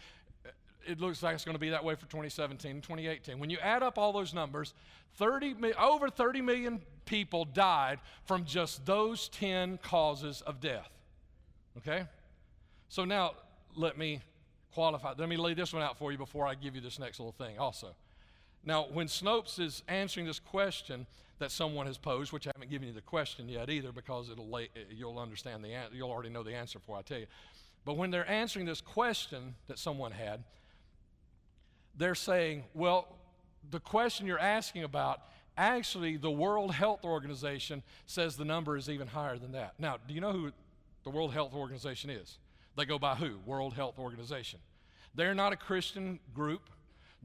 uh, 0.46 0.50
it 0.86 1.00
looks 1.00 1.24
like 1.24 1.34
it's 1.34 1.46
going 1.46 1.56
to 1.56 1.60
be 1.60 1.70
that 1.70 1.84
way 1.84 1.96
for 1.96 2.02
2017 2.02 2.70
and 2.70 2.84
2018. 2.84 3.40
When 3.40 3.50
you 3.50 3.58
add 3.60 3.84
up 3.84 3.98
all 3.98 4.12
those 4.12 4.34
numbers, 4.34 4.74
30, 5.16 5.56
over 5.80 6.10
30 6.10 6.42
million 6.42 6.82
people 7.06 7.46
died 7.46 8.00
from 8.26 8.44
just 8.44 8.86
those 8.86 9.30
10 9.30 9.78
causes 9.78 10.42
of 10.42 10.60
death. 10.60 10.90
Okay? 11.78 12.04
So 12.90 13.06
now 13.06 13.32
let 13.78 13.98
me 13.98 14.20
qualify. 14.74 15.14
Let 15.18 15.30
me 15.30 15.38
lay 15.38 15.54
this 15.54 15.72
one 15.72 15.84
out 15.84 15.98
for 15.98 16.12
you 16.12 16.18
before 16.18 16.46
I 16.46 16.56
give 16.56 16.76
you 16.76 16.82
this 16.82 17.00
next 17.00 17.18
little 17.18 17.32
thing 17.32 17.58
also. 17.58 17.96
Now, 18.66 18.88
when 18.92 19.08
Snopes 19.08 19.58
is 19.58 19.84
answering 19.88 20.26
this 20.26 20.40
question 20.40 21.06
that 21.40 21.52
someone 21.52 21.88
has 21.88 21.98
posed, 21.98 22.32
which 22.32 22.48
I 22.48 22.52
haven't 22.56 22.70
given 22.70 22.88
you 22.88 22.94
the 22.94 23.02
question 23.02 23.50
yet 23.50 23.70
either 23.70 23.92
because 23.92 24.30
it'll 24.30 24.50
lay, 24.50 24.70
you'll 24.90 25.20
understand 25.20 25.64
the 25.64 25.76
you'll 25.92 26.12
already 26.12 26.30
know 26.30 26.44
the 26.44 26.54
answer 26.54 26.80
before 26.80 26.98
I 26.98 27.02
tell 27.02 27.20
you. 27.20 27.28
But 27.86 27.98
when 27.98 28.12
they're 28.12 28.30
answering 28.30 28.66
this 28.66 28.82
question 28.82 29.56
that 29.68 29.78
someone 29.78 30.12
had, 30.12 30.44
they're 31.98 32.16
saying, 32.16 32.64
well, 32.74 33.08
the 33.70 33.80
question 33.80 34.26
you're 34.26 34.40
asking 34.40 34.84
about, 34.84 35.22
actually, 35.58 36.18
the 36.18 36.32
World 36.32 36.74
Health 36.74 37.04
Organization 37.04 37.84
says 38.06 38.36
the 38.36 38.46
number 38.46 38.78
is 38.78 38.90
even 38.90 39.08
higher 39.08 39.38
than 39.38 39.52
that. 39.52 39.74
Now, 39.80 39.98
do 40.08 40.14
you 40.14 40.22
know 40.22 40.32
who 40.32 40.52
the 41.04 41.10
World 41.10 41.34
Health 41.34 41.54
Organization 41.54 42.10
is? 42.10 42.38
They 42.76 42.86
go 42.86 42.98
by 42.98 43.16
who? 43.16 43.38
World 43.46 43.74
Health 43.74 44.00
Organization. 44.00 44.60
They're 45.14 45.36
not 45.36 45.54
a 45.54 45.58
Christian 45.58 46.20
group. 46.34 46.70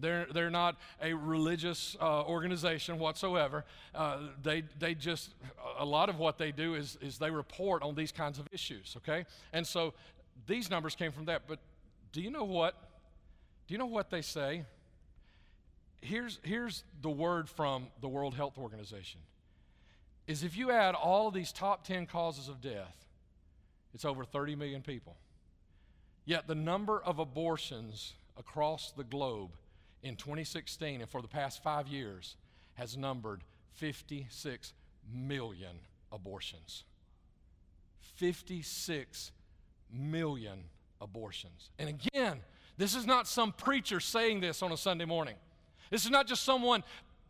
They're, 0.01 0.27
they're 0.33 0.51
not 0.51 0.77
a 1.03 1.13
religious 1.15 1.97
uh, 2.01 2.23
organization 2.23 2.99
whatsoever. 2.99 3.65
Uh, 3.95 4.19
they, 4.43 4.65
they 4.79 4.95
just, 4.95 5.35
a 5.79 5.85
lot 5.85 6.09
of 6.09 6.19
what 6.19 6.39
they 6.39 6.53
do 6.53 6.75
is, 6.75 6.99
is 7.01 7.19
they 7.19 7.31
report 7.31 7.83
on 7.83 7.95
these 7.95 8.13
kinds 8.13 8.39
of 8.39 8.47
issues, 8.53 8.97
okay? 8.99 9.25
And 9.53 9.67
so 9.67 9.95
these 10.47 10.71
numbers 10.71 10.95
came 10.95 11.13
from 11.13 11.27
that. 11.27 11.43
But 11.47 11.59
do 12.13 12.21
you 12.21 12.31
know 12.31 12.45
what? 12.45 12.75
Do 13.67 13.75
you 13.75 13.79
know 13.79 13.87
what 13.87 14.11
they 14.11 14.23
say? 14.23 14.65
Here's, 16.01 16.39
here's 16.43 16.85
the 17.03 17.11
word 17.11 17.49
from 17.49 17.89
the 18.01 18.09
World 18.09 18.35
Health 18.35 18.57
Organization 18.57 19.21
is 20.27 20.45
if 20.45 20.57
you 20.57 20.71
add 20.71 20.95
all 20.95 21.29
of 21.29 21.35
these 21.35 21.53
top 21.53 21.85
10 21.85 22.07
causes 22.07 22.49
of 22.49 22.61
death, 22.61 23.07
it's 23.95 24.05
over 24.05 24.25
30 24.25 24.55
million 24.55 24.83
people. 24.83 25.17
Yet 26.25 26.47
the 26.47 26.55
number 26.55 27.01
of 27.01 27.19
abortions 27.19 28.13
across 28.37 28.93
the 28.93 29.05
globe 29.05 29.51
in 30.03 30.17
2016 30.17 31.01
and 31.01 31.11
for 31.11 31.23
the 31.23 31.29
past 31.29 31.63
five 31.63 31.89
years 31.89 32.37
has 32.75 32.97
numbered 32.97 33.43
56 33.75 34.73
million 35.13 35.77
abortions. 36.13 36.85
56 38.17 39.33
million 39.93 40.65
abortions. 41.01 41.71
And 41.79 41.89
again, 41.89 42.41
this 42.77 42.95
is 42.95 43.07
not 43.07 43.27
some 43.27 43.53
preacher 43.53 44.01
saying 44.01 44.41
this 44.41 44.63
on 44.63 44.73
a 44.73 44.77
Sunday 44.77 45.05
morning. 45.05 45.35
This 45.91 46.05
is 46.05 46.11
not 46.11 46.27
just 46.27 46.45
someone 46.45 46.85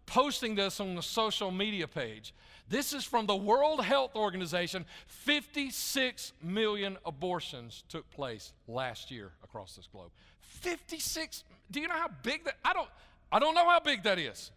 posting 0.07 0.55
this 0.55 0.81
on 0.81 0.95
the 0.95 1.03
social 1.03 1.51
media 1.51 1.87
page. 1.87 2.35
This 2.69 2.93
is 2.93 3.05
from 3.05 3.27
the 3.27 3.37
World 3.37 3.83
Health 3.85 4.17
Organization. 4.17 4.85
56 5.07 6.33
million 6.43 6.99
abortions 7.07 7.85
took 7.89 8.11
place 8.11 8.53
last 8.67 9.11
year 9.11 9.33
across 9.43 9.77
this 9.77 9.87
globe. 9.87 10.11
56 10.41 11.45
do 11.71 11.81
you 11.81 11.89
know 11.89 11.95
how 11.95 12.11
big 12.23 12.45
that 12.45 12.57
I 12.65 12.73
don't 12.73 12.89
I 13.31 13.39
don't 13.39 13.55
know 13.55 13.69
how 13.69 13.81
big 13.81 14.03
that 14.05 14.19
is. 14.19 14.51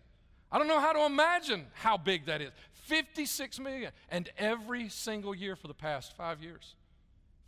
I 0.51 0.57
don't 0.57 0.67
know 0.67 0.79
how 0.79 0.93
to 0.93 1.05
imagine 1.05 1.65
how 1.73 1.97
big 1.97 2.25
that 2.25 2.41
is. 2.41 2.51
56 2.73 3.59
million 3.59 3.91
and 4.09 4.29
every 4.37 4.89
single 4.89 5.35
year 5.35 5.55
for 5.55 5.67
the 5.67 5.73
past 5.73 6.15
5 6.15 6.41
years. 6.41 6.75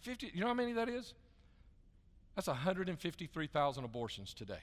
50 0.02 0.32
you 0.34 0.42
know 0.42 0.48
how 0.48 0.54
many 0.54 0.74
that 0.74 0.90
is? 0.90 1.14
That's 2.36 2.48
153,000 2.48 3.84
abortions 3.84 4.34
today 4.34 4.62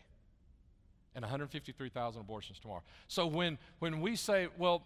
and 1.14 1.22
153,000 1.22 2.20
abortions 2.20 2.58
tomorrow. 2.58 2.82
So 3.08 3.26
when, 3.26 3.58
when 3.78 4.00
we 4.00 4.16
say, 4.16 4.48
well, 4.58 4.84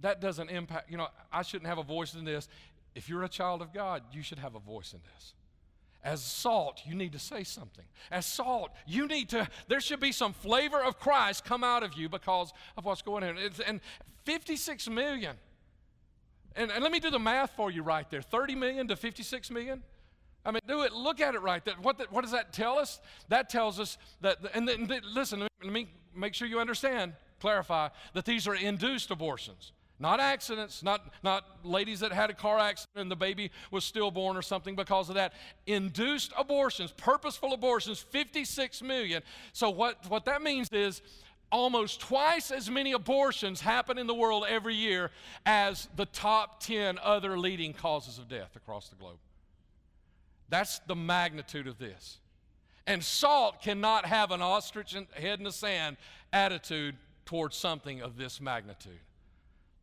that 0.00 0.20
doesn't 0.20 0.50
impact, 0.50 0.90
you 0.90 0.96
know, 0.96 1.08
I 1.32 1.42
shouldn't 1.42 1.68
have 1.68 1.78
a 1.78 1.82
voice 1.82 2.14
in 2.14 2.24
this. 2.24 2.48
If 2.94 3.08
you're 3.08 3.22
a 3.22 3.28
child 3.28 3.62
of 3.62 3.72
God, 3.72 4.02
you 4.12 4.22
should 4.22 4.38
have 4.38 4.54
a 4.54 4.60
voice 4.60 4.92
in 4.92 5.00
this. 5.14 5.34
As 6.04 6.22
salt, 6.22 6.80
you 6.84 6.94
need 6.94 7.12
to 7.12 7.18
say 7.18 7.44
something. 7.44 7.84
As 8.10 8.26
salt, 8.26 8.72
you 8.86 9.06
need 9.06 9.28
to, 9.30 9.48
there 9.68 9.80
should 9.80 10.00
be 10.00 10.10
some 10.10 10.32
flavor 10.32 10.82
of 10.82 10.98
Christ 10.98 11.44
come 11.44 11.62
out 11.62 11.84
of 11.84 11.94
you 11.94 12.08
because 12.08 12.52
of 12.76 12.84
what's 12.84 13.02
going 13.02 13.22
on. 13.22 13.38
It's, 13.38 13.60
and 13.60 13.80
56 14.24 14.88
million. 14.90 15.36
And, 16.56 16.70
and 16.70 16.82
let 16.82 16.92
me 16.92 16.98
do 16.98 17.10
the 17.10 17.20
math 17.20 17.52
for 17.56 17.70
you 17.70 17.82
right 17.82 18.08
there 18.10 18.20
30 18.22 18.56
million 18.56 18.88
to 18.88 18.96
56 18.96 19.50
million. 19.50 19.82
I 20.44 20.50
mean, 20.50 20.60
do 20.66 20.82
it. 20.82 20.92
Look 20.92 21.20
at 21.20 21.34
it 21.34 21.42
right 21.42 21.64
there. 21.64 21.74
What, 21.80 21.98
the, 21.98 22.06
what 22.10 22.22
does 22.22 22.32
that 22.32 22.52
tell 22.52 22.78
us? 22.78 23.00
That 23.28 23.48
tells 23.48 23.78
us 23.78 23.96
that, 24.22 24.38
and 24.54 24.66
then, 24.66 24.88
listen, 25.14 25.40
let 25.40 25.72
me 25.72 25.88
make 26.14 26.34
sure 26.34 26.48
you 26.48 26.58
understand, 26.58 27.12
clarify, 27.40 27.90
that 28.14 28.24
these 28.24 28.48
are 28.48 28.54
induced 28.54 29.12
abortions. 29.12 29.72
Not 30.02 30.18
accidents, 30.18 30.82
not, 30.82 31.00
not 31.22 31.44
ladies 31.62 32.00
that 32.00 32.10
had 32.10 32.28
a 32.28 32.34
car 32.34 32.58
accident 32.58 33.02
and 33.02 33.08
the 33.08 33.14
baby 33.14 33.52
was 33.70 33.84
stillborn 33.84 34.36
or 34.36 34.42
something 34.42 34.74
because 34.74 35.08
of 35.08 35.14
that. 35.14 35.32
Induced 35.68 36.32
abortions, 36.36 36.90
purposeful 36.90 37.52
abortions, 37.52 38.00
56 38.00 38.82
million. 38.82 39.22
So, 39.52 39.70
what, 39.70 40.04
what 40.08 40.24
that 40.24 40.42
means 40.42 40.68
is 40.72 41.02
almost 41.52 42.00
twice 42.00 42.50
as 42.50 42.68
many 42.68 42.90
abortions 42.90 43.60
happen 43.60 43.96
in 43.96 44.08
the 44.08 44.14
world 44.14 44.44
every 44.48 44.74
year 44.74 45.12
as 45.46 45.88
the 45.94 46.06
top 46.06 46.58
10 46.64 46.98
other 47.00 47.38
leading 47.38 47.72
causes 47.72 48.18
of 48.18 48.28
death 48.28 48.56
across 48.56 48.88
the 48.88 48.96
globe. 48.96 49.18
That's 50.48 50.80
the 50.80 50.96
magnitude 50.96 51.68
of 51.68 51.78
this. 51.78 52.18
And 52.88 53.04
salt 53.04 53.62
cannot 53.62 54.06
have 54.06 54.32
an 54.32 54.42
ostrich 54.42 54.96
head 55.14 55.38
in 55.38 55.44
the 55.44 55.52
sand 55.52 55.96
attitude 56.32 56.96
towards 57.24 57.56
something 57.56 58.02
of 58.02 58.16
this 58.16 58.40
magnitude. 58.40 58.98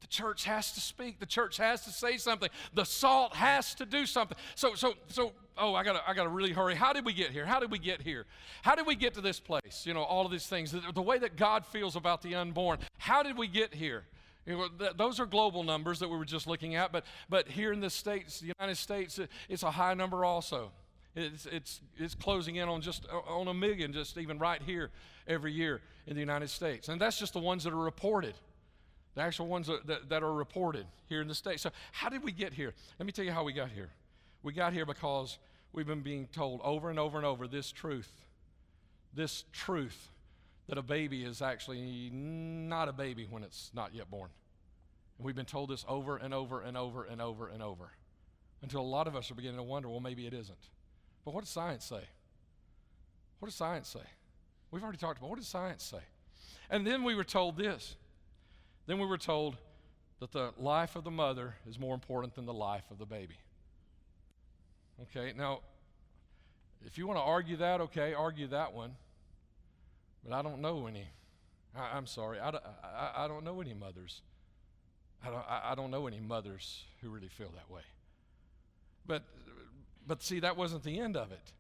The 0.02 0.08
church 0.08 0.46
has 0.46 0.72
to 0.74 0.80
speak. 0.80 1.20
The 1.20 1.26
church 1.26 1.58
has 1.58 1.84
to 1.86 1.92
say 1.92 2.18
something. 2.18 2.50
The 2.74 2.86
salt 2.86 3.36
has 3.36 3.76
to 3.76 3.86
do 3.86 4.06
something. 4.06 4.38
So, 4.56 4.76
so, 4.76 4.94
so. 5.08 5.34
Oh, 5.62 5.76
I 5.76 5.84
gotta, 5.84 6.02
I 6.08 6.14
gotta 6.14 6.30
really 6.30 6.54
hurry. 6.54 6.74
How 6.74 6.94
did 6.94 7.06
we 7.06 7.12
get 7.12 7.32
here? 7.32 7.46
How 7.46 7.60
did 7.60 7.70
we 7.70 7.80
get 7.80 8.02
here? 8.02 8.26
How 8.62 8.76
did 8.76 8.88
we 8.88 8.96
get 8.96 9.14
to 9.16 9.22
this 9.22 9.42
place? 9.42 9.84
You 9.86 9.94
know, 9.94 10.04
all 10.04 10.26
of 10.26 10.32
these 10.32 10.48
things. 10.48 10.72
The, 10.72 10.82
the 10.94 11.02
way 11.02 11.18
that 11.18 11.36
God 11.36 11.66
feels 11.66 11.98
about 11.98 12.22
the 12.22 12.36
unborn. 12.36 12.80
How 12.98 13.24
did 13.24 13.38
we 13.38 13.48
get 13.48 13.74
here? 13.74 14.06
You 14.46 14.58
know, 14.58 14.68
th- 14.80 14.94
those 14.98 15.20
are 15.20 15.26
global 15.26 15.64
numbers 15.64 16.00
that 16.00 16.10
we 16.10 16.18
were 16.18 16.26
just 16.26 16.48
looking 16.48 16.76
at, 16.76 16.92
but, 16.92 17.06
but 17.30 17.48
here 17.48 17.72
in 17.72 17.82
the 17.82 17.90
States, 17.90 18.40
the 18.40 18.54
United 18.60 18.78
States, 18.78 19.20
it, 19.20 19.30
it's 19.48 19.64
a 19.64 19.70
high 19.70 19.94
number 19.94 20.26
also. 20.26 20.72
It's, 21.16 21.46
it's, 21.46 21.82
it's 21.98 22.16
closing 22.16 22.56
in 22.56 22.70
on 22.70 22.82
just 22.82 23.06
on 23.10 23.48
a 23.48 23.54
million, 23.54 23.94
just 23.94 24.18
even 24.18 24.40
right 24.40 24.62
here 24.62 24.92
every 25.28 25.52
year 25.52 25.82
in 26.08 26.16
the 26.16 26.20
United 26.20 26.50
States. 26.50 26.88
And 26.88 27.00
that's 27.02 27.20
just 27.20 27.34
the 27.34 27.40
ones 27.40 27.64
that 27.66 27.74
are 27.74 27.78
reported, 27.78 28.34
the 29.16 29.22
actual 29.22 29.48
ones 29.48 29.68
that, 29.68 30.10
that, 30.10 30.24
are 30.24 30.34
reported 30.34 30.86
here 31.08 31.22
in 31.22 31.28
the 31.28 31.36
States. 31.36 31.64
So, 31.64 31.72
how 31.92 32.10
did 32.10 32.24
we 32.24 32.32
get 32.32 32.54
here? 32.54 32.74
Let 33.00 33.06
me 33.06 33.12
tell 33.12 33.26
you 33.26 33.32
how 33.32 33.44
we 33.44 33.54
got 33.54 33.70
here. 33.70 33.90
We 34.44 34.54
got 34.54 34.74
here 34.74 34.86
because 34.86 35.38
we've 35.74 35.88
been 35.88 36.02
being 36.02 36.28
told 36.28 36.62
over 36.64 36.90
and 36.90 37.00
over 37.00 37.18
and 37.18 37.26
over 37.26 37.48
this 37.48 37.72
truth, 37.72 38.12
this 39.14 39.44
truth 39.52 40.10
that 40.68 40.78
a 40.78 40.84
baby 40.84 41.24
is 41.24 41.42
actually 41.42 42.12
not 42.14 42.88
a 42.88 42.94
baby 42.94 43.28
when 43.30 43.44
it's 43.44 43.72
not 43.74 43.94
yet 43.94 44.10
born. 44.10 44.30
And 45.18 45.26
we've 45.26 45.36
been 45.36 45.46
told 45.46 45.70
this 45.70 45.84
over 45.88 46.18
and 46.18 46.34
over 46.34 46.62
and 46.62 46.78
over 46.78 47.04
and 47.04 47.22
over 47.22 47.48
and 47.48 47.62
over 47.62 47.92
until 48.62 48.82
a 48.82 48.84
lot 48.84 49.08
of 49.08 49.16
us 49.16 49.32
are 49.32 49.36
beginning 49.36 49.58
to 49.58 49.64
wonder 49.64 49.90
well, 49.90 50.00
maybe 50.00 50.28
it 50.28 50.34
isn't. 50.34 50.70
But 51.26 51.34
what 51.34 51.42
does 51.42 51.50
science 51.50 51.86
say? 51.86 52.04
What 53.40 53.48
does 53.48 53.56
science 53.56 53.90
say? 53.90 54.08
We've 54.72 54.84
already 54.84 54.98
talked 54.98 55.18
about 55.18 55.30
what 55.30 55.40
does 55.40 55.48
science 55.48 55.84
say? 55.84 56.02
And 56.70 56.86
then 56.86 57.04
we 57.04 57.16
were 57.16 57.24
told 57.24 57.58
this. 57.58 57.96
Then 58.90 58.98
we 58.98 59.06
were 59.06 59.20
told 59.20 59.56
that 60.20 60.32
the 60.32 60.52
life 60.58 60.96
of 60.96 61.04
the 61.04 61.12
mother 61.12 61.54
is 61.70 61.78
more 61.78 61.94
important 61.94 62.34
than 62.34 62.48
the 62.48 62.54
life 62.56 62.86
of 62.90 62.98
the 62.98 63.06
baby. 63.06 63.36
Okay, 65.04 65.32
now, 65.38 65.60
if 66.84 66.98
you 66.98 67.06
want 67.06 67.20
to 67.20 67.22
argue 67.22 67.56
that, 67.58 67.82
okay, 67.82 68.16
argue 68.16 68.48
that 68.48 68.74
one. 68.74 68.96
But 70.24 70.34
I 70.34 70.42
don't 70.42 70.60
know 70.60 70.88
any. 70.88 71.08
I, 71.78 72.00
am 72.00 72.08
sorry, 72.08 72.40
I, 72.40 72.50
I, 72.50 73.26
I, 73.26 73.28
don't 73.28 73.44
know 73.44 73.62
any 73.62 73.76
mothers. 73.76 74.24
I 75.24 75.28
don't, 75.30 75.46
I, 75.48 75.62
I 75.66 75.76
don't 75.76 75.92
know 75.92 76.08
any 76.08 76.20
mothers 76.20 76.86
who 77.04 77.12
really 77.12 77.30
feel 77.30 77.52
that 77.52 77.72
way. 77.72 77.84
But, 79.06 79.22
but 80.08 80.24
see, 80.24 80.40
that 80.40 80.58
wasn't 80.58 80.82
the 80.82 81.00
end 81.00 81.16
of 81.16 81.32
it. 81.32 81.52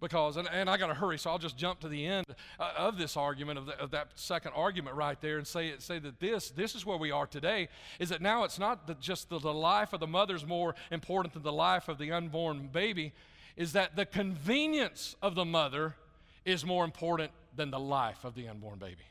Because, 0.00 0.36
and, 0.36 0.48
and 0.52 0.70
I 0.70 0.76
got 0.76 0.86
to 0.86 0.94
hurry, 0.94 1.18
so 1.18 1.30
I'll 1.30 1.38
just 1.38 1.56
jump 1.56 1.80
to 1.80 1.88
the 1.88 2.06
end 2.06 2.26
uh, 2.60 2.70
of 2.76 2.98
this 2.98 3.16
argument, 3.16 3.58
of, 3.58 3.66
the, 3.66 3.80
of, 3.80 3.90
that 3.90 4.10
second 4.14 4.52
argument 4.54 4.94
right 4.94 5.20
there, 5.20 5.38
and 5.38 5.46
say, 5.46 5.74
say 5.78 5.98
that 5.98 6.20
this, 6.20 6.50
this 6.50 6.76
is 6.76 6.86
where 6.86 6.96
we 6.96 7.10
are 7.10 7.26
today, 7.26 7.68
is 7.98 8.08
that 8.10 8.22
now 8.22 8.44
it's 8.44 8.60
not 8.60 8.86
that 8.86 9.00
just 9.00 9.28
the, 9.28 9.40
the 9.40 9.52
life 9.52 9.92
of 9.92 9.98
the 9.98 10.06
mother 10.06 10.36
is 10.36 10.46
more 10.46 10.76
important 10.92 11.34
than 11.34 11.42
the 11.42 11.52
life 11.52 11.88
of 11.88 11.98
the 11.98 12.12
unborn 12.12 12.68
baby, 12.72 13.12
is 13.56 13.72
that 13.72 13.96
the 13.96 14.06
convenience 14.06 15.16
of 15.20 15.34
the 15.34 15.44
mother 15.44 15.96
is 16.44 16.64
more 16.64 16.84
important 16.84 17.32
than 17.56 17.72
the 17.72 17.80
life 17.80 18.24
of 18.24 18.36
the 18.36 18.46
unborn 18.46 18.78
baby. 18.78 19.04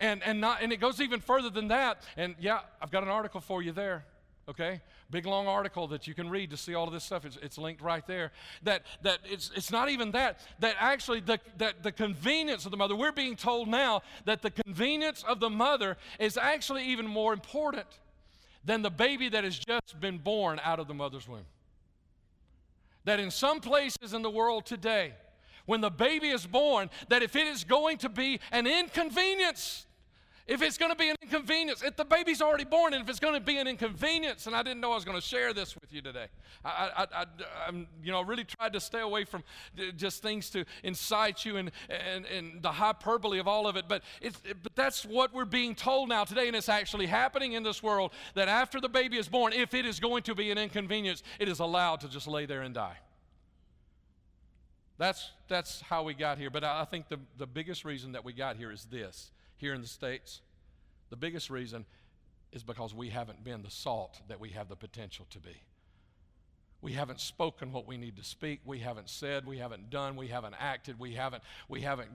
And, 0.00 0.22
and, 0.22 0.40
not, 0.40 0.62
and 0.62 0.72
it 0.72 0.76
goes 0.76 1.00
even 1.00 1.18
further 1.18 1.50
than 1.50 1.68
that. 1.68 2.02
And 2.16 2.36
yeah, 2.38 2.60
I've 2.80 2.92
got 2.92 3.02
an 3.02 3.08
article 3.08 3.40
for 3.40 3.60
you 3.60 3.72
there 3.72 4.04
okay? 4.48 4.80
Big 5.10 5.26
long 5.26 5.46
article 5.46 5.86
that 5.88 6.06
you 6.06 6.14
can 6.14 6.28
read 6.28 6.50
to 6.50 6.56
see 6.56 6.74
all 6.74 6.86
of 6.86 6.92
this 6.92 7.04
stuff. 7.04 7.24
It's, 7.24 7.38
it's 7.42 7.58
linked 7.58 7.82
right 7.82 8.06
there. 8.06 8.32
That, 8.62 8.82
that 9.02 9.18
it's, 9.24 9.50
it's 9.54 9.70
not 9.70 9.90
even 9.90 10.12
that, 10.12 10.40
that 10.60 10.76
actually 10.78 11.20
the, 11.20 11.38
that 11.58 11.82
the 11.82 11.92
convenience 11.92 12.64
of 12.64 12.70
the 12.70 12.76
mother, 12.76 12.96
we're 12.96 13.12
being 13.12 13.36
told 13.36 13.68
now 13.68 14.02
that 14.24 14.42
the 14.42 14.50
convenience 14.50 15.22
of 15.26 15.40
the 15.40 15.50
mother 15.50 15.96
is 16.18 16.36
actually 16.36 16.84
even 16.84 17.06
more 17.06 17.32
important 17.32 17.86
than 18.64 18.82
the 18.82 18.90
baby 18.90 19.28
that 19.28 19.44
has 19.44 19.58
just 19.58 20.00
been 20.00 20.18
born 20.18 20.60
out 20.62 20.78
of 20.78 20.88
the 20.88 20.94
mother's 20.94 21.28
womb. 21.28 21.46
That 23.04 23.20
in 23.20 23.30
some 23.30 23.60
places 23.60 24.12
in 24.12 24.22
the 24.22 24.30
world 24.30 24.66
today, 24.66 25.14
when 25.66 25.80
the 25.80 25.90
baby 25.90 26.28
is 26.28 26.46
born, 26.46 26.90
that 27.08 27.22
if 27.22 27.36
it 27.36 27.46
is 27.46 27.64
going 27.64 27.98
to 27.98 28.08
be 28.08 28.40
an 28.52 28.66
inconvenience 28.66 29.86
if 30.48 30.62
it's 30.62 30.78
going 30.78 30.90
to 30.90 30.96
be 30.96 31.10
an 31.10 31.16
inconvenience, 31.20 31.82
if 31.82 31.94
the 31.94 32.06
baby's 32.06 32.40
already 32.40 32.64
born, 32.64 32.94
and 32.94 33.02
if 33.02 33.10
it's 33.10 33.20
going 33.20 33.34
to 33.34 33.40
be 33.40 33.58
an 33.58 33.68
inconvenience, 33.68 34.46
and 34.46 34.56
I 34.56 34.62
didn't 34.62 34.80
know 34.80 34.92
I 34.92 34.94
was 34.94 35.04
going 35.04 35.20
to 35.20 35.26
share 35.26 35.52
this 35.52 35.74
with 35.74 35.92
you 35.92 36.00
today. 36.00 36.26
I, 36.64 36.90
I, 36.96 37.06
I, 37.12 37.68
am 37.68 37.86
you 38.02 38.10
know, 38.10 38.22
really 38.22 38.44
tried 38.44 38.72
to 38.72 38.80
stay 38.80 39.00
away 39.00 39.24
from 39.24 39.44
just 39.96 40.22
things 40.22 40.48
to 40.50 40.64
incite 40.82 41.44
you 41.44 41.58
and, 41.58 41.70
and, 41.90 42.24
and 42.24 42.62
the 42.62 42.72
hyperbole 42.72 43.38
of 43.38 43.46
all 43.46 43.66
of 43.66 43.76
it. 43.76 43.84
But, 43.88 44.02
it's, 44.22 44.40
it, 44.42 44.56
but 44.62 44.74
that's 44.74 45.04
what 45.04 45.34
we're 45.34 45.44
being 45.44 45.74
told 45.74 46.08
now 46.08 46.24
today, 46.24 46.46
and 46.46 46.56
it's 46.56 46.70
actually 46.70 47.06
happening 47.06 47.52
in 47.52 47.62
this 47.62 47.82
world 47.82 48.12
that 48.34 48.48
after 48.48 48.80
the 48.80 48.88
baby 48.88 49.18
is 49.18 49.28
born, 49.28 49.52
if 49.52 49.74
it 49.74 49.84
is 49.84 50.00
going 50.00 50.22
to 50.22 50.34
be 50.34 50.50
an 50.50 50.56
inconvenience, 50.56 51.22
it 51.38 51.50
is 51.50 51.60
allowed 51.60 52.00
to 52.00 52.08
just 52.08 52.26
lay 52.26 52.46
there 52.46 52.62
and 52.62 52.74
die. 52.74 52.96
That's, 54.96 55.30
that's 55.46 55.82
how 55.82 56.04
we 56.04 56.14
got 56.14 56.38
here. 56.38 56.50
But 56.50 56.64
I 56.64 56.86
think 56.86 57.08
the, 57.08 57.20
the 57.36 57.46
biggest 57.46 57.84
reason 57.84 58.12
that 58.12 58.24
we 58.24 58.32
got 58.32 58.56
here 58.56 58.72
is 58.72 58.86
this 58.86 59.30
here 59.58 59.74
in 59.74 59.82
the 59.82 59.88
States. 59.88 60.40
The 61.10 61.16
biggest 61.16 61.50
reason 61.50 61.84
is 62.52 62.62
because 62.62 62.94
we 62.94 63.10
haven't 63.10 63.44
been 63.44 63.62
the 63.62 63.70
salt 63.70 64.20
that 64.28 64.40
we 64.40 64.50
have 64.50 64.68
the 64.68 64.76
potential 64.76 65.26
to 65.30 65.38
be. 65.38 65.62
We 66.80 66.92
haven't 66.92 67.20
spoken 67.20 67.72
what 67.72 67.86
we 67.86 67.98
need 67.98 68.16
to 68.16 68.24
speak. 68.24 68.60
We 68.64 68.78
haven't 68.78 69.10
said. 69.10 69.46
We 69.46 69.58
haven't 69.58 69.90
done. 69.90 70.16
We 70.16 70.28
haven't 70.28 70.54
acted. 70.58 70.98
We 70.98 71.12
haven't, 71.14 71.42
we 71.68 71.80
haven't 71.80 72.08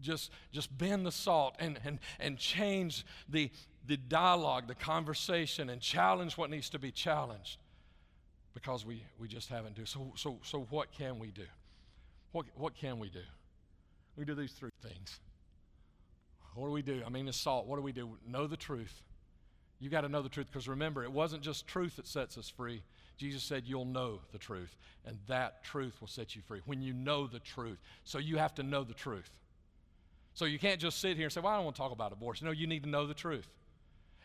just, 0.00 0.30
just 0.52 0.76
been 0.78 1.02
the 1.02 1.12
salt 1.12 1.56
and, 1.58 1.78
and, 1.84 1.98
and 2.20 2.38
change 2.38 3.04
the, 3.28 3.50
the 3.86 3.96
dialogue, 3.96 4.68
the 4.68 4.76
conversation, 4.76 5.70
and 5.70 5.80
challenge 5.80 6.38
what 6.38 6.50
needs 6.50 6.70
to 6.70 6.78
be 6.78 6.92
challenged 6.92 7.58
because 8.54 8.86
we, 8.86 9.02
we 9.18 9.26
just 9.26 9.48
haven't 9.48 9.74
do. 9.74 9.84
So, 9.84 10.12
so, 10.16 10.38
so 10.42 10.66
what 10.70 10.92
can 10.92 11.18
we 11.18 11.28
do? 11.28 11.46
What, 12.32 12.46
what 12.56 12.76
can 12.76 12.98
we 12.98 13.08
do? 13.08 13.22
We 14.16 14.24
do 14.24 14.34
these 14.34 14.52
three 14.52 14.70
things. 14.82 15.18
What 16.58 16.68
do 16.68 16.72
we 16.72 16.82
do? 16.82 17.02
I 17.06 17.08
mean, 17.08 17.28
it's 17.28 17.38
assault. 17.38 17.66
What 17.66 17.76
do 17.76 17.82
we 17.82 17.92
do? 17.92 18.16
Know 18.26 18.46
the 18.46 18.56
truth. 18.56 19.02
You 19.80 19.88
got 19.88 20.00
to 20.00 20.08
know 20.08 20.22
the 20.22 20.28
truth 20.28 20.48
because 20.50 20.68
remember, 20.68 21.04
it 21.04 21.12
wasn't 21.12 21.42
just 21.42 21.66
truth 21.66 21.96
that 21.96 22.06
sets 22.06 22.36
us 22.36 22.48
free. 22.48 22.82
Jesus 23.16 23.42
said, 23.42 23.62
You'll 23.66 23.84
know 23.84 24.20
the 24.32 24.38
truth, 24.38 24.76
and 25.04 25.18
that 25.28 25.62
truth 25.62 26.00
will 26.00 26.08
set 26.08 26.34
you 26.34 26.42
free 26.42 26.60
when 26.66 26.82
you 26.82 26.92
know 26.92 27.26
the 27.26 27.38
truth. 27.38 27.78
So 28.04 28.18
you 28.18 28.38
have 28.38 28.54
to 28.56 28.62
know 28.62 28.82
the 28.82 28.94
truth. 28.94 29.30
So 30.34 30.44
you 30.44 30.58
can't 30.58 30.80
just 30.80 31.00
sit 31.00 31.16
here 31.16 31.26
and 31.26 31.32
say, 31.32 31.40
Well, 31.40 31.52
I 31.52 31.56
don't 31.56 31.64
want 31.64 31.76
to 31.76 31.82
talk 31.82 31.92
about 31.92 32.12
abortion. 32.12 32.46
No, 32.46 32.52
you 32.52 32.66
need 32.66 32.82
to 32.82 32.88
know 32.88 33.06
the 33.06 33.14
truth. 33.14 33.48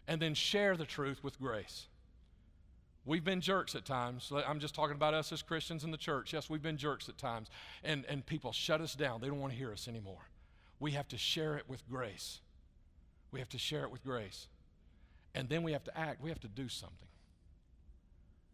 And 0.07 0.21
then 0.21 0.33
share 0.33 0.75
the 0.75 0.85
truth 0.85 1.23
with 1.23 1.39
grace. 1.39 1.87
We've 3.05 3.23
been 3.23 3.41
jerks 3.41 3.75
at 3.75 3.85
times. 3.85 4.31
I'm 4.47 4.59
just 4.59 4.73
talking 4.73 4.95
about 4.95 5.13
us 5.13 5.31
as 5.31 5.41
Christians 5.41 5.83
in 5.83 5.91
the 5.91 5.97
church. 5.97 6.33
Yes, 6.33 6.49
we've 6.49 6.61
been 6.61 6.77
jerks 6.77 7.09
at 7.09 7.17
times. 7.17 7.49
And, 7.83 8.05
and 8.07 8.25
people 8.25 8.53
shut 8.53 8.81
us 8.81 8.95
down. 8.95 9.21
They 9.21 9.27
don't 9.27 9.39
want 9.39 9.53
to 9.53 9.59
hear 9.59 9.71
us 9.71 9.87
anymore 9.87 10.29
we 10.79 10.91
have 10.91 11.07
to 11.09 11.17
share 11.17 11.55
it 11.57 11.63
with 11.67 11.87
grace. 11.89 12.39
We 13.31 13.39
have 13.39 13.49
to 13.49 13.57
share 13.57 13.83
it 13.83 13.91
with 13.91 14.03
grace. 14.03 14.47
And 15.35 15.49
then 15.49 15.63
we 15.63 15.71
have 15.71 15.83
to 15.85 15.97
act. 15.97 16.21
We 16.21 16.29
have 16.29 16.41
to 16.41 16.47
do 16.47 16.69
something. 16.69 17.07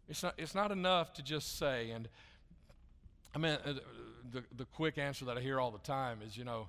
It's 0.08 0.22
not, 0.22 0.34
it's 0.38 0.54
not 0.54 0.72
enough 0.72 1.12
to 1.14 1.22
just 1.22 1.58
say, 1.58 1.90
and 1.90 2.08
I 3.34 3.38
mean, 3.38 3.56
uh, 3.64 3.74
the, 4.32 4.42
the 4.56 4.64
quick 4.64 4.98
answer 4.98 5.24
that 5.26 5.36
I 5.36 5.40
hear 5.40 5.60
all 5.60 5.70
the 5.70 5.78
time 5.78 6.18
is, 6.26 6.36
you 6.36 6.44
know, 6.44 6.68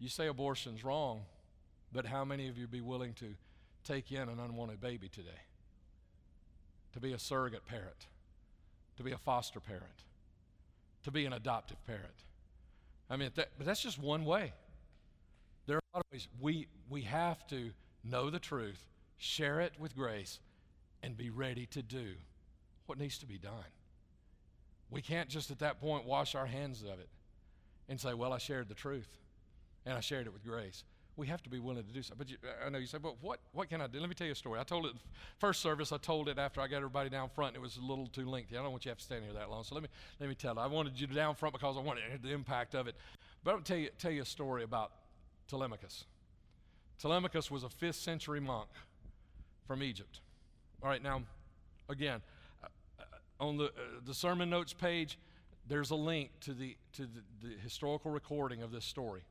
you 0.00 0.08
say 0.08 0.26
abortion's 0.26 0.82
wrong, 0.82 1.22
but 1.92 2.06
how 2.06 2.24
many 2.24 2.48
of 2.48 2.58
you 2.58 2.66
be 2.66 2.80
willing 2.80 3.12
to 3.14 3.34
take 3.84 4.10
in 4.10 4.28
an 4.28 4.40
unwanted 4.40 4.80
baby 4.80 5.08
today? 5.08 5.28
To 6.94 7.00
be 7.00 7.12
a 7.12 7.18
surrogate 7.18 7.64
parent, 7.66 8.06
to 8.96 9.02
be 9.02 9.12
a 9.12 9.18
foster 9.18 9.60
parent, 9.60 10.02
to 11.04 11.10
be 11.10 11.24
an 11.24 11.32
adoptive 11.32 11.84
parent. 11.86 12.24
I 13.12 13.16
mean, 13.16 13.30
that, 13.34 13.50
but 13.58 13.66
that's 13.66 13.82
just 13.82 13.98
one 13.98 14.24
way. 14.24 14.54
There 15.66 15.76
are 15.76 15.82
a 15.92 15.96
lot 15.98 16.06
of 16.06 16.12
ways. 16.12 16.28
We, 16.40 16.66
we 16.88 17.02
have 17.02 17.46
to 17.48 17.70
know 18.02 18.30
the 18.30 18.38
truth, 18.38 18.82
share 19.18 19.60
it 19.60 19.74
with 19.78 19.94
grace, 19.94 20.40
and 21.02 21.14
be 21.14 21.28
ready 21.28 21.66
to 21.66 21.82
do 21.82 22.14
what 22.86 22.98
needs 22.98 23.18
to 23.18 23.26
be 23.26 23.36
done. 23.36 23.52
We 24.90 25.02
can't 25.02 25.28
just 25.28 25.50
at 25.50 25.58
that 25.58 25.78
point 25.78 26.06
wash 26.06 26.34
our 26.34 26.46
hands 26.46 26.80
of 26.80 27.00
it 27.00 27.08
and 27.86 28.00
say, 28.00 28.14
well, 28.14 28.32
I 28.32 28.38
shared 28.38 28.68
the 28.68 28.74
truth 28.74 29.18
and 29.84 29.94
I 29.94 30.00
shared 30.00 30.26
it 30.26 30.32
with 30.32 30.44
grace. 30.44 30.82
We 31.16 31.26
have 31.26 31.42
to 31.42 31.50
be 31.50 31.58
willing 31.58 31.84
to 31.84 31.92
do 31.92 32.02
so. 32.02 32.14
But 32.16 32.30
you, 32.30 32.36
I 32.64 32.70
know 32.70 32.78
you 32.78 32.86
say, 32.86 32.98
but 32.98 33.16
what, 33.20 33.40
what 33.52 33.68
can 33.68 33.82
I 33.82 33.86
do? 33.86 34.00
Let 34.00 34.08
me 34.08 34.14
tell 34.14 34.26
you 34.26 34.32
a 34.32 34.36
story. 34.36 34.58
I 34.58 34.64
told 34.64 34.86
it 34.86 34.92
first 35.38 35.60
service. 35.60 35.92
I 35.92 35.98
told 35.98 36.28
it 36.28 36.38
after 36.38 36.60
I 36.60 36.68
got 36.68 36.78
everybody 36.78 37.10
down 37.10 37.28
front. 37.28 37.54
It 37.54 37.60
was 37.60 37.76
a 37.76 37.82
little 37.82 38.06
too 38.06 38.26
lengthy. 38.26 38.56
I 38.56 38.62
don't 38.62 38.70
want 38.70 38.84
you 38.84 38.88
to 38.88 38.92
have 38.92 38.98
to 38.98 39.04
stand 39.04 39.24
here 39.24 39.34
that 39.34 39.50
long. 39.50 39.62
So 39.64 39.74
let 39.74 39.82
me 39.82 39.90
let 40.20 40.28
me 40.28 40.34
tell 40.34 40.58
it. 40.58 40.60
I 40.60 40.66
wanted 40.66 40.98
you 40.98 41.06
down 41.06 41.34
front 41.34 41.52
because 41.52 41.76
I 41.76 41.80
wanted 41.80 42.22
the 42.22 42.32
impact 42.32 42.74
of 42.74 42.86
it. 42.86 42.96
But 43.44 43.54
I'll 43.54 43.60
tell 43.60 43.76
you 43.76 43.90
tell 43.98 44.10
you 44.10 44.22
a 44.22 44.26
story 44.26 44.62
about 44.62 44.92
Telemachus. 45.48 46.04
Telemachus 46.98 47.50
was 47.50 47.64
a 47.64 47.68
fifth 47.68 47.96
century 47.96 48.40
monk 48.40 48.68
from 49.66 49.82
Egypt. 49.82 50.20
All 50.82 50.88
right, 50.88 51.02
now 51.02 51.22
again, 51.88 52.22
uh, 52.62 52.68
uh 52.98 53.44
on 53.44 53.58
the 53.58 53.64
uh, 53.66 54.00
the 54.06 54.14
sermon 54.14 54.48
notes 54.48 54.72
page, 54.72 55.18
there's 55.68 55.90
a 55.90 55.96
link 55.96 56.30
to 56.40 56.54
the 56.54 56.76
to 56.94 57.02
the, 57.02 57.48
the 57.48 57.54
historical 57.62 58.10
recording 58.10 58.62
of 58.62 58.70
this 58.72 58.84
story. 58.84 59.22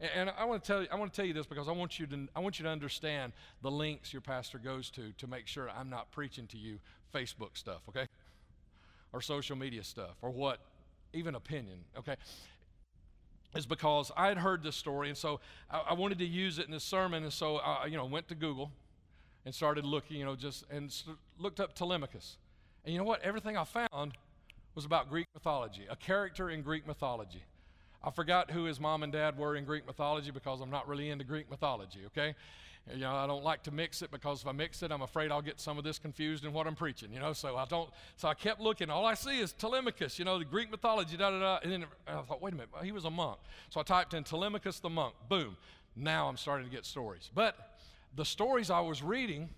And 0.00 0.30
I 0.38 0.46
want 0.46 0.64
to 0.64 0.66
tell 0.66 0.82
you, 0.82 0.88
I 0.90 0.96
want 0.96 1.12
to 1.12 1.16
tell 1.16 1.26
you 1.26 1.34
this 1.34 1.46
because 1.46 1.68
I 1.68 1.72
want 1.72 1.98
you 1.98 2.06
to, 2.06 2.28
I 2.34 2.40
want 2.40 2.58
you 2.58 2.62
to 2.64 2.70
understand 2.70 3.32
the 3.62 3.70
links 3.70 4.12
your 4.12 4.22
pastor 4.22 4.58
goes 4.58 4.88
to 4.90 5.12
to 5.18 5.26
make 5.26 5.46
sure 5.46 5.68
I'm 5.70 5.90
not 5.90 6.10
preaching 6.10 6.46
to 6.48 6.58
you 6.58 6.78
Facebook 7.14 7.56
stuff, 7.56 7.82
okay? 7.88 8.06
Or 9.12 9.20
social 9.20 9.56
media 9.56 9.84
stuff, 9.84 10.16
or 10.22 10.30
what, 10.30 10.60
even 11.12 11.34
opinion, 11.34 11.80
okay? 11.98 12.16
Is 13.54 13.66
because 13.66 14.10
I 14.16 14.28
had 14.28 14.38
heard 14.38 14.62
this 14.62 14.76
story, 14.76 15.08
and 15.08 15.18
so 15.18 15.40
I, 15.70 15.80
I 15.90 15.92
wanted 15.92 16.18
to 16.20 16.26
use 16.26 16.58
it 16.58 16.64
in 16.64 16.70
this 16.70 16.84
sermon, 16.84 17.24
and 17.24 17.32
so 17.32 17.56
I, 17.56 17.86
you 17.86 17.96
know, 17.96 18.06
went 18.06 18.28
to 18.28 18.34
Google 18.34 18.70
and 19.44 19.54
started 19.54 19.84
looking, 19.84 20.16
you 20.16 20.24
know, 20.24 20.36
just 20.36 20.64
and 20.70 20.94
looked 21.38 21.60
up 21.60 21.74
Telemachus, 21.74 22.38
and 22.84 22.94
you 22.94 22.98
know 22.98 23.04
what? 23.04 23.20
Everything 23.22 23.58
I 23.58 23.64
found 23.64 24.12
was 24.74 24.86
about 24.86 25.10
Greek 25.10 25.26
mythology, 25.34 25.82
a 25.90 25.96
character 25.96 26.48
in 26.48 26.62
Greek 26.62 26.86
mythology. 26.86 27.42
I 28.02 28.10
forgot 28.10 28.50
who 28.50 28.64
his 28.64 28.80
mom 28.80 29.02
and 29.02 29.12
dad 29.12 29.36
were 29.36 29.56
in 29.56 29.64
Greek 29.64 29.86
mythology 29.86 30.30
because 30.30 30.60
I'm 30.60 30.70
not 30.70 30.88
really 30.88 31.10
into 31.10 31.24
Greek 31.24 31.50
mythology, 31.50 32.00
okay? 32.06 32.34
You 32.94 33.00
know, 33.00 33.14
I 33.14 33.26
don't 33.26 33.44
like 33.44 33.62
to 33.64 33.70
mix 33.70 34.00
it 34.00 34.10
because 34.10 34.40
if 34.40 34.48
I 34.48 34.52
mix 34.52 34.82
it, 34.82 34.90
I'm 34.90 35.02
afraid 35.02 35.30
I'll 35.30 35.42
get 35.42 35.60
some 35.60 35.76
of 35.76 35.84
this 35.84 35.98
confused 35.98 36.44
in 36.44 36.52
what 36.52 36.66
I'm 36.66 36.74
preaching, 36.74 37.12
you 37.12 37.20
know? 37.20 37.34
So 37.34 37.56
I 37.56 37.66
don't, 37.66 37.90
so 38.16 38.26
I 38.26 38.34
kept 38.34 38.58
looking. 38.58 38.88
All 38.88 39.04
I 39.04 39.14
see 39.14 39.38
is 39.38 39.52
Telemachus, 39.52 40.18
you 40.18 40.24
know, 40.24 40.38
the 40.38 40.46
Greek 40.46 40.70
mythology, 40.70 41.16
da 41.16 41.30
da 41.30 41.38
da. 41.38 41.58
And 41.62 41.72
then 41.72 41.84
I 42.08 42.22
thought, 42.22 42.40
wait 42.40 42.54
a 42.54 42.56
minute, 42.56 42.70
he 42.82 42.92
was 42.92 43.04
a 43.04 43.10
monk. 43.10 43.38
So 43.68 43.80
I 43.80 43.82
typed 43.82 44.14
in 44.14 44.24
Telemachus 44.24 44.80
the 44.80 44.88
monk. 44.88 45.14
Boom. 45.28 45.56
Now 45.94 46.28
I'm 46.28 46.38
starting 46.38 46.66
to 46.66 46.74
get 46.74 46.86
stories. 46.86 47.30
But 47.34 47.54
the 48.16 48.24
stories 48.24 48.70
I 48.70 48.80
was 48.80 49.02
reading, 49.02 49.50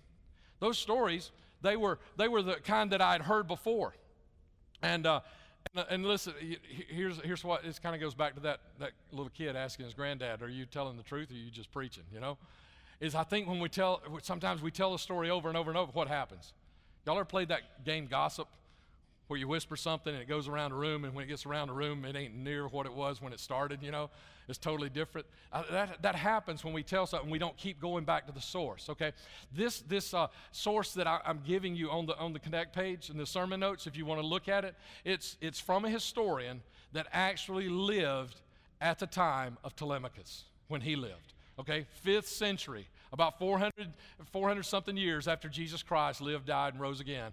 those 0.59 0.77
stories, 0.77 1.31
they 1.61 1.77
were, 1.77 1.99
they 2.17 2.27
were 2.27 2.41
the 2.41 2.55
kind 2.55 2.91
that 2.91 3.01
I'd 3.01 3.21
heard 3.21 3.47
before. 3.47 3.93
And, 4.81 5.07
uh, 5.07 5.21
and 5.89 6.05
listen, 6.05 6.33
here's, 6.89 7.19
here's 7.21 7.43
what 7.43 7.63
this 7.63 7.79
kind 7.79 7.95
of 7.95 8.01
goes 8.01 8.13
back 8.13 8.35
to 8.35 8.39
that, 8.41 8.59
that 8.79 8.91
little 9.11 9.31
kid 9.35 9.55
asking 9.55 9.85
his 9.85 9.93
granddad, 9.93 10.41
Are 10.41 10.49
you 10.49 10.65
telling 10.65 10.97
the 10.97 11.03
truth 11.03 11.31
or 11.31 11.33
are 11.33 11.37
you 11.37 11.51
just 11.51 11.71
preaching? 11.71 12.03
You 12.13 12.19
know? 12.19 12.37
Is 12.99 13.15
I 13.15 13.23
think 13.23 13.47
when 13.47 13.59
we 13.59 13.69
tell, 13.69 14.01
sometimes 14.21 14.61
we 14.61 14.71
tell 14.71 14.93
a 14.93 14.99
story 14.99 15.29
over 15.29 15.49
and 15.49 15.57
over 15.57 15.69
and 15.69 15.77
over, 15.77 15.91
what 15.91 16.07
happens? 16.07 16.53
Y'all 17.05 17.15
ever 17.15 17.25
played 17.25 17.49
that 17.49 17.83
game 17.83 18.07
Gossip? 18.07 18.47
Where 19.27 19.39
you 19.39 19.47
whisper 19.47 19.75
something 19.75 20.13
and 20.13 20.21
it 20.21 20.27
goes 20.27 20.47
around 20.47 20.71
the 20.71 20.77
room, 20.77 21.05
and 21.05 21.13
when 21.13 21.23
it 21.23 21.27
gets 21.27 21.45
around 21.45 21.67
the 21.67 21.73
room, 21.73 22.05
it 22.05 22.15
ain't 22.15 22.35
near 22.35 22.67
what 22.67 22.85
it 22.85 22.93
was 22.93 23.21
when 23.21 23.33
it 23.33 23.39
started, 23.39 23.81
you 23.81 23.91
know? 23.91 24.09
It's 24.49 24.57
totally 24.57 24.89
different. 24.89 25.25
Uh, 25.51 25.63
that, 25.71 26.01
that 26.01 26.15
happens 26.15 26.63
when 26.63 26.73
we 26.73 26.83
tell 26.83 27.07
something, 27.07 27.29
we 27.29 27.39
don't 27.39 27.55
keep 27.55 27.79
going 27.79 28.03
back 28.03 28.27
to 28.27 28.33
the 28.33 28.41
source, 28.41 28.89
okay? 28.89 29.13
This, 29.55 29.81
this 29.81 30.13
uh, 30.13 30.27
source 30.51 30.93
that 30.93 31.07
I, 31.07 31.21
am 31.25 31.41
giving 31.45 31.75
you 31.75 31.89
on 31.89 32.05
the, 32.05 32.17
on 32.17 32.33
the 32.33 32.39
Connect 32.39 32.75
page 32.75 33.09
in 33.09 33.17
the 33.17 33.25
sermon 33.25 33.61
notes, 33.61 33.87
if 33.87 33.95
you 33.95 34.05
want 34.05 34.19
to 34.19 34.27
look 34.27 34.49
at 34.49 34.65
it, 34.65 34.75
it's, 35.05 35.37
it's 35.39 35.59
from 35.59 35.85
a 35.85 35.89
historian 35.89 36.61
that 36.91 37.07
actually 37.13 37.69
lived 37.69 38.41
at 38.81 38.99
the 38.99 39.07
time 39.07 39.57
of 39.63 39.75
Telemachus 39.75 40.43
when 40.67 40.81
he 40.81 40.97
lived, 40.97 41.33
okay? 41.57 41.85
Fifth 42.01 42.27
century, 42.27 42.87
about 43.13 43.39
400, 43.39 43.71
400 44.31 44.63
something 44.63 44.97
years 44.97 45.29
after 45.29 45.47
Jesus 45.47 45.81
Christ 45.81 46.19
lived, 46.19 46.47
died, 46.47 46.73
and 46.73 46.81
rose 46.81 46.99
again 46.99 47.31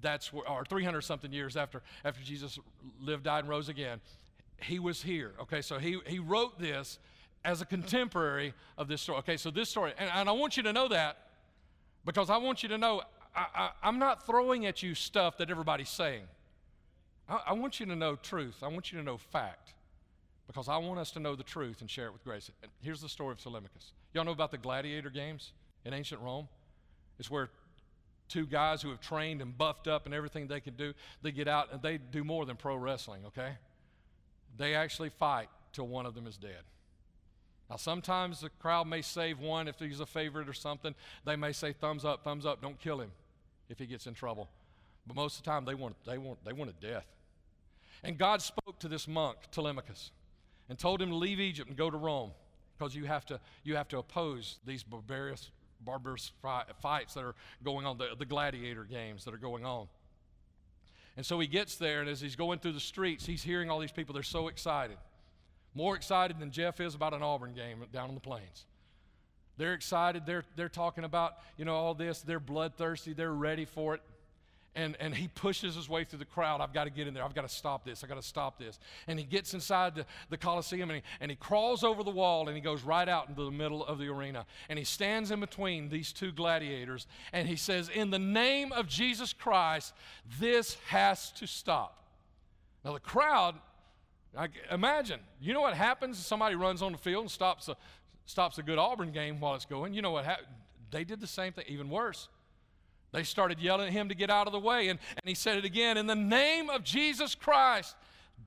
that's 0.00 0.32
where, 0.32 0.48
or 0.48 0.64
300 0.64 1.00
something 1.02 1.32
years 1.32 1.56
after, 1.56 1.82
after 2.04 2.22
Jesus 2.22 2.58
lived, 3.00 3.24
died, 3.24 3.40
and 3.40 3.48
rose 3.48 3.68
again, 3.68 4.00
he 4.62 4.78
was 4.78 5.02
here. 5.02 5.32
Okay, 5.40 5.62
so 5.62 5.78
he, 5.78 5.98
he 6.06 6.18
wrote 6.18 6.58
this 6.58 6.98
as 7.44 7.60
a 7.60 7.66
contemporary 7.66 8.54
of 8.76 8.88
this 8.88 9.00
story. 9.00 9.18
Okay, 9.18 9.36
so 9.36 9.50
this 9.50 9.68
story, 9.68 9.92
and, 9.98 10.10
and 10.14 10.28
I 10.28 10.32
want 10.32 10.56
you 10.56 10.62
to 10.64 10.72
know 10.72 10.88
that 10.88 11.18
because 12.04 12.30
I 12.30 12.36
want 12.36 12.62
you 12.62 12.68
to 12.70 12.78
know 12.78 13.02
I, 13.34 13.70
am 13.82 13.98
not 13.98 14.26
throwing 14.26 14.66
at 14.66 14.82
you 14.82 14.94
stuff 14.94 15.38
that 15.38 15.50
everybody's 15.50 15.88
saying. 15.88 16.24
I, 17.28 17.40
I 17.48 17.52
want 17.52 17.80
you 17.80 17.86
to 17.86 17.96
know 17.96 18.16
truth. 18.16 18.56
I 18.62 18.68
want 18.68 18.92
you 18.92 18.98
to 18.98 19.04
know 19.04 19.16
fact 19.16 19.74
because 20.46 20.68
I 20.68 20.78
want 20.78 20.98
us 20.98 21.12
to 21.12 21.20
know 21.20 21.36
the 21.36 21.44
truth 21.44 21.80
and 21.80 21.88
share 21.88 22.06
it 22.06 22.12
with 22.12 22.24
grace. 22.24 22.50
And 22.62 22.72
here's 22.82 23.00
the 23.00 23.08
story 23.08 23.32
of 23.32 23.38
Telemachus. 23.38 23.92
Y'all 24.12 24.24
know 24.24 24.32
about 24.32 24.50
the 24.50 24.58
gladiator 24.58 25.10
games 25.10 25.52
in 25.84 25.94
ancient 25.94 26.20
Rome? 26.20 26.48
It's 27.18 27.30
where 27.30 27.50
two 28.30 28.46
guys 28.46 28.80
who 28.80 28.88
have 28.88 29.00
trained 29.00 29.42
and 29.42 29.56
buffed 29.56 29.86
up 29.86 30.06
and 30.06 30.14
everything 30.14 30.46
they 30.46 30.60
can 30.60 30.74
do, 30.74 30.94
they 31.20 31.32
get 31.32 31.48
out 31.48 31.72
and 31.72 31.82
they 31.82 31.98
do 31.98 32.24
more 32.24 32.46
than 32.46 32.56
pro 32.56 32.76
wrestling, 32.76 33.22
okay? 33.26 33.52
They 34.56 34.74
actually 34.74 35.10
fight 35.10 35.48
till 35.72 35.86
one 35.86 36.06
of 36.06 36.14
them 36.14 36.26
is 36.26 36.36
dead. 36.36 36.62
Now, 37.68 37.76
sometimes 37.76 38.40
the 38.40 38.50
crowd 38.50 38.88
may 38.88 39.02
save 39.02 39.38
one 39.38 39.68
if 39.68 39.78
he's 39.78 40.00
a 40.00 40.06
favorite 40.06 40.48
or 40.48 40.52
something. 40.52 40.94
They 41.24 41.36
may 41.36 41.52
say, 41.52 41.72
thumbs 41.72 42.04
up, 42.04 42.24
thumbs 42.24 42.46
up, 42.46 42.60
don't 42.60 42.80
kill 42.80 43.00
him 43.00 43.12
if 43.68 43.78
he 43.78 43.86
gets 43.86 44.06
in 44.06 44.14
trouble. 44.14 44.48
But 45.06 45.14
most 45.14 45.38
of 45.38 45.44
the 45.44 45.50
time, 45.50 45.64
they 45.64 45.74
want, 45.74 45.94
they 46.04 46.18
want, 46.18 46.44
they 46.44 46.52
want 46.52 46.70
a 46.70 46.86
death. 46.86 47.06
And 48.02 48.18
God 48.18 48.42
spoke 48.42 48.78
to 48.80 48.88
this 48.88 49.06
monk, 49.06 49.36
Telemachus, 49.52 50.10
and 50.68 50.78
told 50.78 51.00
him 51.00 51.10
to 51.10 51.16
leave 51.16 51.38
Egypt 51.38 51.68
and 51.68 51.76
go 51.76 51.90
to 51.90 51.96
Rome 51.96 52.32
because 52.76 52.94
you 52.94 53.04
have 53.04 53.26
to, 53.26 53.38
you 53.62 53.76
have 53.76 53.88
to 53.88 53.98
oppose 53.98 54.58
these 54.64 54.82
barbarous 54.82 55.50
barbarous 55.84 56.32
fights 56.80 57.14
that 57.14 57.24
are 57.24 57.34
going 57.64 57.86
on, 57.86 57.98
the, 57.98 58.08
the 58.18 58.24
gladiator 58.24 58.84
games 58.84 59.24
that 59.24 59.34
are 59.34 59.38
going 59.38 59.64
on. 59.64 59.88
And 61.16 61.26
so 61.26 61.38
he 61.40 61.46
gets 61.46 61.76
there, 61.76 62.00
and 62.00 62.08
as 62.08 62.20
he's 62.20 62.36
going 62.36 62.60
through 62.60 62.72
the 62.72 62.80
streets, 62.80 63.26
he's 63.26 63.42
hearing 63.42 63.70
all 63.70 63.78
these 63.78 63.92
people. 63.92 64.12
They're 64.12 64.22
so 64.22 64.48
excited. 64.48 64.96
More 65.74 65.96
excited 65.96 66.38
than 66.38 66.50
Jeff 66.50 66.80
is 66.80 66.94
about 66.94 67.14
an 67.14 67.22
Auburn 67.22 67.54
game 67.54 67.84
down 67.92 68.08
on 68.08 68.14
the 68.14 68.20
plains. 68.20 68.64
They're 69.56 69.74
excited. 69.74 70.24
They're, 70.24 70.44
they're 70.56 70.68
talking 70.68 71.04
about, 71.04 71.34
you 71.56 71.64
know, 71.64 71.74
all 71.74 71.94
this. 71.94 72.22
They're 72.22 72.40
bloodthirsty. 72.40 73.12
They're 73.12 73.32
ready 73.32 73.64
for 73.64 73.94
it 73.94 74.02
and, 74.76 74.96
and 75.00 75.14
he 75.14 75.28
pushes 75.28 75.74
his 75.74 75.88
way 75.88 76.04
through 76.04 76.20
the 76.20 76.24
crowd. 76.24 76.60
I've 76.60 76.72
got 76.72 76.84
to 76.84 76.90
get 76.90 77.08
in 77.08 77.14
there. 77.14 77.24
I've 77.24 77.34
got 77.34 77.42
to 77.42 77.54
stop 77.54 77.84
this. 77.84 78.04
I've 78.04 78.08
got 78.08 78.20
to 78.20 78.26
stop 78.26 78.58
this. 78.58 78.78
And 79.08 79.18
he 79.18 79.24
gets 79.24 79.52
inside 79.52 79.96
the, 79.96 80.06
the 80.28 80.36
Coliseum 80.36 80.90
and 80.90 80.98
he, 80.98 81.02
and 81.20 81.30
he 81.30 81.36
crawls 81.36 81.82
over 81.82 82.04
the 82.04 82.10
wall 82.10 82.46
and 82.46 82.56
he 82.56 82.62
goes 82.62 82.82
right 82.82 83.08
out 83.08 83.28
into 83.28 83.44
the 83.44 83.50
middle 83.50 83.84
of 83.84 83.98
the 83.98 84.06
arena. 84.06 84.46
And 84.68 84.78
he 84.78 84.84
stands 84.84 85.30
in 85.32 85.40
between 85.40 85.88
these 85.88 86.12
two 86.12 86.30
gladiators 86.30 87.06
and 87.32 87.48
he 87.48 87.56
says, 87.56 87.88
In 87.88 88.10
the 88.10 88.18
name 88.18 88.70
of 88.72 88.86
Jesus 88.86 89.32
Christ, 89.32 89.92
this 90.38 90.74
has 90.86 91.32
to 91.32 91.46
stop. 91.46 92.04
Now, 92.84 92.92
the 92.92 93.00
crowd, 93.00 93.56
I, 94.36 94.48
imagine, 94.70 95.20
you 95.40 95.52
know 95.52 95.60
what 95.60 95.74
happens 95.74 96.18
if 96.18 96.24
somebody 96.24 96.54
runs 96.54 96.80
on 96.80 96.92
the 96.92 96.98
field 96.98 97.22
and 97.22 97.30
stops 97.30 97.68
a, 97.68 97.76
stops 98.24 98.58
a 98.58 98.62
good 98.62 98.78
Auburn 98.78 99.10
game 99.10 99.40
while 99.40 99.56
it's 99.56 99.64
going? 99.64 99.94
You 99.94 100.02
know 100.02 100.12
what 100.12 100.24
happened? 100.24 100.46
They 100.92 101.04
did 101.04 101.20
the 101.20 101.26
same 101.26 101.52
thing, 101.52 101.64
even 101.68 101.90
worse. 101.90 102.28
They 103.12 103.24
started 103.24 103.58
yelling 103.58 103.88
at 103.88 103.92
him 103.92 104.08
to 104.08 104.14
get 104.14 104.30
out 104.30 104.46
of 104.46 104.52
the 104.52 104.60
way. 104.60 104.88
And, 104.88 104.98
and 105.10 105.28
he 105.28 105.34
said 105.34 105.58
it 105.58 105.64
again 105.64 105.96
In 105.96 106.06
the 106.06 106.14
name 106.14 106.70
of 106.70 106.84
Jesus 106.84 107.34
Christ, 107.34 107.96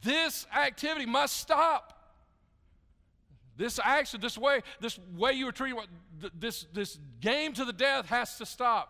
this 0.02 0.48
activity 0.56 1.06
must 1.06 1.38
stop. 1.38 2.00
This 3.56 3.80
action, 3.84 4.20
this 4.20 4.38
way, 4.38 4.62
this 4.80 5.00
way 5.16 5.34
you 5.34 5.46
were 5.46 5.52
treating, 5.52 5.80
this, 6.40 6.66
this 6.74 6.98
game 7.22 7.54
to 7.54 7.66
the 7.66 7.74
death 7.74 8.08
has 8.08 8.38
to 8.38 8.46
stop. 8.46 8.90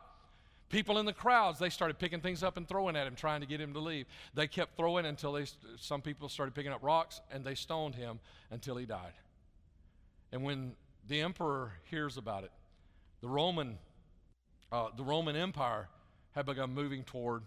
People 0.70 0.98
in 1.00 1.06
the 1.06 1.14
crowds, 1.14 1.60
they 1.60 1.70
started 1.70 2.00
picking 2.00 2.22
things 2.22 2.42
up 2.42 2.58
and 2.58 2.68
throwing 2.68 2.96
at 2.96 3.06
him, 3.06 3.14
trying 3.14 3.42
to 3.42 3.48
get 3.48 3.60
him 3.60 3.74
to 3.74 3.80
leave. 3.80 4.06
They 4.34 4.48
kept 4.48 4.78
throwing 4.78 5.06
until 5.06 5.34
they, 5.34 5.46
some 5.78 6.02
people 6.02 6.30
started 6.30 6.56
picking 6.56 6.72
up 6.72 6.82
rocks 6.82 7.22
and 7.30 7.44
they 7.44 7.56
stoned 7.56 7.96
him 7.96 8.20
until 8.50 8.78
he 8.78 8.86
died. 8.86 9.14
And 10.32 10.44
when 10.44 10.76
the 11.08 11.22
emperor 11.22 11.74
hears 11.84 12.18
about 12.18 12.44
it, 12.44 12.52
the 13.22 13.28
Roman 13.28 13.78
uh, 14.74 14.88
the 14.98 15.04
Roman 15.04 15.36
Empire 15.36 15.88
had 16.32 16.48
begun 16.48 16.74
moving 16.74 17.04
toward 17.04 17.44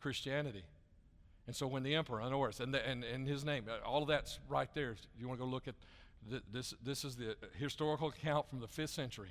Christianity. 0.00 0.62
And 1.48 1.56
so 1.56 1.66
when 1.66 1.82
the 1.82 1.96
emperor, 1.96 2.22
it's, 2.48 2.60
and, 2.60 2.72
the, 2.72 2.86
and, 2.88 3.02
and 3.02 3.26
his 3.26 3.44
name, 3.44 3.64
uh, 3.68 3.84
all 3.84 4.02
of 4.02 4.08
that's 4.08 4.38
right 4.48 4.68
there. 4.74 4.94
You 5.18 5.26
want 5.26 5.40
to 5.40 5.44
go 5.44 5.50
look 5.50 5.66
at 5.66 5.74
the, 6.30 6.40
this, 6.52 6.74
this 6.84 7.04
is 7.04 7.16
the 7.16 7.36
historical 7.58 8.08
account 8.08 8.48
from 8.48 8.60
the 8.60 8.68
fifth 8.68 8.90
century. 8.90 9.30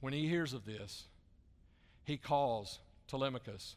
When 0.00 0.12
he 0.12 0.26
hears 0.26 0.52
of 0.52 0.64
this, 0.64 1.04
he 2.02 2.16
calls 2.16 2.80
Telemachus 3.06 3.76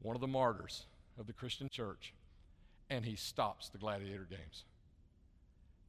one 0.00 0.14
of 0.14 0.20
the 0.20 0.28
martyrs 0.28 0.86
of 1.18 1.26
the 1.26 1.32
Christian 1.32 1.68
church, 1.68 2.14
and 2.88 3.04
he 3.04 3.16
stops 3.16 3.70
the 3.70 3.78
gladiator 3.78 4.26
games. 4.30 4.64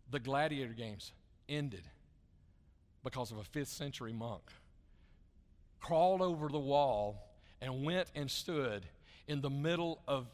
The 0.09 0.19
gladiator 0.19 0.73
games 0.73 1.11
ended 1.47 1.83
because 3.03 3.31
of 3.31 3.37
a 3.37 3.43
fifth 3.43 3.69
century 3.69 4.11
monk 4.11 4.41
crawled 5.81 6.21
over 6.21 6.47
the 6.47 6.59
wall 6.59 7.27
and 7.61 7.83
went 7.83 8.07
and 8.15 8.29
stood 8.29 8.85
in 9.27 9.41
the 9.41 9.49
middle 9.49 10.01
of 10.07 10.27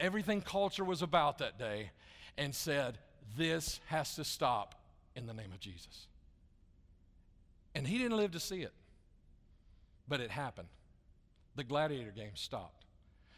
everything 0.00 0.40
culture 0.40 0.84
was 0.84 1.02
about 1.02 1.38
that 1.38 1.58
day 1.58 1.90
and 2.36 2.54
said, 2.54 2.98
This 3.36 3.80
has 3.86 4.16
to 4.16 4.24
stop 4.24 4.74
in 5.14 5.26
the 5.26 5.34
name 5.34 5.52
of 5.52 5.60
Jesus. 5.60 6.06
And 7.74 7.86
he 7.86 7.98
didn't 7.98 8.16
live 8.16 8.32
to 8.32 8.40
see 8.40 8.62
it, 8.62 8.72
but 10.08 10.20
it 10.20 10.30
happened. 10.30 10.68
The 11.56 11.64
gladiator 11.64 12.10
game 12.10 12.34
stopped. 12.34 12.84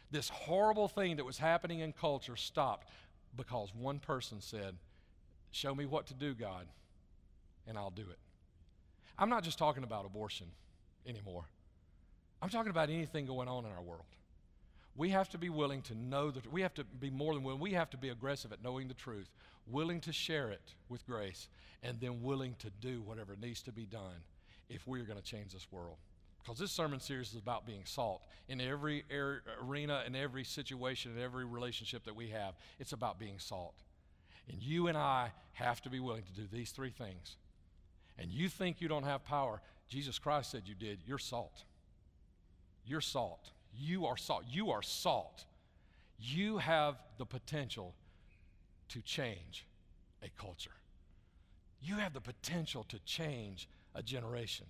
This 0.09 0.29
horrible 0.29 0.87
thing 0.87 1.17
that 1.17 1.25
was 1.25 1.37
happening 1.37 1.79
in 1.79 1.91
culture 1.91 2.35
stopped 2.35 2.87
because 3.35 3.73
one 3.73 3.99
person 3.99 4.41
said, 4.41 4.75
Show 5.51 5.73
me 5.73 5.85
what 5.85 6.07
to 6.07 6.13
do, 6.13 6.33
God, 6.33 6.67
and 7.67 7.77
I'll 7.77 7.89
do 7.89 8.03
it. 8.03 8.19
I'm 9.17 9.29
not 9.29 9.43
just 9.43 9.57
talking 9.57 9.83
about 9.83 10.05
abortion 10.05 10.47
anymore. 11.07 11.45
I'm 12.41 12.49
talking 12.49 12.69
about 12.69 12.89
anything 12.89 13.25
going 13.25 13.47
on 13.47 13.65
in 13.65 13.71
our 13.71 13.81
world. 13.81 14.05
We 14.95 15.09
have 15.09 15.29
to 15.29 15.37
be 15.37 15.49
willing 15.49 15.81
to 15.83 15.95
know 15.95 16.31
that 16.31 16.51
we 16.51 16.61
have 16.61 16.73
to 16.75 16.83
be 16.83 17.09
more 17.09 17.33
than 17.33 17.43
willing. 17.43 17.59
We 17.59 17.73
have 17.73 17.89
to 17.91 17.97
be 17.97 18.09
aggressive 18.09 18.51
at 18.51 18.63
knowing 18.63 18.87
the 18.87 18.93
truth, 18.93 19.29
willing 19.67 20.01
to 20.01 20.13
share 20.13 20.49
it 20.49 20.73
with 20.89 21.05
grace, 21.05 21.49
and 21.83 21.99
then 21.99 22.23
willing 22.23 22.55
to 22.59 22.69
do 22.81 23.01
whatever 23.01 23.35
needs 23.39 23.61
to 23.63 23.71
be 23.71 23.85
done 23.85 24.23
if 24.69 24.87
we 24.87 24.99
are 24.99 25.05
going 25.05 25.19
to 25.19 25.23
change 25.23 25.53
this 25.53 25.67
world. 25.71 25.97
Because 26.41 26.59
this 26.59 26.71
sermon 26.71 26.99
series 26.99 27.31
is 27.31 27.39
about 27.39 27.67
being 27.67 27.81
salt 27.83 28.23
in 28.47 28.61
every 28.61 29.03
arena, 29.61 30.03
in 30.07 30.15
every 30.15 30.43
situation, 30.43 31.11
in 31.15 31.21
every 31.21 31.45
relationship 31.45 32.05
that 32.05 32.15
we 32.15 32.29
have. 32.29 32.53
It's 32.79 32.93
about 32.93 33.19
being 33.19 33.37
salt. 33.37 33.75
And 34.49 34.61
you 34.63 34.87
and 34.87 34.97
I 34.97 35.31
have 35.53 35.81
to 35.81 35.89
be 35.89 35.99
willing 35.99 36.23
to 36.23 36.31
do 36.31 36.47
these 36.51 36.71
three 36.71 36.89
things. 36.89 37.35
And 38.17 38.31
you 38.31 38.49
think 38.49 38.79
you 38.79 38.87
don't 38.87 39.03
have 39.03 39.25
power. 39.25 39.61
Jesus 39.89 40.17
Christ 40.17 40.51
said 40.51 40.63
you 40.65 40.73
did. 40.73 40.99
You're 41.05 41.17
salt. 41.17 41.65
You're 42.87 43.01
salt. 43.01 43.51
You 43.77 44.05
are 44.05 44.17
salt. 44.17 44.45
You 44.49 44.71
are 44.71 44.81
salt. 44.81 45.43
You 46.19 46.57
have 46.57 46.95
the 47.17 47.25
potential 47.25 47.93
to 48.89 49.01
change 49.01 49.65
a 50.23 50.29
culture. 50.41 50.71
You 51.81 51.95
have 51.95 52.13
the 52.13 52.21
potential 52.21 52.85
to 52.89 52.99
change 52.99 53.67
a 53.93 54.01
generation. 54.01 54.65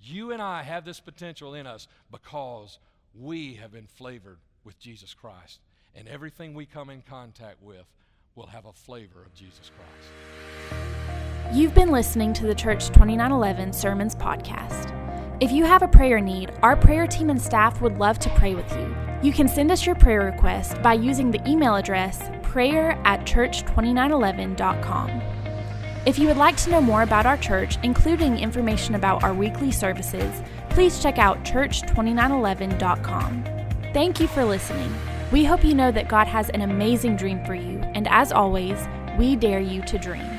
You 0.00 0.32
and 0.32 0.42
I 0.42 0.62
have 0.62 0.84
this 0.84 0.98
potential 0.98 1.54
in 1.54 1.66
us 1.66 1.86
because 2.10 2.78
we 3.14 3.54
have 3.54 3.72
been 3.72 3.86
flavored 3.86 4.38
with 4.64 4.78
Jesus 4.78 5.14
Christ. 5.14 5.60
And 5.94 6.08
everything 6.08 6.54
we 6.54 6.66
come 6.66 6.90
in 6.90 7.02
contact 7.02 7.62
with 7.62 7.86
will 8.34 8.46
have 8.46 8.66
a 8.66 8.72
flavor 8.72 9.22
of 9.24 9.34
Jesus 9.34 9.70
Christ. 9.76 11.56
You've 11.56 11.74
been 11.74 11.90
listening 11.90 12.32
to 12.34 12.46
the 12.46 12.54
Church 12.54 12.88
2911 12.88 13.72
Sermons 13.72 14.14
Podcast. 14.14 15.05
If 15.38 15.52
you 15.52 15.64
have 15.64 15.82
a 15.82 15.88
prayer 15.88 16.18
need, 16.18 16.50
our 16.62 16.74
prayer 16.74 17.06
team 17.06 17.28
and 17.28 17.38
staff 17.40 17.82
would 17.82 17.98
love 17.98 18.18
to 18.20 18.30
pray 18.30 18.54
with 18.54 18.74
you. 18.74 18.96
You 19.22 19.34
can 19.34 19.48
send 19.48 19.70
us 19.70 19.84
your 19.84 19.94
prayer 19.94 20.24
request 20.24 20.80
by 20.80 20.94
using 20.94 21.30
the 21.30 21.46
email 21.46 21.76
address 21.76 22.22
prayer 22.42 22.98
at 23.04 23.26
church2911.com. 23.26 25.10
If 26.06 26.18
you 26.18 26.26
would 26.28 26.38
like 26.38 26.56
to 26.58 26.70
know 26.70 26.80
more 26.80 27.02
about 27.02 27.26
our 27.26 27.36
church, 27.36 27.76
including 27.82 28.38
information 28.38 28.94
about 28.94 29.22
our 29.22 29.34
weekly 29.34 29.70
services, 29.70 30.40
please 30.70 31.02
check 31.02 31.18
out 31.18 31.44
church2911.com. 31.44 33.44
Thank 33.92 34.20
you 34.20 34.28
for 34.28 34.42
listening. 34.42 34.94
We 35.32 35.44
hope 35.44 35.64
you 35.64 35.74
know 35.74 35.92
that 35.92 36.08
God 36.08 36.28
has 36.28 36.48
an 36.48 36.62
amazing 36.62 37.16
dream 37.16 37.44
for 37.44 37.54
you, 37.54 37.80
and 37.94 38.08
as 38.08 38.32
always, 38.32 38.88
we 39.18 39.36
dare 39.36 39.60
you 39.60 39.82
to 39.82 39.98
dream. 39.98 40.35